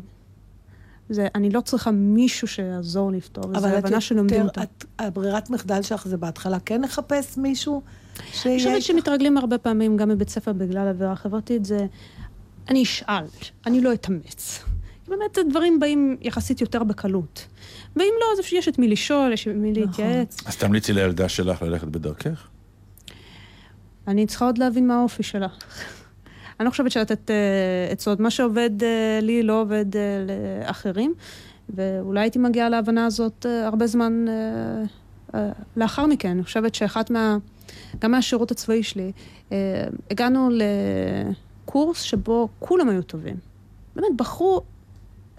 זה, 1.10 1.28
אני 1.36 1.50
לא 1.50 1.62
צריכה 1.62 1.92
מישהו 1.92 2.48
שיעזור 2.48 3.12
לפתור, 3.12 3.44
וזו 3.50 3.68
הבנה 3.68 4.02
שלומדים 4.02 4.42
אותה. 4.42 4.62
אבל 4.62 5.08
הברירת 5.08 5.50
מחדל 5.50 5.82
שלך 5.82 6.08
זה 6.08 6.18
בהתחלה 6.18 6.60
כן 6.60 6.82
לחפש 6.82 7.38
מישהו 7.38 7.82
שיהיה... 8.32 8.56
אני 8.56 8.64
חושבת 8.64 8.82
שמתרגלים 8.82 9.38
הרבה 9.38 9.58
פעמים, 9.58 9.98
גם 9.98 10.10
בבית 10.10 10.30
ספר, 10.30 10.54
בגלל 10.54 10.88
עבירה 10.88 11.16
חברתית, 11.16 11.66
זה... 11.66 11.86
אני 12.70 12.84
אשאל, 12.84 13.26
אני 13.66 13.82
לא 13.82 13.94
אתאמץ. 13.94 14.66
באמת 15.08 15.38
הדברים 15.38 15.80
באים 15.80 16.18
יחסית 16.22 16.62
יותר 16.62 16.84
בקלות. 16.84 17.46
ואם 17.96 18.14
לא, 18.20 18.26
אז 18.34 18.54
יש 18.54 18.68
את 18.68 18.80
מי 18.80 18.88
לשאול, 18.88 19.34
יש 19.34 19.48
את 19.48 19.54
מי 19.56 19.72
נכון. 19.72 19.84
להתייעץ. 19.84 20.38
אז 20.46 20.58
תמליצי 20.58 20.94
לילדה 20.94 21.30
שלך 21.30 21.62
ללכת 21.62 21.88
בדרכך? 21.88 22.48
אני 24.08 24.26
צריכה 24.26 24.46
עוד 24.46 24.58
להבין 24.58 24.88
מה 24.88 25.00
האופי 25.00 25.24
שלה. 25.24 25.48
אני 26.60 26.66
לא 26.66 26.70
חושבת 26.70 26.92
שלתת 26.92 27.30
uh, 27.30 27.92
עצות. 27.92 28.20
מה 28.20 28.30
שעובד 28.30 28.70
uh, 28.82 28.86
לי 29.22 29.44
לא 29.44 29.62
עובד 29.62 29.86
uh, 29.94 29.98
לאחרים, 30.66 31.14
ואולי 31.70 32.20
הייתי 32.20 32.40
מגיעה 32.40 32.70
להבנה 32.70 33.06
הזאת 33.06 33.46
uh, 33.46 33.66
הרבה 33.66 33.88
זמן 33.88 34.26
uh, 34.28 35.34
uh, 35.34 35.38
לאחר 35.76 36.06
מכן. 36.06 36.30
אני 36.30 36.44
חושבת 36.44 36.76
שאחת 36.76 37.10
מה... 37.10 37.38
גם 38.00 38.12
מהשירות 38.12 38.52
הצבאי 38.52 38.84
שלי, 38.84 39.12
uh, 39.50 39.54
הגענו 40.12 40.50
לקורס 41.66 42.02
שבו 42.02 42.50
כולם 42.60 42.90
היו 42.90 43.04
טובים. 43.04 43.36
באמת, 43.96 44.18
בחרו 44.18 44.62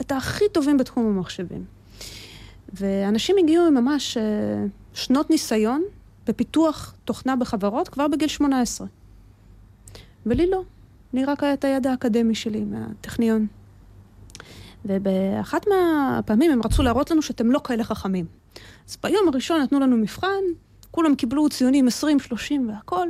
את 0.00 0.12
הכי 0.12 0.44
טובים 0.52 0.76
בתחום 0.76 1.06
המחשבים. 1.06 1.64
ואנשים 2.72 3.36
הגיעו 3.38 3.66
עם 3.66 3.74
ממש 3.74 4.16
uh, 4.16 4.20
שנות 4.94 5.30
ניסיון 5.30 5.82
בפיתוח 6.26 6.94
תוכנה 7.04 7.36
בחברות 7.36 7.88
כבר 7.88 8.08
בגיל 8.08 8.28
18. 8.28 8.86
ולי 10.26 10.50
לא. 10.50 10.62
לי 11.12 11.24
רק 11.24 11.42
היה 11.42 11.52
את 11.54 11.64
הידע 11.64 11.90
האקדמי 11.90 12.34
שלי 12.34 12.64
מהטכניון. 12.64 13.46
ובאחת 14.84 15.66
מהפעמים 15.68 16.50
הם 16.50 16.60
רצו 16.64 16.82
להראות 16.82 17.10
לנו 17.10 17.22
שאתם 17.22 17.50
לא 17.50 17.60
כאלה 17.64 17.84
חכמים. 17.84 18.26
אז 18.88 18.96
ביום 19.02 19.28
הראשון 19.28 19.60
נתנו 19.60 19.80
לנו 19.80 19.96
מבחן, 19.96 20.42
כולם 20.90 21.14
קיבלו 21.14 21.48
ציונים 21.48 21.86
20, 21.86 22.20
30 22.20 22.68
והכל. 22.68 23.08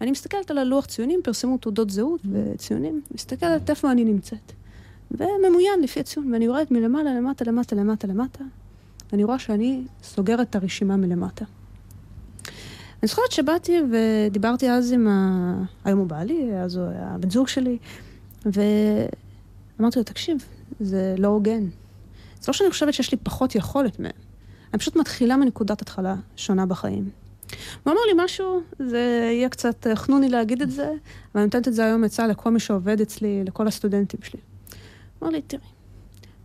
ואני 0.00 0.10
מסתכלת 0.10 0.50
על 0.50 0.58
הלוח 0.58 0.86
ציונים, 0.86 1.20
פרסמו 1.24 1.58
תעודות 1.58 1.90
זהות 1.90 2.20
וציונים, 2.32 3.00
מסתכלת 3.14 3.70
איפה 3.70 3.90
אני 3.90 4.04
נמצאת. 4.04 4.52
וממוין 5.10 5.80
לפי 5.82 6.00
הציון, 6.00 6.32
ואני 6.32 6.44
יורדת 6.44 6.70
מלמעלה, 6.70 7.14
למטה, 7.14 7.44
למטה, 7.44 7.76
למטה, 7.76 8.06
למטה, 8.06 8.44
ואני 9.12 9.24
רואה 9.24 9.38
שאני 9.38 9.84
סוגרת 10.02 10.50
את 10.50 10.56
הרשימה 10.56 10.96
מלמטה. 10.96 11.44
אני 13.02 13.08
זוכרת 13.08 13.32
שבאתי 13.32 13.80
ודיברתי 13.90 14.70
אז 14.70 14.92
עם 14.92 15.08
ה... 15.08 15.54
היום 15.84 15.98
הוא 15.98 16.06
בעלי, 16.06 16.56
אז 16.56 16.76
הוא 16.76 16.86
היה 16.88 17.16
בן 17.20 17.30
זוג 17.30 17.48
שלי, 17.48 17.78
ואמרתי 18.44 19.98
לו, 19.98 20.04
תקשיב, 20.04 20.44
זה 20.80 21.14
לא 21.18 21.28
הוגן. 21.28 21.64
זה 22.40 22.44
לא 22.48 22.52
שאני 22.52 22.70
חושבת 22.70 22.94
שיש 22.94 23.12
לי 23.12 23.18
פחות 23.22 23.54
יכולת 23.54 24.00
מהם. 24.00 24.12
אני 24.72 24.78
פשוט 24.78 24.96
מתחילה 24.96 25.36
מנקודת 25.36 25.82
התחלה 25.82 26.14
שונה 26.36 26.66
בחיים. 26.66 27.10
הוא 27.84 27.92
אמר 27.92 28.00
לי 28.06 28.24
משהו, 28.24 28.60
זה 28.78 29.28
יהיה 29.32 29.48
קצת 29.48 29.86
חנוני 29.94 30.28
להגיד 30.28 30.62
את 30.62 30.70
זה, 30.70 30.86
אבל 30.86 30.96
אני 31.34 31.44
נותנת 31.44 31.68
את 31.68 31.74
זה 31.74 31.84
היום 31.84 32.04
עצה 32.04 32.26
לכל 32.26 32.50
מי 32.50 32.60
שעובד 32.60 33.00
אצלי, 33.00 33.44
לכל 33.44 33.68
הסטודנטים 33.68 34.20
שלי. 34.22 34.40
אמר 35.22 35.30
לי, 35.30 35.42
תראי, 35.42 35.62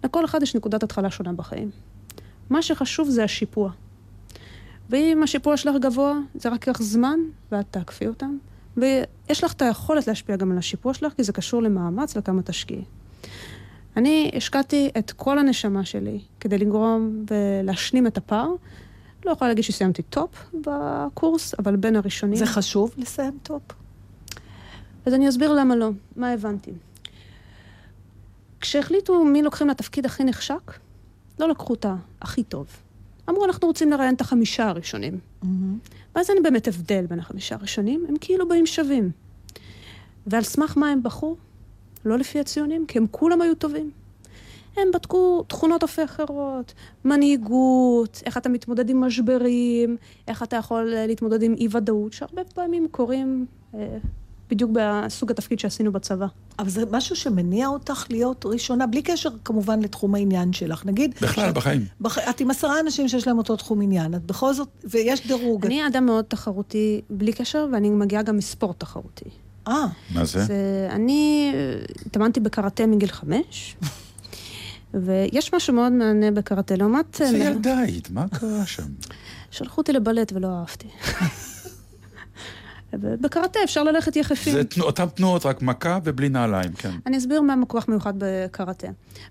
לכל 0.04 0.26
אחד 0.26 0.44
יש 0.44 0.56
נקודת 0.56 0.84
התחלה 0.84 1.12
שונה 1.12 1.34
בחיים. 1.34 1.72
מה 2.50 2.62
שחשוב 2.62 3.10
זה 3.10 3.24
השיפוע. 3.24 3.72
ואם 4.90 5.24
השיפוע 5.24 5.58
שלך 5.58 5.76
גבוה, 5.82 6.14
זה 6.36 6.50
רק 6.50 6.68
ייקח 6.68 6.82
זמן, 6.82 7.20
ואת 7.52 7.66
תעקפי 7.72 8.08
אותם. 8.08 8.38
ויש 8.78 9.44
לך 9.44 9.54
את 9.54 9.62
היכולת 9.62 10.08
להשפיע 10.08 10.36
גם 10.36 10.52
על 10.52 10.58
השיפוע 10.58 10.94
שלך, 10.94 11.14
כי 11.14 11.24
זה 11.24 11.34
קשור 11.34 11.62
למאמץ 11.62 12.14
וכמה 12.18 12.42
תשקיעי. 12.42 12.84
אני 13.98 14.32
השקעתי 14.36 14.90
את 14.98 15.12
כל 15.12 15.40
הנשמה 15.40 15.86
שלי 15.86 16.20
כדי 16.40 16.58
לגרום 16.58 17.26
ולהשלים 17.30 18.08
את 18.08 18.18
הפער. 18.18 18.50
לא 19.26 19.32
יכולה 19.32 19.50
להגיד 19.50 19.64
שסיימתי 19.64 20.02
top 20.02 20.30
בקורס, 20.54 21.54
אבל 21.60 21.76
בין 21.76 21.96
הראשונים... 21.96 22.36
זה 22.36 22.46
חשוב 22.46 22.94
לסיים 22.98 23.38
top? 23.44 23.62
אז 25.06 25.14
אני 25.14 25.30
אסביר 25.30 25.54
למה 25.54 25.76
לא, 25.76 25.90
מה 26.16 26.32
הבנתי. 26.32 26.72
כשהחליטו 28.62 29.24
מי 29.24 29.42
לוקחים 29.42 29.68
לתפקיד 29.68 30.06
הכי 30.06 30.24
נחשק, 30.24 30.72
לא 31.40 31.50
לקחו 31.50 31.74
את 31.74 31.86
הכי 32.22 32.44
טוב. 32.44 32.68
אמרו, 33.30 33.46
אנחנו 33.46 33.68
רוצים 33.68 33.92
לראיין 33.92 34.16
את 34.16 34.22
החמישה 34.22 34.68
הראשונים. 34.68 35.14
Mm-hmm. 35.14 35.48
ואז 36.16 36.30
אין 36.30 36.44
באמת 36.44 36.68
הבדל 36.68 37.06
בין 37.06 37.20
החמישה 37.20 37.56
הראשונים, 37.56 38.06
הם 38.10 38.16
כאילו 38.22 38.48
באים 38.48 38.66
שווים. 38.66 39.12
ועל 40.28 40.44
סמך 40.44 40.78
מה 40.78 40.90
הם 40.90 41.04
בחרו? 41.04 41.36
לא 42.06 42.18
לפי 42.18 42.40
הציונים, 42.40 42.86
כי 42.86 42.98
הם 42.98 43.06
כולם 43.12 43.42
היו 43.42 43.56
טובים. 43.56 43.92
הם 44.78 44.88
בדקו 44.94 45.44
תכונות 45.48 45.84
אופי 45.84 46.04
אחרות, 46.04 46.74
מנהיגות, 47.06 48.24
איך 48.26 48.38
אתה 48.38 48.50
מתמודד 48.50 48.90
עם 48.90 49.02
משברים, 49.02 49.98
איך 50.28 50.44
אתה 50.44 50.56
יכול 50.56 50.94
להתמודד 51.08 51.44
עם 51.44 51.54
אי-ודאות, 51.54 52.14
שהרבה 52.14 52.44
פעמים 52.44 52.88
קורים 52.92 53.46
אה, 53.76 53.98
בדיוק 54.52 54.72
בסוג 54.74 55.32
התפקיד 55.32 55.60
שעשינו 55.60 55.92
בצבא. 55.92 56.26
אבל 56.60 56.70
זה 56.70 56.84
משהו 56.92 57.16
שמניע 57.16 57.68
אותך 57.68 58.06
להיות 58.10 58.46
ראשונה, 58.46 58.88
בלי 58.88 59.02
קשר 59.02 59.30
כמובן 59.46 59.80
לתחום 59.80 60.16
העניין 60.16 60.54
שלך. 60.54 60.86
נגיד... 60.86 61.16
בכלל, 61.22 61.46
שאת, 61.46 61.54
בחיים. 61.54 61.86
בח, 62.02 62.18
את 62.18 62.40
עם 62.42 62.52
עשרה 62.52 62.80
אנשים 62.80 63.08
שיש 63.08 63.28
להם 63.28 63.38
אותו 63.38 63.56
תחום 63.56 63.82
עניין, 63.82 64.16
את 64.16 64.26
בכל 64.26 64.54
זאת, 64.54 64.68
ויש 64.84 65.28
דירוג. 65.28 65.66
אני 65.66 65.88
אדם 65.88 66.06
מאוד 66.06 66.26
תחרותי 66.26 67.02
בלי 67.10 67.34
קשר, 67.34 67.68
ואני 67.74 67.90
מגיעה 67.90 68.24
גם 68.24 68.38
מספורט 68.38 68.80
תחרותי. 68.80 69.30
אה. 69.68 69.86
מה 70.14 70.26
זה? 70.26 70.46
זה 70.46 70.88
אני 70.90 71.54
התאמנתי 72.06 72.40
בקראטה 72.40 72.86
מגיל 72.86 73.10
חמש. 73.10 73.76
ויש 74.94 75.54
משהו 75.54 75.74
מאוד 75.74 75.92
מענה 75.92 76.32
בקראטה, 76.32 76.76
לעומת... 76.76 77.22
איזה 77.22 77.38
ילדה 77.38 77.78
היית, 77.78 78.10
מה 78.10 78.28
קרה 78.28 78.66
שם? 78.66 78.88
שלחו 79.52 79.82
אותי 79.82 79.94
לבלט 79.94 80.34
ולא 80.34 80.48
אהבתי. 80.48 80.88
בקראטה 82.94 83.60
אפשר 83.64 83.84
ללכת 83.84 84.16
יחפים. 84.16 84.54
זה 84.54 84.64
תנוע, 84.64 84.88
אותן 84.88 85.06
תנועות, 85.06 85.46
רק 85.46 85.62
מכה 85.62 86.00
ובלי 86.04 86.30
נעליים, 86.30 86.74
כן. 86.74 86.92
אני 87.06 87.18
אסביר 87.18 87.42
מה 87.42 87.54
כך 87.70 87.88
מיוחד 87.88 88.14
בקראטה. 88.18 88.88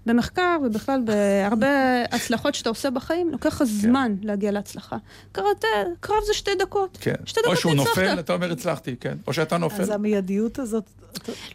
במחקר 0.07 0.59
ובכלל 0.65 1.01
בהרבה 1.05 1.69
הצלחות 2.15 2.55
שאתה 2.55 2.69
עושה 2.69 2.91
בחיים, 2.91 3.31
לוקח 3.31 3.47
לך 3.47 3.59
כן. 3.59 3.65
זמן 3.65 4.15
להגיע 4.23 4.51
להצלחה. 4.51 4.97
קראטה, 5.33 5.69
קרב 6.01 6.17
זה 6.27 6.35
שתי 6.35 6.51
דקות. 6.59 6.99
כן. 7.01 7.15
שתי 7.25 7.41
דקות 7.41 7.57
או 7.57 7.61
שהוא 7.61 7.73
ניצחת. 7.73 7.99
נופל, 7.99 8.21
אתה 8.21 8.33
אומר 8.33 8.53
הצלחתי, 8.53 8.97
כן. 9.01 9.17
או 9.27 9.33
שאתה 9.33 9.59
נופל. 9.59 9.83
אז 9.83 9.91
המיידיות 9.91 10.59
הזאת... 10.59 10.91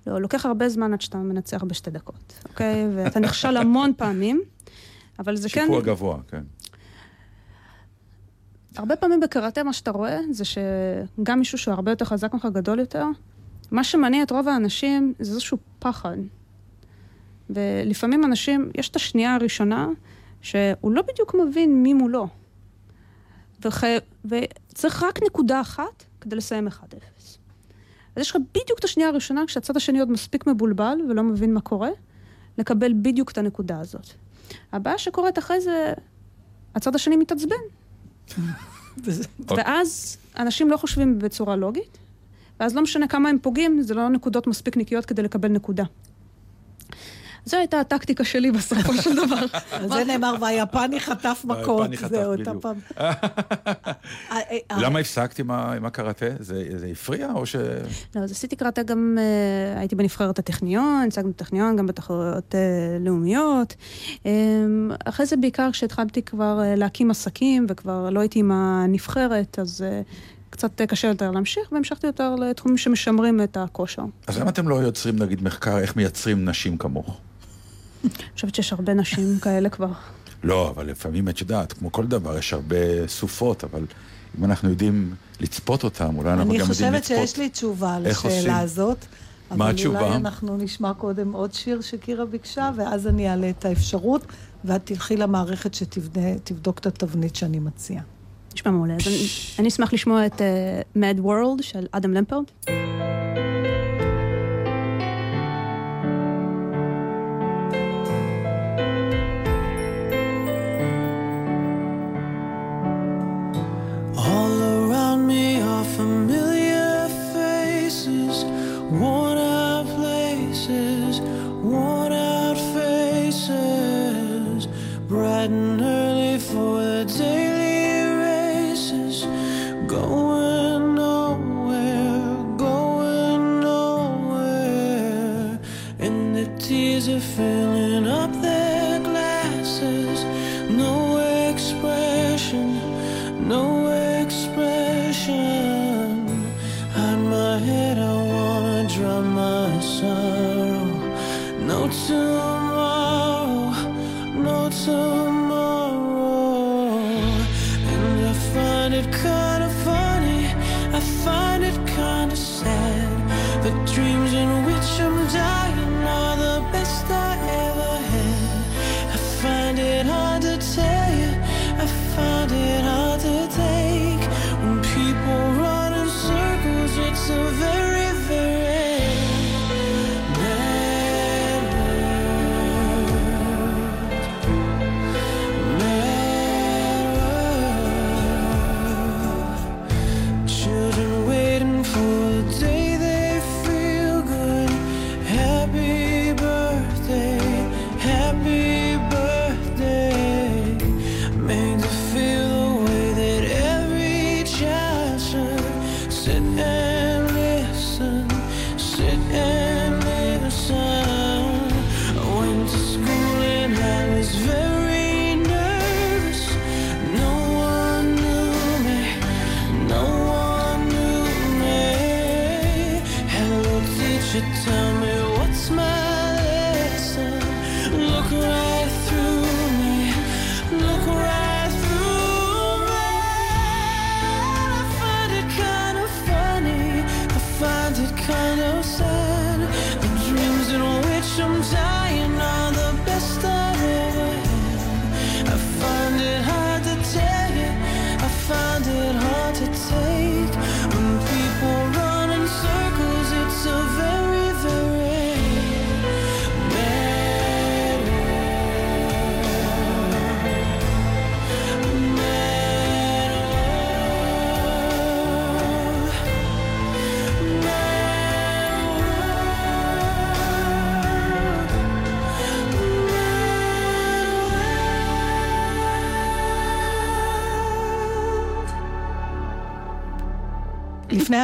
לא, 0.08 0.22
לוקח 0.22 0.46
הרבה 0.46 0.70
זמן 0.70 0.94
עד 0.94 1.02
שאתה 1.02 1.18
מנצח 1.18 1.64
בשתי 1.64 1.92
דקות, 1.92 2.34
אוקיי? 2.50 2.88
ואתה 2.96 3.20
נכשל 3.20 3.58
המון 3.58 3.92
פעמים, 3.98 4.42
אבל 5.20 5.36
זה 5.36 5.50
שיפוע 5.50 5.64
כן... 5.64 5.68
שיפוע 5.68 5.82
גבוה, 5.82 6.18
כן. 6.28 6.42
הרבה 8.78 8.96
פעמים 8.96 9.20
בקראטה 9.20 9.64
מה 9.64 9.74
שאתה 9.74 9.92
רואה 9.92 10.20
זה 10.32 10.44
שגם 10.46 11.40
מישהו 11.40 11.58
שהוא 11.58 11.74
הרבה 11.74 11.92
יותר 11.92 12.06
חזק 12.06 12.34
ממך, 12.34 12.48
גדול 12.54 12.80
יותר, 12.80 13.06
מה 13.72 13.84
שמניע 13.84 14.24
את 14.24 14.32
רוב 14.32 14.48
האנשים 14.48 15.14
זה 15.20 15.32
איזשהו 15.32 15.58
פחד. 15.80 16.18
ולפעמים 17.50 18.24
אנשים, 18.24 18.72
יש 18.76 18.90
את 18.90 18.96
השנייה 18.96 19.36
הראשונה 19.36 19.88
שהוא 20.42 20.92
לא 20.92 21.02
בדיוק 21.02 21.36
מבין 21.36 21.84
מי 21.84 21.94
מולו. 21.94 22.28
וח... 23.66 23.84
וצריך 24.26 25.04
רק 25.04 25.24
נקודה 25.24 25.62
אחת 25.62 26.04
כדי 26.22 26.36
לסיים 26.36 26.68
1-0. 26.68 26.72
אז 28.16 28.22
יש 28.22 28.30
לך 28.30 28.38
בדיוק 28.52 28.80
את 28.80 28.84
השנייה 28.84 29.10
הראשונה, 29.10 29.44
כשהצד 29.48 29.78
השני 29.78 30.00
עוד 30.00 30.12
מספיק 30.12 30.48
מבולבל 30.48 30.98
ולא 31.10 31.24
מבין 31.24 31.54
מה 31.54 31.62
קורה, 31.62 31.90
לקבל 32.58 32.94
בדיוק 33.02 33.32
את 33.32 33.38
הנקודה 33.38 33.80
הזאת. 33.80 34.08
הבעיה 34.72 34.98
שקורית 34.98 35.40
אחרי 35.40 35.62
זה, 35.62 35.94
הצד 36.76 36.96
השני 36.96 37.16
מתעצבן. 37.16 37.56
ואז 39.58 40.18
אנשים 40.38 40.70
לא 40.70 40.78
חושבים 40.78 41.20
בצורה 41.20 41.56
לוגית, 41.56 41.98
ואז 42.60 42.76
לא 42.76 42.82
משנה 42.82 43.08
כמה 43.08 43.30
הם 43.30 43.38
פוגעים, 43.42 43.82
זה 43.82 43.94
לא 43.94 44.10
נקודות 44.10 44.48
מספיק 44.48 44.78
נקיות 44.78 45.06
כדי 45.06 45.22
לקבל 45.22 45.50
נקודה. 45.50 45.84
זו 47.46 47.58
הייתה 47.58 47.80
הטקטיקה 47.80 48.24
שלי 48.24 48.52
בסופו 48.52 48.94
של 48.94 49.16
דבר. 49.16 49.46
על 49.72 49.90
זה 49.90 50.04
נאמר, 50.04 50.36
והיפני 50.42 51.00
חטף 51.00 51.42
מכות. 51.46 51.90
זהו, 52.10 52.32
אותה 52.32 52.52
פעם. 52.62 52.78
למה 54.78 55.00
הפסקת 55.00 55.40
עם 55.40 55.86
הקראטה? 55.86 56.26
זה 56.40 56.88
הפריע 56.92 57.32
או 57.36 57.46
ש... 57.46 57.56
לא, 58.16 58.22
אז 58.22 58.32
עשיתי 58.32 58.56
קראטה 58.56 58.84
גם, 58.84 59.18
אה, 59.20 59.80
הייתי 59.80 59.96
בנבחרת 59.96 60.40
הטכניון, 60.40 61.06
הצגנו 61.08 61.30
בטכניון, 61.30 61.76
גם 61.76 61.88
בתחרויות 61.88 62.56
אה, 62.56 62.60
לאומיות. 63.00 63.76
אמ, 64.26 64.92
אחרי 65.06 65.26
זה 65.26 65.38
בעיקר 65.38 65.72
כשהתחלתי 65.72 66.22
כבר 66.22 66.62
אה, 66.64 66.76
להקים 66.76 67.12
עסקים, 67.12 67.66
וכבר 67.70 68.10
לא 68.10 68.20
הייתי 68.20 68.40
עם 68.40 68.52
הנבחרת, 68.52 69.60
אז... 69.60 69.86
קצת 70.50 70.82
קשה 70.82 71.08
יותר 71.08 71.32
להמשיך, 71.32 71.72
והמשכתי 71.72 72.08
יותר 72.08 72.36
לתחומים 72.36 72.78
שמשמרים 72.78 73.42
את 73.42 73.58
הכושר. 73.58 74.04
אז 74.28 74.40
למה 74.40 74.50
אתם 74.50 74.68
לא 74.68 74.76
יוצרים, 74.76 75.20
נגיד, 75.20 75.44
מחקר 75.44 75.78
איך 75.80 75.96
מייצרים 75.96 76.50
נשים 76.50 76.78
כמוך? 76.78 77.20
אני 78.06 78.34
חושבת 78.36 78.56
שיש 78.56 78.74
הרבה 78.74 78.94
נשים 78.94 79.40
כאלה 79.42 79.70
כבר. 79.70 79.92
לא, 80.44 80.70
אבל 80.70 80.86
לפעמים 80.86 81.30
את 81.30 81.42
יודעת, 81.42 81.74
כמו 81.74 81.92
כל 81.92 82.06
דבר, 82.08 82.38
יש 82.38 82.54
הרבה 82.54 83.08
סופות, 83.08 83.64
אבל 83.64 83.86
אם 84.40 84.46
אנחנו 84.46 84.70
יודעים 84.70 85.16
לצפות 85.40 85.84
אותם, 85.84 86.18
אולי 86.18 86.34
אנחנו 86.34 86.44
גם 86.44 86.52
יודעים 86.52 86.70
לצפות... 86.72 86.88
אני 86.88 87.02
חושבת 87.02 87.20
שיש 87.20 87.38
לי 87.38 87.50
תשובה 87.50 88.00
לשאלה 88.00 88.60
הזאת. 88.60 89.06
מה 89.52 89.70
התשובה? 89.70 90.00
אבל 90.00 90.08
אולי 90.08 90.18
אנחנו 90.18 90.58
נשמע 90.58 90.94
קודם 90.94 91.32
עוד 91.32 91.54
שיר 91.54 91.82
שקירה 91.82 92.26
ביקשה, 92.26 92.72
ואז 92.76 93.08
אני 93.08 93.30
אעלה 93.30 93.50
את 93.50 93.66
האפשרות, 93.66 94.26
ואת 94.66 94.86
תלכי 94.86 95.18
למערכת 95.18 95.74
שתבדוק 95.74 96.80
את 96.80 96.86
התבנית 96.86 97.36
שאני 97.36 97.60
מציעה. 97.60 98.04
נשמע 98.56 98.72
מעולה. 98.72 98.94
אז 98.94 99.02
אני 99.60 99.68
אשמח 99.68 99.94
לשמוע 99.94 100.26
את 100.26 100.42
uh, 100.42 100.98
Mad 100.98 101.26
World 101.26 101.62
של 101.64 101.88
אדם 101.92 102.14
למפרד. 102.14 102.44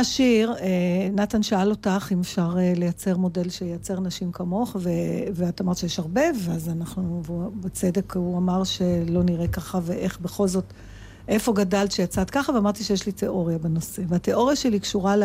השיר, 0.02 0.54
אה, 0.60 0.68
נתן 1.14 1.44
שאל 1.44 1.70
אותך 1.70 2.10
אם 2.12 2.20
אפשר 2.20 2.56
אה, 2.60 2.74
לייצר 2.76 3.18
מודל 3.18 3.50
שייצר 3.50 4.00
נשים 4.00 4.32
כמוך, 4.32 4.76
ו- 4.80 4.90
ואת 5.34 5.62
אמרת 5.62 5.78
שיש 5.78 6.00
הרבה, 6.00 6.22
ואז 6.46 6.70
אנחנו, 6.70 7.22
בצדק 7.62 8.16
הוא 8.16 8.38
אמר 8.38 8.64
שלא 8.64 9.24
נראה 9.24 9.48
ככה, 9.48 9.80
ואיך 9.84 10.20
בכל 10.20 10.48
זאת, 10.48 10.74
איפה 11.28 11.54
גדלת 11.54 11.92
שיצאת 11.92 12.30
ככה, 12.30 12.52
ואמרתי 12.52 12.84
שיש 12.84 13.06
לי 13.06 13.12
תיאוריה 13.12 13.58
בנושא. 13.58 14.02
והתיאוריה 14.08 14.56
שלי 14.56 14.80
קשורה 14.80 15.16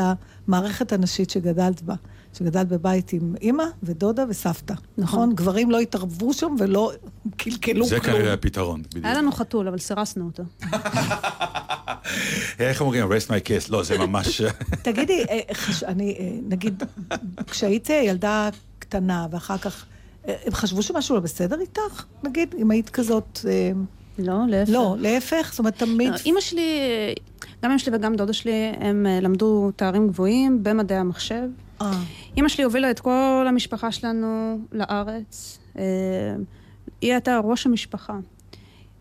למערכת 0.49 0.93
הנשית 0.93 1.31
שגדלת 1.31 1.83
בה. 1.83 1.95
שגדלת 2.39 2.69
בבית 2.69 3.13
עם 3.13 3.35
אימא 3.41 3.65
ודודה 3.83 4.25
וסבתא, 4.29 4.73
נכון? 4.73 4.99
נכון? 4.99 5.35
גברים 5.35 5.71
לא 5.71 5.79
התערבו 5.79 6.33
שם 6.33 6.55
ולא 6.59 6.93
קלקלו 7.37 7.75
כלום. 7.75 7.89
זה 7.89 8.01
כנראה 8.01 8.33
הפתרון, 8.33 8.83
בדיוק. 8.83 9.05
היה 9.05 9.15
לנו 9.15 9.33
חתול, 9.33 9.69
אבל 9.69 9.79
סירסנו 9.79 10.27
אותו. 10.27 10.43
איך 12.59 12.81
אומרים, 12.81 13.05
rest 13.13 13.29
my 13.29 13.49
case? 13.49 13.71
לא, 13.71 13.83
זה 13.83 13.99
ממש... 13.99 14.43
תגידי, 14.83 15.25
אה, 15.31 15.41
אני, 15.87 16.17
אה, 16.19 16.31
נגיד, 16.49 16.83
כשהיית 17.51 17.91
ילדה 17.91 18.49
קטנה 18.79 19.27
ואחר 19.31 19.59
כך, 19.59 19.85
אה, 20.29 20.35
הם 20.47 20.55
חשבו 20.55 20.83
שמשהו 20.83 21.15
לא 21.15 21.21
בסדר 21.21 21.61
איתך? 21.61 22.05
נגיד, 22.23 22.55
אם 22.59 22.71
היית 22.71 22.91
כזאת... 22.91 23.39
לא, 24.19 24.35
להפך. 24.49 24.73
לא, 24.73 24.97
להפך, 24.99 25.49
זאת 25.51 25.59
אומרת, 25.59 25.79
תמיד... 25.79 26.11
לא, 26.11 26.17
אימא 26.27 26.41
שלי, 26.41 26.71
גם 27.63 27.71
אמא 27.71 27.79
שלי 27.79 27.97
וגם 27.97 28.17
דודה 28.17 28.33
שלי, 28.33 28.73
הם 28.81 29.07
למדו 29.23 29.71
תארים 29.77 30.09
גבוהים 30.09 30.63
במדעי 30.63 30.99
המחשב. 30.99 31.49
אה. 31.81 32.03
אימא 32.37 32.49
שלי 32.49 32.65
הובילה 32.65 32.91
את 32.91 33.01
כל 33.01 33.47
המשפחה 33.49 33.93
שלנו 33.93 34.59
לארץ. 34.73 35.59
היא 37.01 37.13
הייתה 37.13 37.41
ראש 37.45 37.67
המשפחה. 37.67 38.19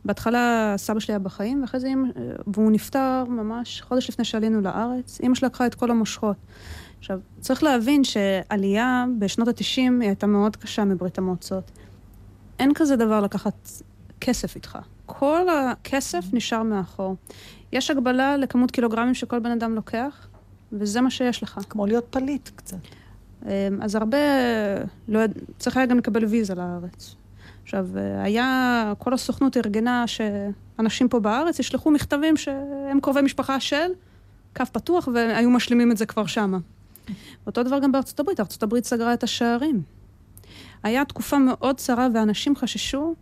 בהתחלה 0.05 0.73
סבא 0.77 0.99
שלי 0.99 1.11
היה 1.13 1.19
בחיים, 1.19 1.61
ואחרי 1.61 1.79
זה, 1.79 1.93
והוא 2.47 2.71
נפטר 2.71 3.23
ממש 3.27 3.81
חודש 3.81 4.09
לפני 4.09 4.25
שעלינו 4.25 4.61
לארץ. 4.61 5.21
אימא 5.21 5.35
שלי 5.35 5.45
לקחה 5.45 5.65
את 5.65 5.75
כל 5.75 5.91
המושכות. 5.91 6.37
עכשיו, 6.99 7.19
צריך 7.39 7.63
להבין 7.63 8.03
שעלייה 8.03 9.05
בשנות 9.19 9.47
ה-90 9.47 9.77
היא 9.77 10.01
הייתה 10.01 10.27
מאוד 10.27 10.55
קשה 10.55 10.85
מברית 10.85 11.17
המועצות. 11.17 11.71
אין 12.59 12.73
כזה 12.73 12.95
דבר 12.95 13.21
לקחת 13.21 13.69
כסף 14.21 14.55
איתך. 14.55 14.77
כל 15.05 15.45
הכסף 15.49 16.25
נשאר 16.33 16.63
מאחור. 16.63 17.15
יש 17.71 17.91
הגבלה 17.91 18.37
לכמות 18.37 18.71
קילוגרמים 18.71 19.13
שכל 19.13 19.39
בן 19.39 19.51
אדם 19.51 19.75
לוקח, 19.75 20.27
וזה 20.71 21.01
מה 21.01 21.09
שיש 21.09 21.43
לך. 21.43 21.59
כמו 21.69 21.85
להיות 21.85 22.05
פליט 22.09 22.49
קצת. 22.55 22.77
אמ, 23.45 23.49
אז 23.81 23.95
הרבה, 23.95 24.17
לא, 25.07 25.19
צריך 25.57 25.77
היה 25.77 25.85
גם 25.85 25.97
לקבל 25.97 26.25
ויזה 26.25 26.55
לארץ. 26.55 27.15
עכשיו, 27.65 27.87
היה, 28.17 28.93
כל 28.97 29.13
הסוכנות 29.13 29.57
ארגנה 29.57 30.05
שאנשים 30.07 31.09
פה 31.09 31.19
בארץ 31.19 31.59
ישלחו 31.59 31.91
מכתבים 31.91 32.37
שהם 32.37 32.99
קרובי 33.01 33.21
משפחה 33.21 33.59
של, 33.59 33.91
קו 34.55 34.65
פתוח, 34.65 35.07
והיו 35.13 35.49
משלימים 35.49 35.91
את 35.91 35.97
זה 35.97 36.05
כבר 36.05 36.25
שמה. 36.25 36.57
אותו 37.47 37.63
דבר 37.63 37.79
גם 37.79 37.91
בארצות 37.91 38.19
הברית, 38.19 38.39
ארצות 38.39 38.63
הברית 38.63 38.85
סגרה 38.85 39.13
את 39.13 39.23
השערים. 39.23 39.81
היה 40.83 41.05
תקופה 41.05 41.37
מאוד 41.37 41.77
צרה 41.77 42.07
ואנשים 42.13 42.55
חששו, 42.55 43.15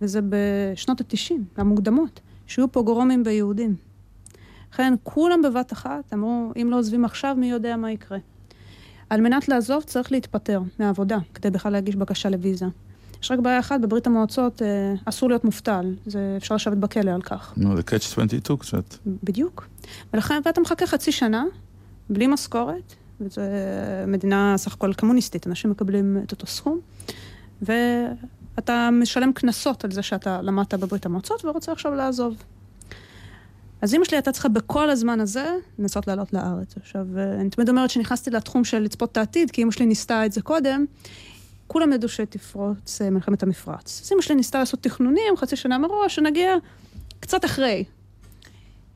וזה 0.00 0.20
בשנות 0.28 1.00
ה-90, 1.00 1.34
המוקדמות, 1.56 2.20
שיהיו 2.46 2.72
פוגרומים 2.72 3.24
ביהודים. 3.24 3.76
לכן 4.72 4.94
כולם 5.02 5.42
בבת 5.42 5.72
אחת 5.72 6.12
אמרו, 6.12 6.52
אם 6.62 6.70
לא 6.70 6.78
עוזבים 6.78 7.04
עכשיו, 7.04 7.34
מי 7.38 7.50
יודע 7.50 7.76
מה 7.76 7.90
יקרה. 7.90 8.18
על 9.10 9.20
מנת 9.20 9.48
לעזוב 9.48 9.82
צריך 9.82 10.12
להתפטר 10.12 10.60
מהעבודה, 10.78 11.18
כדי 11.34 11.50
בכלל 11.50 11.72
להגיש 11.72 11.96
בקשה 11.96 12.30
לוויזה. 12.30 12.66
יש 13.22 13.30
רק 13.30 13.38
בעיה 13.38 13.58
אחת, 13.58 13.80
בברית 13.80 14.06
המועצות 14.06 14.62
אה, 14.62 14.94
אסור 15.04 15.28
להיות 15.28 15.44
מובטל, 15.44 15.94
זה 16.06 16.34
אפשר 16.36 16.54
לשבת 16.54 16.76
בכלא 16.76 17.10
על 17.10 17.22
כך. 17.22 17.52
נו, 17.56 17.76
זה 17.76 17.82
catch 17.82 18.04
22 18.04 18.58
קצת. 18.58 18.94
בדיוק. 19.06 19.68
ולכן, 20.14 20.40
ואתה 20.44 20.60
מחכה 20.60 20.86
חצי 20.86 21.12
שנה, 21.12 21.44
בלי 22.10 22.26
משכורת, 22.26 22.94
וזו 23.20 23.42
מדינה 24.06 24.54
סך 24.58 24.72
הכל 24.72 24.92
קומוניסטית, 24.92 25.46
אנשים 25.46 25.70
מקבלים 25.70 26.18
את 26.26 26.32
אותו 26.32 26.46
סכום, 26.46 26.80
ואתה 27.62 28.88
משלם 28.92 29.32
קנסות 29.32 29.84
על 29.84 29.90
זה 29.90 30.02
שאתה 30.02 30.42
למדת 30.42 30.74
בברית 30.74 31.06
המועצות 31.06 31.44
ורוצה 31.44 31.72
עכשיו 31.72 31.94
לעזוב. 31.94 32.34
אז 33.82 33.94
אמא 33.94 34.04
שלי 34.04 34.16
הייתה 34.16 34.32
צריכה 34.32 34.48
בכל 34.48 34.90
הזמן 34.90 35.20
הזה 35.20 35.54
לנסות 35.78 36.06
לעלות 36.06 36.32
לארץ. 36.32 36.74
עכשיו, 36.76 37.06
אה, 37.18 37.40
אני 37.40 37.50
תמיד 37.50 37.68
אומרת 37.68 37.90
שנכנסתי 37.90 38.30
לתחום 38.30 38.64
של 38.64 38.78
לצפות 38.78 39.12
את 39.12 39.16
העתיד, 39.16 39.50
כי 39.50 39.62
אמא 39.62 39.70
שלי 39.70 39.86
ניסתה 39.86 40.26
את 40.26 40.32
זה 40.32 40.42
קודם. 40.42 40.84
כולם 41.72 41.92
ידעו 41.92 42.08
שתפרוץ 42.08 43.02
אה, 43.02 43.10
מלחמת 43.10 43.42
המפרץ. 43.42 44.00
אז 44.04 44.12
אמא 44.12 44.22
שלי 44.22 44.34
ניסתה 44.34 44.58
לעשות 44.58 44.82
תכנונים 44.82 45.36
חצי 45.36 45.56
שנה 45.56 45.78
מראש, 45.78 46.14
שנגיע 46.14 46.54
קצת 47.20 47.44
אחרי. 47.44 47.84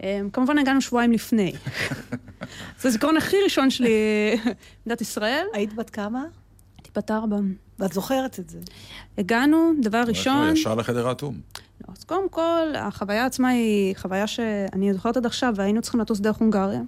אה, 0.02 0.20
כמובן 0.32 0.58
הגענו 0.58 0.80
שבועיים 0.80 1.12
לפני. 1.12 1.52
זה 2.80 2.88
הזיכרון 2.88 3.16
הכי 3.16 3.36
ראשון 3.44 3.70
שלי 3.70 3.90
במדינת 4.82 5.00
ישראל. 5.00 5.46
היית 5.52 5.74
בת 5.74 5.90
כמה? 5.90 6.24
הייתי 6.76 6.90
בת 6.96 7.10
ארבע. 7.10 7.36
ואת 7.78 7.92
זוכרת 7.92 8.38
את 8.38 8.50
זה. 8.50 8.58
הגענו, 9.18 9.72
דבר 9.82 10.02
ראשון... 10.06 10.52
ישר 10.52 10.74
לחדר 10.74 11.08
האטום. 11.08 11.40
לא, 11.88 11.94
אז 11.96 12.04
קודם 12.04 12.28
כל, 12.28 12.72
החוויה 12.74 13.26
עצמה 13.26 13.48
היא 13.48 13.96
חוויה 13.96 14.26
שאני 14.26 14.94
זוכרת 14.94 15.16
עד 15.16 15.26
עכשיו, 15.26 15.52
והיינו 15.56 15.82
צריכים 15.82 16.00
לטוס 16.00 16.20
דרך 16.20 16.36
הונגריה. 16.36 16.80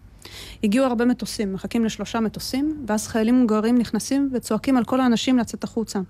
הגיעו 0.65 0.87
הרבה 0.87 1.05
מטוסים, 1.05 1.53
מחכים 1.53 1.85
לשלושה 1.85 2.21
מטוסים, 2.21 2.85
ואז 2.87 3.07
חיילים 3.07 3.35
הונגרים 3.35 3.79
נכנסים 3.79 4.31
וצועקים 4.33 4.77
על 4.77 4.85
כל 4.85 5.01
האנשים 5.01 5.39
לצאת 5.39 5.65
החוצה. 5.65 6.01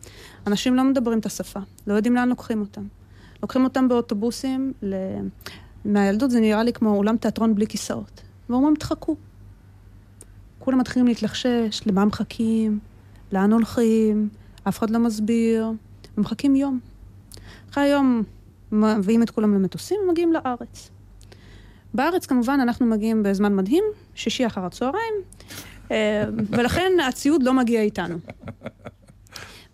אנשים 0.47 0.75
לא 0.75 0.85
מדברים 0.85 1.19
את 1.19 1.27
השפה, 1.27 1.61
לא 1.87 1.95
יודעים 1.95 2.15
לאן 2.15 2.29
לוקחים 2.29 2.61
אותם. 2.61 2.87
לוקחים 3.43 3.65
אותם 3.65 3.89
באוטובוסים, 3.89 4.73
ל... 4.83 4.95
מהילדות 5.85 6.31
זה 6.31 6.41
נראה 6.41 6.63
לי 6.63 6.73
כמו 6.73 6.97
אולם 6.97 7.17
תיאטרון 7.17 7.55
בלי 7.55 7.67
כיסאות. 7.67 8.23
ואומרים, 8.51 8.75
תחכו. 8.75 9.17
כולם 10.59 10.79
מתחילים 10.79 11.07
להתלחשש, 11.07 11.81
למה 11.87 12.05
מחכים, 12.05 12.79
לאן 13.33 13.53
הולכים, 13.53 14.29
אף 14.69 14.79
אחד 14.79 14.91
לא 14.91 14.99
מסביר, 14.99 15.71
ומחכים 16.19 16.57
יום. 16.57 16.81
אחרי 17.71 17.85
היום 17.85 18.23
מביאים 18.73 19.23
את 19.23 19.31
כולם 19.31 19.55
למטוסים 19.55 19.99
ומגיעים 20.05 20.33
לארץ. 20.33 20.91
בארץ 21.95 22.27
כמובן 22.27 22.59
אנחנו 22.63 22.87
מגיעים 22.87 23.23
בזמן 23.23 23.57
מדהים, 23.57 23.85
שישי 24.17 24.47
אחר 24.47 24.65
הצהריים, 24.65 25.15
אה, 25.91 26.25
ולכן 26.51 26.93
הציוד 27.09 27.43
לא 27.43 27.53
מגיע 27.55 27.81
איתנו. 27.81 28.19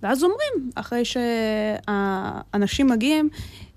ואז 0.03 0.25
אומרים, 0.25 0.71
אחרי 0.75 1.03
שהאנשים 1.05 2.87
מגיעים, 2.87 3.29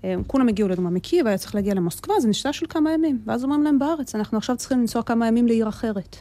אה, 0.04 0.14
כולם 0.26 0.48
הגיעו 0.48 0.68
לדוגמה 0.68 0.90
מקייב, 0.90 1.26
היה 1.26 1.38
צריך 1.38 1.54
להגיע 1.54 1.74
למוסקבה, 1.74 2.14
זה 2.20 2.28
נשתה 2.28 2.52
של 2.52 2.66
כמה 2.68 2.92
ימים. 2.92 3.20
ואז 3.26 3.44
אומרים 3.44 3.62
להם 3.62 3.78
בארץ, 3.78 4.14
אנחנו 4.14 4.38
עכשיו 4.38 4.56
צריכים 4.56 4.80
לנסוע 4.80 5.02
כמה 5.02 5.28
ימים 5.28 5.46
לעיר 5.46 5.68
אחרת. 5.68 6.16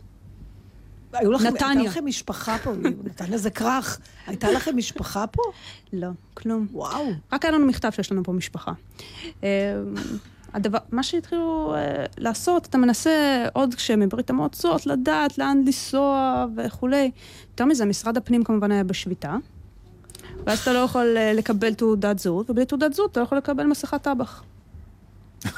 היו 1.14 1.32
לכם, 1.32 1.48
נתניה. 1.48 1.70
הייתה 1.70 1.84
לכם 1.84 2.06
משפחה 2.06 2.58
פה, 2.64 2.74
נתניה 3.04 3.38
זה 3.38 3.50
כרך. 3.50 4.00
הייתה 4.28 4.52
לכם 4.52 4.78
משפחה 4.78 5.28
פה? 5.28 5.41
לא, 5.93 6.08
כלום. 6.34 6.68
וואו. 6.72 7.06
רק 7.34 7.46
היה 7.46 7.52
לנו 7.52 7.66
מכתב 7.66 7.89
שיש 7.89 8.12
לנו 8.12 8.24
פה 8.24 8.32
משפחה. 8.32 8.72
אה, 10.56 10.60
הדבר, 10.60 10.78
מה 10.91 11.03
שהתחילו 11.03 11.76
uh, 11.76 12.12
לעשות, 12.18 12.66
אתה 12.66 12.78
מנסה 12.78 13.45
עוד 13.53 13.76
כשמברית 13.76 14.30
המועצות 14.30 14.86
לדעת 14.86 15.38
לאן 15.38 15.62
לנסוע 15.66 16.45
וכולי. 16.58 17.12
יותר 17.51 17.66
מזה, 17.66 17.86
משרד 17.86 18.18
הפנים 18.18 18.43
כמובן 18.43 18.72
היה 18.72 18.84
בשביתה, 18.84 19.36
ואז 20.45 20.60
אתה 20.60 20.74
לא 20.74 20.80
יכול 20.80 21.18
uh, 21.18 21.38
לקבל 21.38 21.74
תעודת 21.74 22.20
זהות, 22.20 22.49
ובלי 22.49 22.66
תעודת 22.66 22.93
זהות 22.93 23.12
אתה 23.12 23.20
לא 23.20 23.26
יכול 23.26 23.38
לקבל 23.38 23.64
מסכת 23.64 24.01
טבח. 24.01 24.43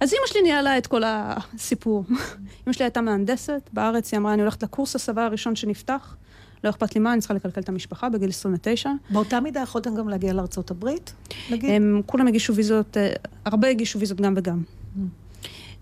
אז 0.00 0.12
אימא 0.12 0.26
שלי 0.26 0.42
ניהלה 0.42 0.78
את 0.78 0.86
כל 0.86 1.02
הסיפור. 1.06 2.04
אימא 2.66 2.72
שלי 2.72 2.84
הייתה 2.84 3.00
מהנדסת, 3.00 3.70
בארץ 3.72 4.12
היא 4.12 4.20
אמרה, 4.20 4.34
אני 4.34 4.42
הולכת 4.42 4.62
לקורס 4.62 4.96
הסבה 4.96 5.24
הראשון 5.24 5.56
שנפתח, 5.56 6.16
לא 6.64 6.70
אכפת 6.70 6.94
לי 6.94 7.00
מה, 7.00 7.12
אני 7.12 7.20
צריכה 7.20 7.34
לקלקל 7.34 7.60
את 7.60 7.68
המשפחה 7.68 8.08
בגיל 8.08 8.28
29. 8.28 8.90
באותה 9.10 9.40
מידה 9.40 9.60
יכולתם 9.60 9.94
גם 9.94 10.08
להגיע 10.08 10.32
לארצות 10.32 10.70
הברית, 10.70 11.12
נגיד? 11.50 11.70
הם 11.70 12.00
כולם 12.06 12.26
הגישו 12.26 12.54
ויזות, 12.54 12.96
אה, 12.96 13.12
הרבה 13.44 13.68
הגישו 13.68 13.98
ויזות 13.98 14.20
גם 14.20 14.34
וגם. 14.36 14.62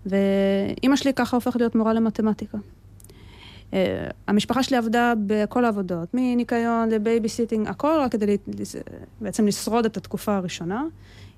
ואימא 0.05 0.95
שלי 0.95 1.13
ככה 1.13 1.37
הופכת 1.37 1.59
להיות 1.59 1.75
מורה 1.75 1.93
למתמטיקה. 1.93 2.57
אה, 3.73 4.07
המשפחה 4.27 4.63
שלי 4.63 4.77
עבדה 4.77 5.13
בכל 5.25 5.65
העבודות, 5.65 6.09
מניקיון 6.13 6.89
לבייביסיטינג, 6.89 7.67
הכל 7.67 7.97
רק 7.99 8.11
כדי 8.11 8.37
בעצם 9.21 9.47
לשרוד 9.47 9.85
את 9.85 9.97
התקופה 9.97 10.35
הראשונה. 10.35 10.83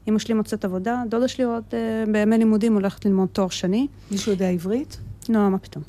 אמא 0.08 0.20
שלי 0.20 0.34
מוצאת 0.34 0.66
עבודה, 0.66 1.04
דודה 1.10 1.28
שלי 1.28 1.44
עוד 1.44 1.64
אה, 1.74 2.04
בימי 2.12 2.38
לימודים 2.38 2.74
הולכת 2.74 3.06
ללמוד 3.06 3.30
תואר 3.32 3.50
שני. 3.50 3.88
מישהו 4.12 4.32
יודע 4.32 4.50
עברית? 4.50 4.98
לא, 5.30 5.50
מה 5.50 5.58
פתאום. 5.58 5.84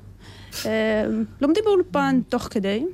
לומדים 1.41 1.65
באולפן 1.65 2.21
תוך 2.29 2.43
כדי. 2.43 2.85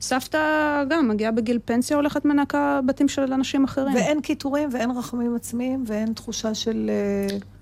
סבתא 0.00 0.84
גם 0.88 1.08
מגיעה 1.08 1.32
בגיל 1.32 1.58
פנסיה, 1.64 1.96
הולכת 1.96 2.24
מנקה 2.24 2.80
בתים 2.86 3.08
של 3.08 3.32
אנשים 3.32 3.64
אחרים. 3.64 3.94
ואין 3.94 4.20
קיטורים 4.20 4.68
ואין 4.72 4.90
רחמים 4.90 5.36
עצמיים 5.36 5.84
ואין 5.86 6.12
תחושה 6.12 6.54
של... 6.54 6.90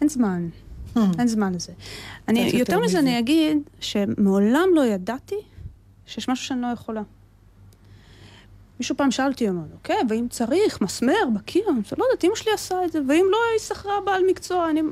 אין 0.00 0.08
זמן. 0.08 0.48
Hmm. 0.96 1.00
אין 1.18 1.28
זמן 1.28 1.54
לזה. 1.54 1.72
אני, 2.28 2.40
יותר 2.40 2.78
מזה 2.78 2.98
אני 2.98 3.18
אגיד 3.18 3.58
שמעולם 3.80 4.68
לא 4.74 4.84
ידעתי 4.86 5.34
שיש 6.06 6.28
משהו 6.28 6.46
שאני 6.46 6.62
לא 6.62 6.66
יכולה. 6.66 7.02
מישהו 8.80 8.96
פעם 8.96 9.10
שאל 9.10 9.30
אותי, 9.30 9.48
אמר, 9.48 9.62
אוקיי, 9.74 9.96
ואם 10.08 10.26
צריך, 10.30 10.80
מסמר 10.80 11.12
בקיר, 11.34 11.62
אני 11.68 11.80
לא 11.98 12.04
יודעת, 12.04 12.24
אמא 12.24 12.34
שלי 12.34 12.52
עשה 12.52 12.84
את 12.84 12.92
זה, 12.92 13.00
ואם 13.08 13.26
לא, 13.30 13.38
היא 13.52 13.60
שכרה 13.60 14.00
בעל 14.04 14.22
מקצוע, 14.28 14.70
אני... 14.70 14.82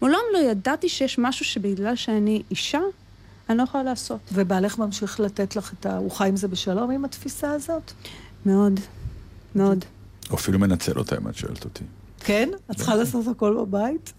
מעולם 0.00 0.20
לא 0.32 0.38
ידעתי 0.38 0.88
שיש 0.88 1.18
משהו 1.18 1.44
שבגלל 1.44 1.96
שאני 1.96 2.42
אישה, 2.50 2.80
אני 3.50 3.58
לא 3.58 3.62
יכולה 3.62 3.84
לעשות. 3.84 4.20
ובעלך 4.32 4.78
ממשיך 4.78 5.20
לתת 5.20 5.56
לך 5.56 5.72
את 5.80 5.86
ה... 5.86 5.96
הוא 5.96 6.10
חי 6.10 6.28
עם 6.28 6.36
זה 6.36 6.48
בשלום, 6.48 6.90
עם 6.90 7.04
התפיסה 7.04 7.52
הזאת? 7.52 7.92
מאוד, 8.46 8.80
מאוד. 9.54 9.84
או 10.30 10.34
אפילו 10.34 10.58
מנצל 10.58 10.98
אותה, 10.98 11.16
אם 11.16 11.28
את 11.28 11.36
שואלת 11.36 11.64
אותי. 11.64 11.84
כן? 12.20 12.48
את 12.70 12.76
צריכה 12.76 12.94
לעשות 12.94 13.26
הכל 13.26 13.56
בבית? 13.60 14.12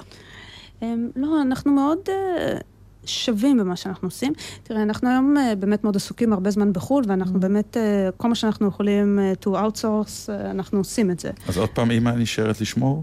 לא, 1.16 1.42
אנחנו 1.42 1.72
מאוד 1.72 1.98
אה, 2.10 2.58
שווים 3.06 3.58
במה 3.58 3.76
שאנחנו 3.76 4.08
עושים. 4.08 4.34
תראה, 4.64 4.84
אנחנו 4.84 5.10
היום 5.10 5.38
אה, 5.38 5.56
באמת 5.56 5.84
מאוד 5.84 5.96
עסוקים 5.96 6.34
הרבה 6.34 6.52
זמן 6.52 6.74
בחו"ל, 6.74 7.04
ואנחנו 7.08 7.36
mm. 7.36 7.42
באמת, 7.42 7.78
אה, 7.78 8.10
כל 8.18 8.28
מה 8.28 8.36
שאנחנו 8.36 8.68
יכולים 8.68 9.20
to 9.44 9.48
outsource, 9.48 10.32
אנחנו 10.50 10.78
עושים 10.78 11.12
את 11.12 11.20
זה. 11.20 11.30
אז 11.48 11.58
עוד 11.58 11.70
פעם, 11.70 11.92
אימא 11.92 12.10
נשארת 12.10 12.62
לשמור? 12.62 13.02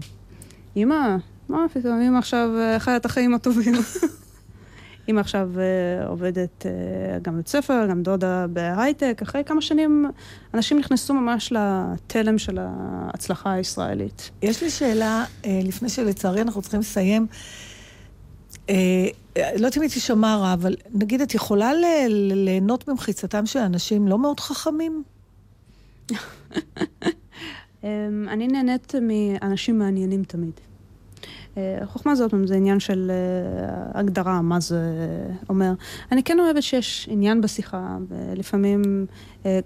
אימא? 0.75 1.17
מה 1.49 1.65
פתאום, 1.73 2.01
אימא 2.01 2.17
עכשיו 2.17 2.49
חיה 2.79 2.95
את 2.95 3.05
החיים 3.05 3.33
הטובים. 3.33 3.73
אימא 5.09 5.19
עכשיו 5.19 5.49
עובדת 6.07 6.65
גם 7.21 7.33
בבית 7.33 7.47
ספר, 7.47 7.87
גם 7.89 8.03
דודה 8.03 8.45
בהייטק. 8.47 9.19
אחרי 9.21 9.43
כמה 9.43 9.61
שנים 9.61 10.05
אנשים 10.53 10.79
נכנסו 10.79 11.13
ממש 11.13 11.53
לתלם 11.53 12.37
של 12.37 12.57
ההצלחה 12.61 13.51
הישראלית. 13.53 14.29
יש 14.41 14.63
לי 14.63 14.69
שאלה, 14.69 15.25
לפני 15.47 15.89
שלצערי 15.89 16.41
אנחנו 16.41 16.61
צריכים 16.61 16.79
לסיים. 16.79 17.27
אה, 18.69 19.07
לא 19.37 19.41
יודעת 19.55 19.77
אם 19.77 19.81
היא 19.81 19.89
תשמע 19.89 20.35
רע, 20.35 20.53
אבל 20.53 20.75
נגיד 20.93 21.21
את 21.21 21.33
יכולה 21.33 21.71
ליהנות 22.09 22.87
ממחיצתם 22.87 23.45
של 23.45 23.59
אנשים 23.59 24.07
לא 24.07 24.19
מאוד 24.19 24.39
חכמים? 24.39 25.03
אמ, 27.83 28.27
אני 28.29 28.47
נהנית 28.47 28.93
מאנשים 29.01 29.79
מעניינים 29.79 30.23
תמיד. 30.23 30.68
אה, 31.79 31.85
חוכמה 31.85 32.13
פעם, 32.29 32.47
זה 32.47 32.55
עניין 32.55 32.79
של 32.79 33.11
אה, 33.11 33.99
הגדרה, 33.99 34.41
מה 34.41 34.59
זה 34.59 34.81
אומר. 35.49 35.73
אני 36.11 36.23
כן 36.23 36.39
אוהבת 36.39 36.63
שיש 36.63 37.07
עניין 37.11 37.41
בשיחה, 37.41 37.97
ולפעמים 38.09 39.05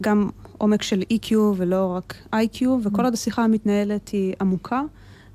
גם 0.01 0.29
עומק 0.57 0.81
של 0.81 1.03
EQ 1.13 1.35
ולא 1.57 1.93
רק 1.95 2.15
IQ, 2.35 2.67
וכל 2.83 3.01
mm. 3.01 3.03
עוד 3.03 3.13
השיחה 3.13 3.43
המתנהלת 3.43 4.09
היא 4.09 4.33
עמוקה. 4.41 4.81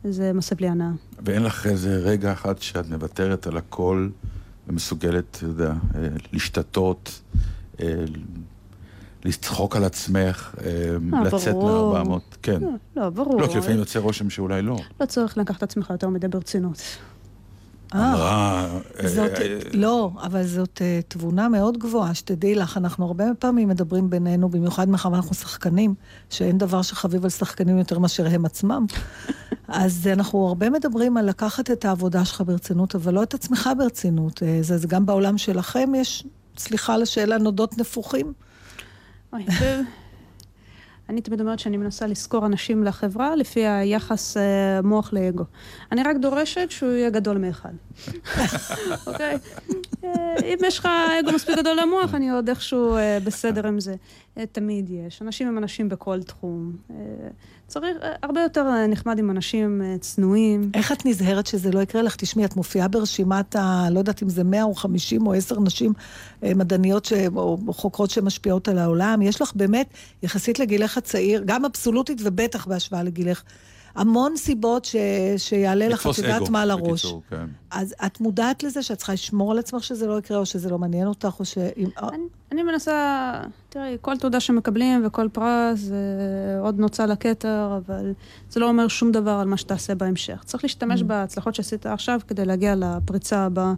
זה 0.04 0.32
מסב 0.32 0.61
לי 0.61 0.68
הנאה. 0.68 0.90
ואין 1.24 1.42
לך 1.42 1.66
איזה 1.66 1.96
רגע 1.96 2.32
אחד 2.32 2.59
שאת 2.59 2.88
מוותרת 2.88 3.46
על 3.46 3.56
הכל 3.56 4.09
ומסוגלת, 4.68 5.36
אתה 5.36 5.44
יודע, 5.44 5.72
אה, 5.94 6.09
להשתתות, 6.32 7.20
אה, 7.80 7.94
לצחוק 9.29 9.76
על 9.76 9.85
עצמך, 9.85 10.55
אה, 10.64 10.97
לצאת 11.24 11.55
מ-400, 11.55 12.11
כן. 12.43 12.61
לא, 12.61 12.70
לא, 12.97 13.11
ברור. 13.11 13.41
לא, 13.41 13.47
כי 13.47 13.59
לפעמים 13.59 13.79
יוצא 13.79 13.99
רושם 13.99 14.31
שאולי 14.31 14.62
לא. 14.62 14.76
לא 15.01 15.07
צריך 15.07 15.39
לקחת 15.39 15.59
את 15.59 15.62
עצמך 15.62 15.91
יותר 15.91 16.09
מדי 16.09 16.29
ברצינות. 16.29 16.83
אה, 17.95 18.66
לא, 19.72 20.11
אבל 20.22 20.47
זאת 20.47 20.83
תבונה 21.09 21.49
מאוד 21.49 21.79
גבוהה, 21.79 22.14
שתדעי 22.14 22.55
לך, 22.55 22.76
אנחנו 22.76 23.07
הרבה 23.07 23.24
פעמים 23.39 23.68
מדברים 23.68 24.11
בינינו, 24.11 24.49
במיוחד 24.49 24.89
מאחר 24.89 25.12
ואנחנו 25.12 25.35
שחקנים, 25.35 25.95
שאין 26.31 26.59
דבר 26.59 26.83
שחביב 26.83 27.24
על 27.24 27.31
שחקנים 27.31 27.79
יותר 27.79 27.99
מאשר 27.99 28.26
הם 28.26 28.45
עצמם. 28.45 28.87
אז 29.68 30.07
אנחנו 30.12 30.47
הרבה 30.47 30.70
מדברים 30.70 31.16
על 31.16 31.29
לקחת 31.29 31.70
את 31.70 31.85
העבודה 31.85 32.24
שלך 32.24 32.43
ברצינות, 32.47 32.95
אבל 32.95 33.14
לא 33.14 33.22
את 33.22 33.35
עצמך 33.35 33.70
ברצינות. 33.79 34.43
זה, 34.61 34.79
זה 34.79 34.87
גם 34.87 35.07
בעולם 35.07 35.39
שלכם 35.39 35.93
יש, 35.95 36.24
סליחה 36.59 36.95
על 36.95 37.03
השאלה, 37.03 37.39
נודות 37.39 37.79
נפוחים? 37.79 38.33
אני 41.09 41.20
תמיד 41.20 41.41
אומרת 41.41 41.59
שאני 41.59 41.76
מנסה 41.76 42.07
לשכור 42.07 42.47
אנשים 42.47 42.85
לחברה 42.85 43.37
לפי 43.37 43.66
היחס 43.66 44.37
uh, 44.37 44.41
מוח 44.87 45.12
לאגו. 45.12 45.45
אני 45.93 46.03
רק 46.03 46.16
דורשת 46.16 46.66
שהוא 46.70 46.91
יהיה 46.91 47.11
גדול 47.11 47.39
מאחד. 47.39 47.72
אוקיי? 49.07 49.39
אה, 50.05 50.35
אם 50.45 50.59
יש 50.66 50.79
לך 50.79 50.89
אגו 51.20 51.33
מספיק 51.33 51.59
גדול 51.59 51.79
למוח, 51.81 52.14
אני 52.14 52.31
עוד 52.31 52.49
איכשהו 52.49 52.97
uh, 52.97 53.01
בסדר 53.24 53.66
עם 53.66 53.81
זה. 53.81 53.95
Uh, 54.37 54.41
תמיד 54.53 54.91
יש. 54.91 55.22
אנשים 55.22 55.49
הם 55.49 55.59
אנשים 55.59 55.89
בכל 55.89 56.22
תחום. 56.22 56.76
Uh, 56.91 56.93
צריך 57.69 57.97
הרבה 58.23 58.41
יותר 58.41 58.87
נחמד 58.89 59.19
עם 59.19 59.31
אנשים 59.31 59.83
צנועים. 60.01 60.71
איך 60.75 60.93
את 60.93 61.07
נזהרת 61.07 61.47
שזה 61.47 61.71
לא 61.71 61.81
יקרה 61.81 62.03
לך? 62.03 62.16
תשמעי, 62.16 62.45
את 62.45 62.57
מופיעה 62.57 62.89
ברשימת 62.89 63.57
ה... 63.57 63.89
לא 63.91 63.99
יודעת 63.99 64.23
אם 64.23 64.29
זה 64.29 64.45
100 64.45 64.62
או 64.62 64.75
50 64.75 65.27
או 65.27 65.35
10 65.35 65.61
נשים 65.61 65.93
מדעניות 66.43 67.05
ש... 67.05 67.12
או 67.37 67.59
חוקרות 67.69 68.11
שמשפיעות 68.11 68.69
על 68.69 68.79
העולם. 68.79 69.23
יש 69.23 69.43
לך 69.43 69.53
באמת, 69.55 69.87
יחסית 70.23 70.59
לגילך 70.59 70.99
הצעיר, 70.99 71.43
גם 71.47 71.64
אבסולוטית 71.64 72.19
ובטח 72.25 72.66
בהשוואה 72.66 73.03
לגילך, 73.03 73.43
המון 73.99 74.36
סיבות 74.36 74.84
ש... 74.84 74.96
שיעלה 75.36 75.88
לך, 75.88 76.07
את 76.07 76.18
יודעת 76.18 76.49
מה 76.49 76.64
לראש. 76.64 77.05
בקיצור, 77.05 77.22
כן. 77.30 77.46
אז 77.70 77.94
את 78.07 78.20
מודעת 78.20 78.62
לזה 78.62 78.82
שאת 78.82 78.96
צריכה 78.96 79.12
לשמור 79.12 79.53
על 79.53 79.59
עצמך 79.59 79.84
שזה 79.84 80.07
לא 80.07 80.18
יקרה, 80.18 80.38
או 80.38 80.46
שזה 80.46 80.70
לא 80.70 80.78
מעניין 80.78 81.07
אותך, 81.07 81.36
או 81.40 81.44
ש... 81.44 81.59
אני, 81.59 82.22
אני 82.53 82.62
מנסה, 82.62 83.32
תראי, 83.68 83.96
כל 84.01 84.16
תעודה 84.16 84.40
שמקבלים 84.40 85.07
וכל 85.07 85.28
פרס 85.32 85.78
זה 85.78 85.96
עוד 86.61 86.78
נוצה 86.78 87.07
לכתר, 87.07 87.78
אבל 87.86 88.12
זה 88.51 88.61
לא 88.61 88.68
אומר 88.68 88.88
שום 88.88 89.12
דבר 89.12 89.30
על 89.30 89.49
מה 89.49 89.57
שתעשה 89.57 89.94
בהמשך. 89.94 90.42
צריך 90.44 90.64
להשתמש 90.64 91.01
mm. 91.01 91.05
בהצלחות 91.05 91.55
שעשית 91.55 91.86
עכשיו 91.86 92.20
כדי 92.28 92.44
להגיע 92.44 92.74
לפריצה 92.76 93.38
הבאה. 93.38 93.72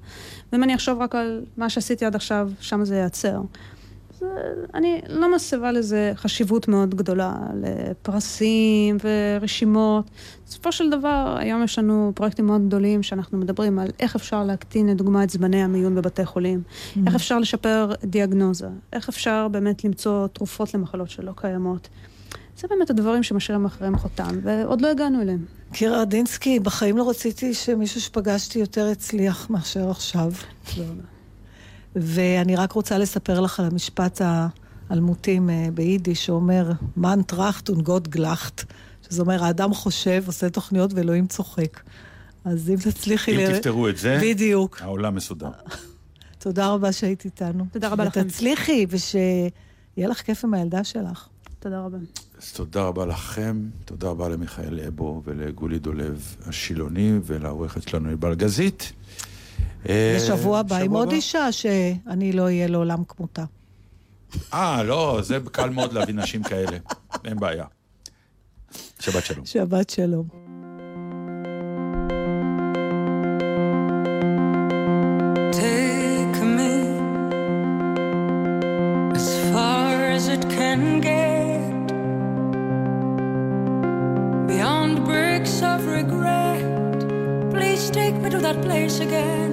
ואם 0.53 0.63
אני 0.63 0.75
אחשוב 0.75 1.01
רק 1.01 1.15
על 1.15 1.45
מה 1.57 1.71
שעשיתי 1.71 2.05
עד 2.05 2.15
עכשיו, 2.15 2.51
שם 2.61 2.85
זה 2.85 2.97
ייעצר. 2.97 3.41
אני 4.75 5.01
לא 5.09 5.35
מסבה 5.35 5.73
לזה 5.73 6.13
חשיבות 6.15 6.69
מאוד 6.69 6.95
גדולה, 6.95 7.35
לפרסים 7.55 8.97
ורשימות. 9.05 10.11
בסופו 10.47 10.73
של 10.73 10.91
דבר, 10.91 11.37
היום 11.39 11.63
יש 11.63 11.79
לנו 11.79 12.13
פרויקטים 12.15 12.47
מאוד 12.47 12.67
גדולים 12.67 13.03
שאנחנו 13.03 13.39
מדברים 13.39 13.79
על 13.79 13.89
איך 14.01 14.17
אפשר 14.17 14.45
להקטין, 14.45 14.89
לדוגמה, 14.89 15.25
את 15.25 15.31
זמני 15.31 15.63
המיון 15.63 15.95
בבתי 15.95 16.25
חולים, 16.25 16.63
mm-hmm. 16.63 17.01
איך 17.07 17.15
אפשר 17.15 17.39
לשפר 17.39 17.93
דיאגנוזה, 18.05 18.69
איך 18.93 19.09
אפשר 19.09 19.49
באמת 19.49 19.85
למצוא 19.85 20.27
תרופות 20.27 20.75
למחלות 20.75 21.11
שלא 21.11 21.33
קיימות. 21.37 21.89
זה 22.57 22.69
באמת 22.71 22.91
הדברים 22.91 23.23
שמשאירים 23.23 23.65
אחריהם 23.65 23.99
חותם, 23.99 24.39
ועוד 24.43 24.81
לא 24.81 24.89
הגענו 24.89 25.23
אליהם. 25.23 25.45
קירה 25.73 26.01
רדינסקי, 26.01 26.61
בחיים 26.61 26.97
לא 26.97 27.11
רציתי 27.11 27.55
שמישהו 27.55 28.01
שפגשתי 28.01 28.59
יותר 28.59 28.89
יצליח 28.93 29.51
מאשר 29.51 29.91
עכשיו. 29.91 30.33
תודה 30.75 30.89
רבה. 30.91 31.20
ואני 31.97 32.57
רק 32.57 32.73
רוצה 32.73 32.99
לספר 32.99 33.41
לך 33.41 33.61
על 33.61 33.67
המשפט 33.67 34.21
האלמותים 34.91 35.51
אה, 35.51 35.69
ביידיש, 35.75 36.27
שאומר, 36.27 36.73
מן 36.97 37.23
טראכט 37.23 37.71
ונגוד 37.71 38.09
גלחט, 38.09 38.65
שזה 39.11 39.23
אומר, 39.23 39.45
האדם 39.45 39.75
חושב, 39.75 40.23
עושה 40.27 40.51
תוכניות 40.51 40.95
ואלוהים 40.95 41.27
צוחק. 41.27 41.81
אז 42.45 42.71
אם 42.71 42.77
תצליחי... 42.77 43.47
אם 43.47 43.51
ל... 43.51 43.57
תפתרו 43.57 43.89
את 43.89 43.97
זה, 43.97 44.19
בדיוק. 44.23 44.83
העולם 44.83 45.15
מסודר. 45.15 45.51
תודה 46.39 46.69
רבה 46.69 46.93
שהיית 46.93 47.25
איתנו. 47.25 47.65
תודה 47.73 47.89
רבה 47.89 48.05
לכם. 48.05 48.21
ותצליחי, 48.21 48.87
ושיהיה 48.89 49.51
לך 49.97 50.23
כיף 50.23 50.45
עם 50.45 50.55
הילדה 50.55 50.85
שלך. 50.85 51.29
תודה 51.59 51.81
רבה. 51.81 51.99
אז 52.39 52.53
תודה 52.53 52.83
רבה 52.83 53.07
לכם, 53.07 53.69
תודה 53.85 54.09
רבה 54.09 54.29
למיכאל 54.29 54.81
אבו 54.81 55.23
ולגולי 55.25 55.79
דולב 55.79 56.37
השילוני 56.47 57.13
ולעורכת 57.25 57.89
שלנו 57.89 58.09
ענבל 58.09 58.35
גזית. 58.35 58.93
בשבוע 59.87 60.59
הבא 60.59 60.77
עם 60.77 60.93
עוד 60.93 61.13
אישה 61.13 61.53
שאני 61.53 62.33
לא 62.33 62.43
אהיה 62.43 62.67
לעולם 62.67 63.05
כמותה. 63.05 63.45
אה, 64.55 64.83
לא, 64.83 65.19
זה 65.23 65.39
קל 65.53 65.71
מאוד 65.71 65.93
להביא 65.93 66.15
נשים 66.15 66.43
כאלה, 66.43 66.79
אין 67.25 67.39
בעיה. 67.41 67.65
שבת 69.01 69.25
שלום. 69.25 69.47
שבת 69.47 69.91
שלום. 69.91 70.40
Place 88.71 89.01
again. 89.01 89.53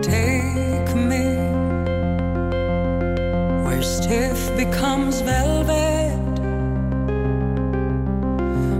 Take 0.00 0.94
me 1.10 1.24
where 3.64 3.82
stiff 3.82 4.40
becomes 4.56 5.20
velvet. 5.20 6.38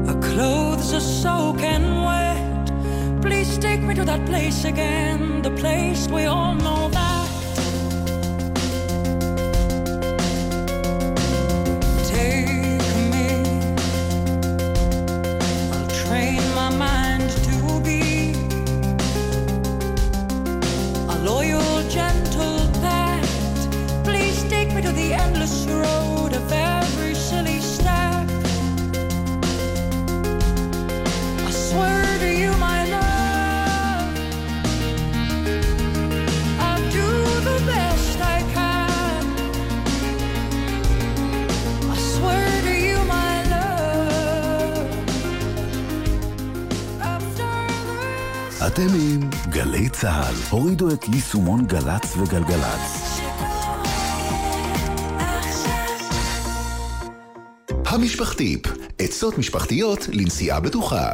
Our 0.08 0.20
clothes 0.22 0.94
are 0.94 1.06
soaking 1.22 1.88
wet. 2.08 2.66
Please 3.20 3.58
take 3.58 3.82
me 3.82 3.94
to 3.94 4.04
that 4.06 4.24
place 4.24 4.64
again. 4.64 5.42
The 5.42 5.54
place 5.62 6.08
we 6.08 6.24
all 6.24 6.54
know 6.54 6.89
אתם 48.80 48.94
עם 48.94 49.30
גלי 49.48 49.88
צה"ל. 49.88 50.34
הורידו 50.50 50.90
את 50.90 51.04
יישומון 51.14 51.66
גל"צ 51.66 52.16
וגלגלצ. 52.16 53.20
המשפחתיפ, 57.86 58.60
עצות 58.98 59.38
משפחתיות 59.38 60.08
לנסיעה 60.12 60.60
בטוחה. 60.60 61.10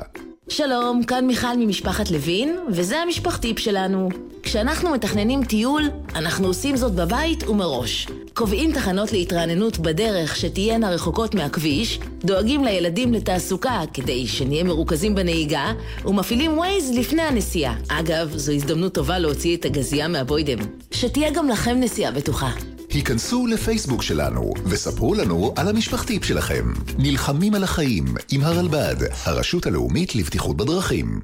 שלום, 0.48 1.04
כאן 1.04 1.26
מיכל 1.26 1.56
ממשפחת 1.58 2.10
לוין, 2.10 2.58
וזה 2.68 2.98
המשפחתיפ 2.98 3.58
שלנו. 3.58 4.08
כשאנחנו 4.42 4.90
מתכננים 4.90 5.44
טיול, 5.44 5.82
אנחנו 6.14 6.46
עושים 6.46 6.76
זאת 6.76 6.92
בבית 6.92 7.48
ומראש. 7.48 8.06
קובעים 8.37 8.72
תחנות 8.72 9.12
להתרעננות 9.12 9.78
בדרך 9.78 10.37
שתהיינה 10.37 10.91
רחוקות 10.91 11.34
מהכביש, 11.34 12.01
דואגים 12.24 12.64
לילדים 12.64 13.12
לתעסוקה 13.12 13.80
כדי 13.95 14.26
שנהיה 14.26 14.64
מרוכזים 14.64 15.14
בנהיגה, 15.14 15.72
ומפעילים 16.05 16.59
ווייז 16.59 16.91
לפני 16.99 17.22
הנסיעה. 17.22 17.74
אגב, 17.89 18.37
זו 18.37 18.53
הזדמנות 18.53 18.95
טובה 18.95 19.18
להוציא 19.18 19.57
את 19.57 19.64
הגזייה 19.64 20.09
מהבוידם. 20.09 20.59
שתהיה 20.91 21.30
גם 21.30 21.49
לכם 21.49 21.76
נסיעה 21.80 22.12
בטוחה. 22.12 22.51
היכנסו 22.91 23.47
לפייסבוק 23.47 24.03
שלנו 24.03 24.53
וספרו 24.64 25.14
לנו 25.14 25.53
על 25.57 25.68
המשפחתיפ 25.68 26.24
שלכם. 26.24 26.72
נלחמים 26.99 27.55
על 27.55 27.64
החיים 27.64 28.05
עם 28.32 28.45
הרלב"ד, 28.45 28.97
הרשות 29.24 29.66
הלאומית 29.66 30.14
לבטיחות 30.14 30.57
בדרכים. 30.57 31.20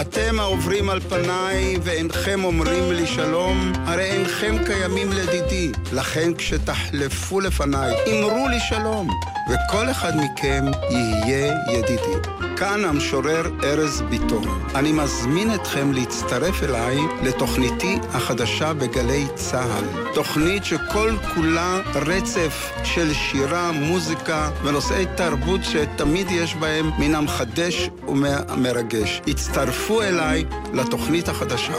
אתם 0.00 0.40
העוברים 0.40 0.90
על 0.90 1.00
פניי 1.00 1.76
ואינכם 1.82 2.44
אומרים 2.44 2.92
לי 2.92 3.06
שלום, 3.06 3.72
הרי 3.86 4.04
אינכם 4.04 4.56
קיימים 4.66 5.12
לדידי. 5.12 5.72
לכן 5.92 6.34
כשתחלפו 6.34 7.40
לפניי, 7.40 7.94
אמרו 8.06 8.48
לי 8.48 8.60
שלום, 8.60 9.08
וכל 9.48 9.90
אחד 9.90 10.12
מכם 10.16 10.64
יהיה 10.90 11.54
ידידי. 11.72 12.51
כאן 12.62 12.84
המשורר 12.84 13.42
ארז 13.64 14.02
ביטון. 14.02 14.44
אני 14.74 14.92
מזמין 14.92 15.54
אתכם 15.54 15.92
להצטרף 15.92 16.62
אליי 16.62 16.98
לתוכניתי 17.22 17.98
החדשה 18.12 18.72
בגלי 18.74 19.26
צה"ל. 19.34 20.12
תוכנית 20.14 20.64
שכל 20.64 21.10
כולה 21.34 21.80
רצף 21.94 22.70
של 22.84 23.14
שירה, 23.14 23.72
מוזיקה 23.72 24.50
ונושאי 24.62 25.06
תרבות 25.16 25.60
שתמיד 25.64 26.26
יש 26.30 26.54
בהם 26.54 26.90
מן 26.98 27.14
המחדש 27.14 27.90
ומרגש. 28.08 29.20
הצטרפו 29.26 30.02
אליי 30.02 30.44
לתוכנית 30.72 31.28
החדשה. 31.28 31.78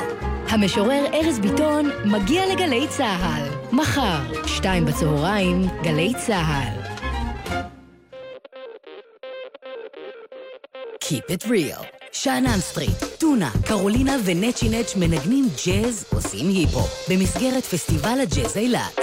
המשורר 0.49 1.05
ארז 1.13 1.39
ביטון 1.39 1.89
מגיע 2.05 2.43
לגלי 2.53 2.87
צה"ל. 2.87 3.75
מחר, 3.75 4.19
שתיים 4.45 4.85
בצהריים, 4.85 5.67
גלי 5.83 6.13
צה"ל. 6.25 6.82
Keep 11.13 11.31
it 11.31 11.45
real. 11.47 11.85
שאנן 12.11 12.59
סטריט, 12.59 13.03
טונה, 13.17 13.51
קרולינה 13.65 14.15
ונצ'י 14.25 14.69
נץ' 14.69 14.95
מנגנים 14.95 15.49
ג'אז, 15.65 16.05
עושים 16.13 16.49
היפ-הופ, 16.49 17.09
במסגרת 17.09 17.63
פסטיבל 17.63 18.17
הג'אז 18.21 18.57
אילת. 18.57 18.99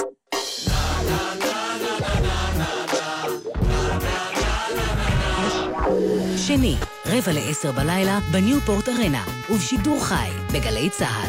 שני, 6.36 6.74
רבע 7.06 7.32
לעשר 7.32 7.72
בלילה, 7.72 8.18
בניופורט 8.32 8.88
ארנה, 8.88 9.24
ובשידור 9.50 10.04
חי, 10.04 10.30
בגלי 10.52 10.90
צה"ל. 10.90 11.28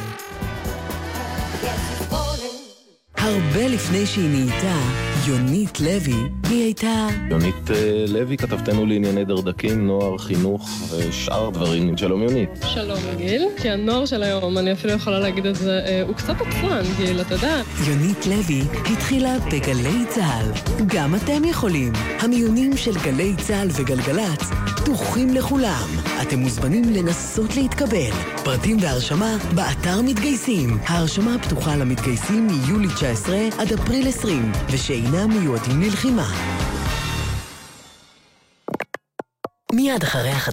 הרבה 3.17 3.67
לפני 3.67 4.05
שהיא 4.05 4.29
נהייתה 4.29 5.10
יונית 5.27 5.79
לוי, 5.79 6.13
היא 6.49 6.63
הייתה... 6.63 7.07
יונית 7.29 7.71
אה, 7.71 8.05
לוי, 8.07 8.37
כתבתנו 8.37 8.85
לענייני 8.85 9.25
דרדקים, 9.25 9.87
נוער, 9.87 10.17
חינוך 10.17 10.69
ושאר 10.91 11.49
דברים. 11.49 11.97
שלום 11.97 12.23
יונית. 12.23 12.49
שלום 12.65 12.99
גיל, 13.17 13.47
כי 13.61 13.69
הנוער 13.69 14.05
של 14.05 14.23
היום, 14.23 14.57
אני 14.57 14.71
אפילו 14.71 14.93
יכולה 14.93 15.19
להגיד 15.19 15.45
את 15.45 15.55
זה, 15.55 15.81
אה, 15.85 16.03
הוא 16.07 16.15
קצת 16.15 16.35
עצלן, 16.41 16.83
גיל, 16.97 17.21
אתה 17.21 17.33
יודע. 17.35 17.61
יונית 17.87 18.25
לוי 18.27 18.61
התחילה 18.93 19.39
בגלי 19.39 20.05
צה"ל. 20.09 20.51
גם 20.87 21.15
אתם 21.15 21.45
יכולים. 21.45 21.93
המיונים 22.19 22.77
של 22.77 22.93
גלי 23.03 23.35
צה"ל 23.37 23.67
וגלגלצ 23.71 24.51
פתוחים 24.81 25.33
לכולם. 25.33 25.87
אתם 26.21 26.39
מוזמנים 26.39 26.83
לנסות 26.93 27.55
להתקבל. 27.55 28.11
פרטים 28.43 28.77
והרשמה 28.81 29.37
באתר 29.55 30.01
מתגייסים. 30.01 30.77
ההרשמה 30.87 31.35
פתוחה 31.41 31.75
למתגייסים 31.75 32.47
מיולי 32.47 32.87
19 32.95 33.37
עד 33.59 33.73
אפריל 33.73 34.07
20, 34.07 34.51
ושאינם 35.11 35.39
מיועדים 35.39 35.81
ללחימה. 35.81 36.27
מיד 39.73 40.03
אחרי 40.03 40.29
החדשות. 40.29 40.51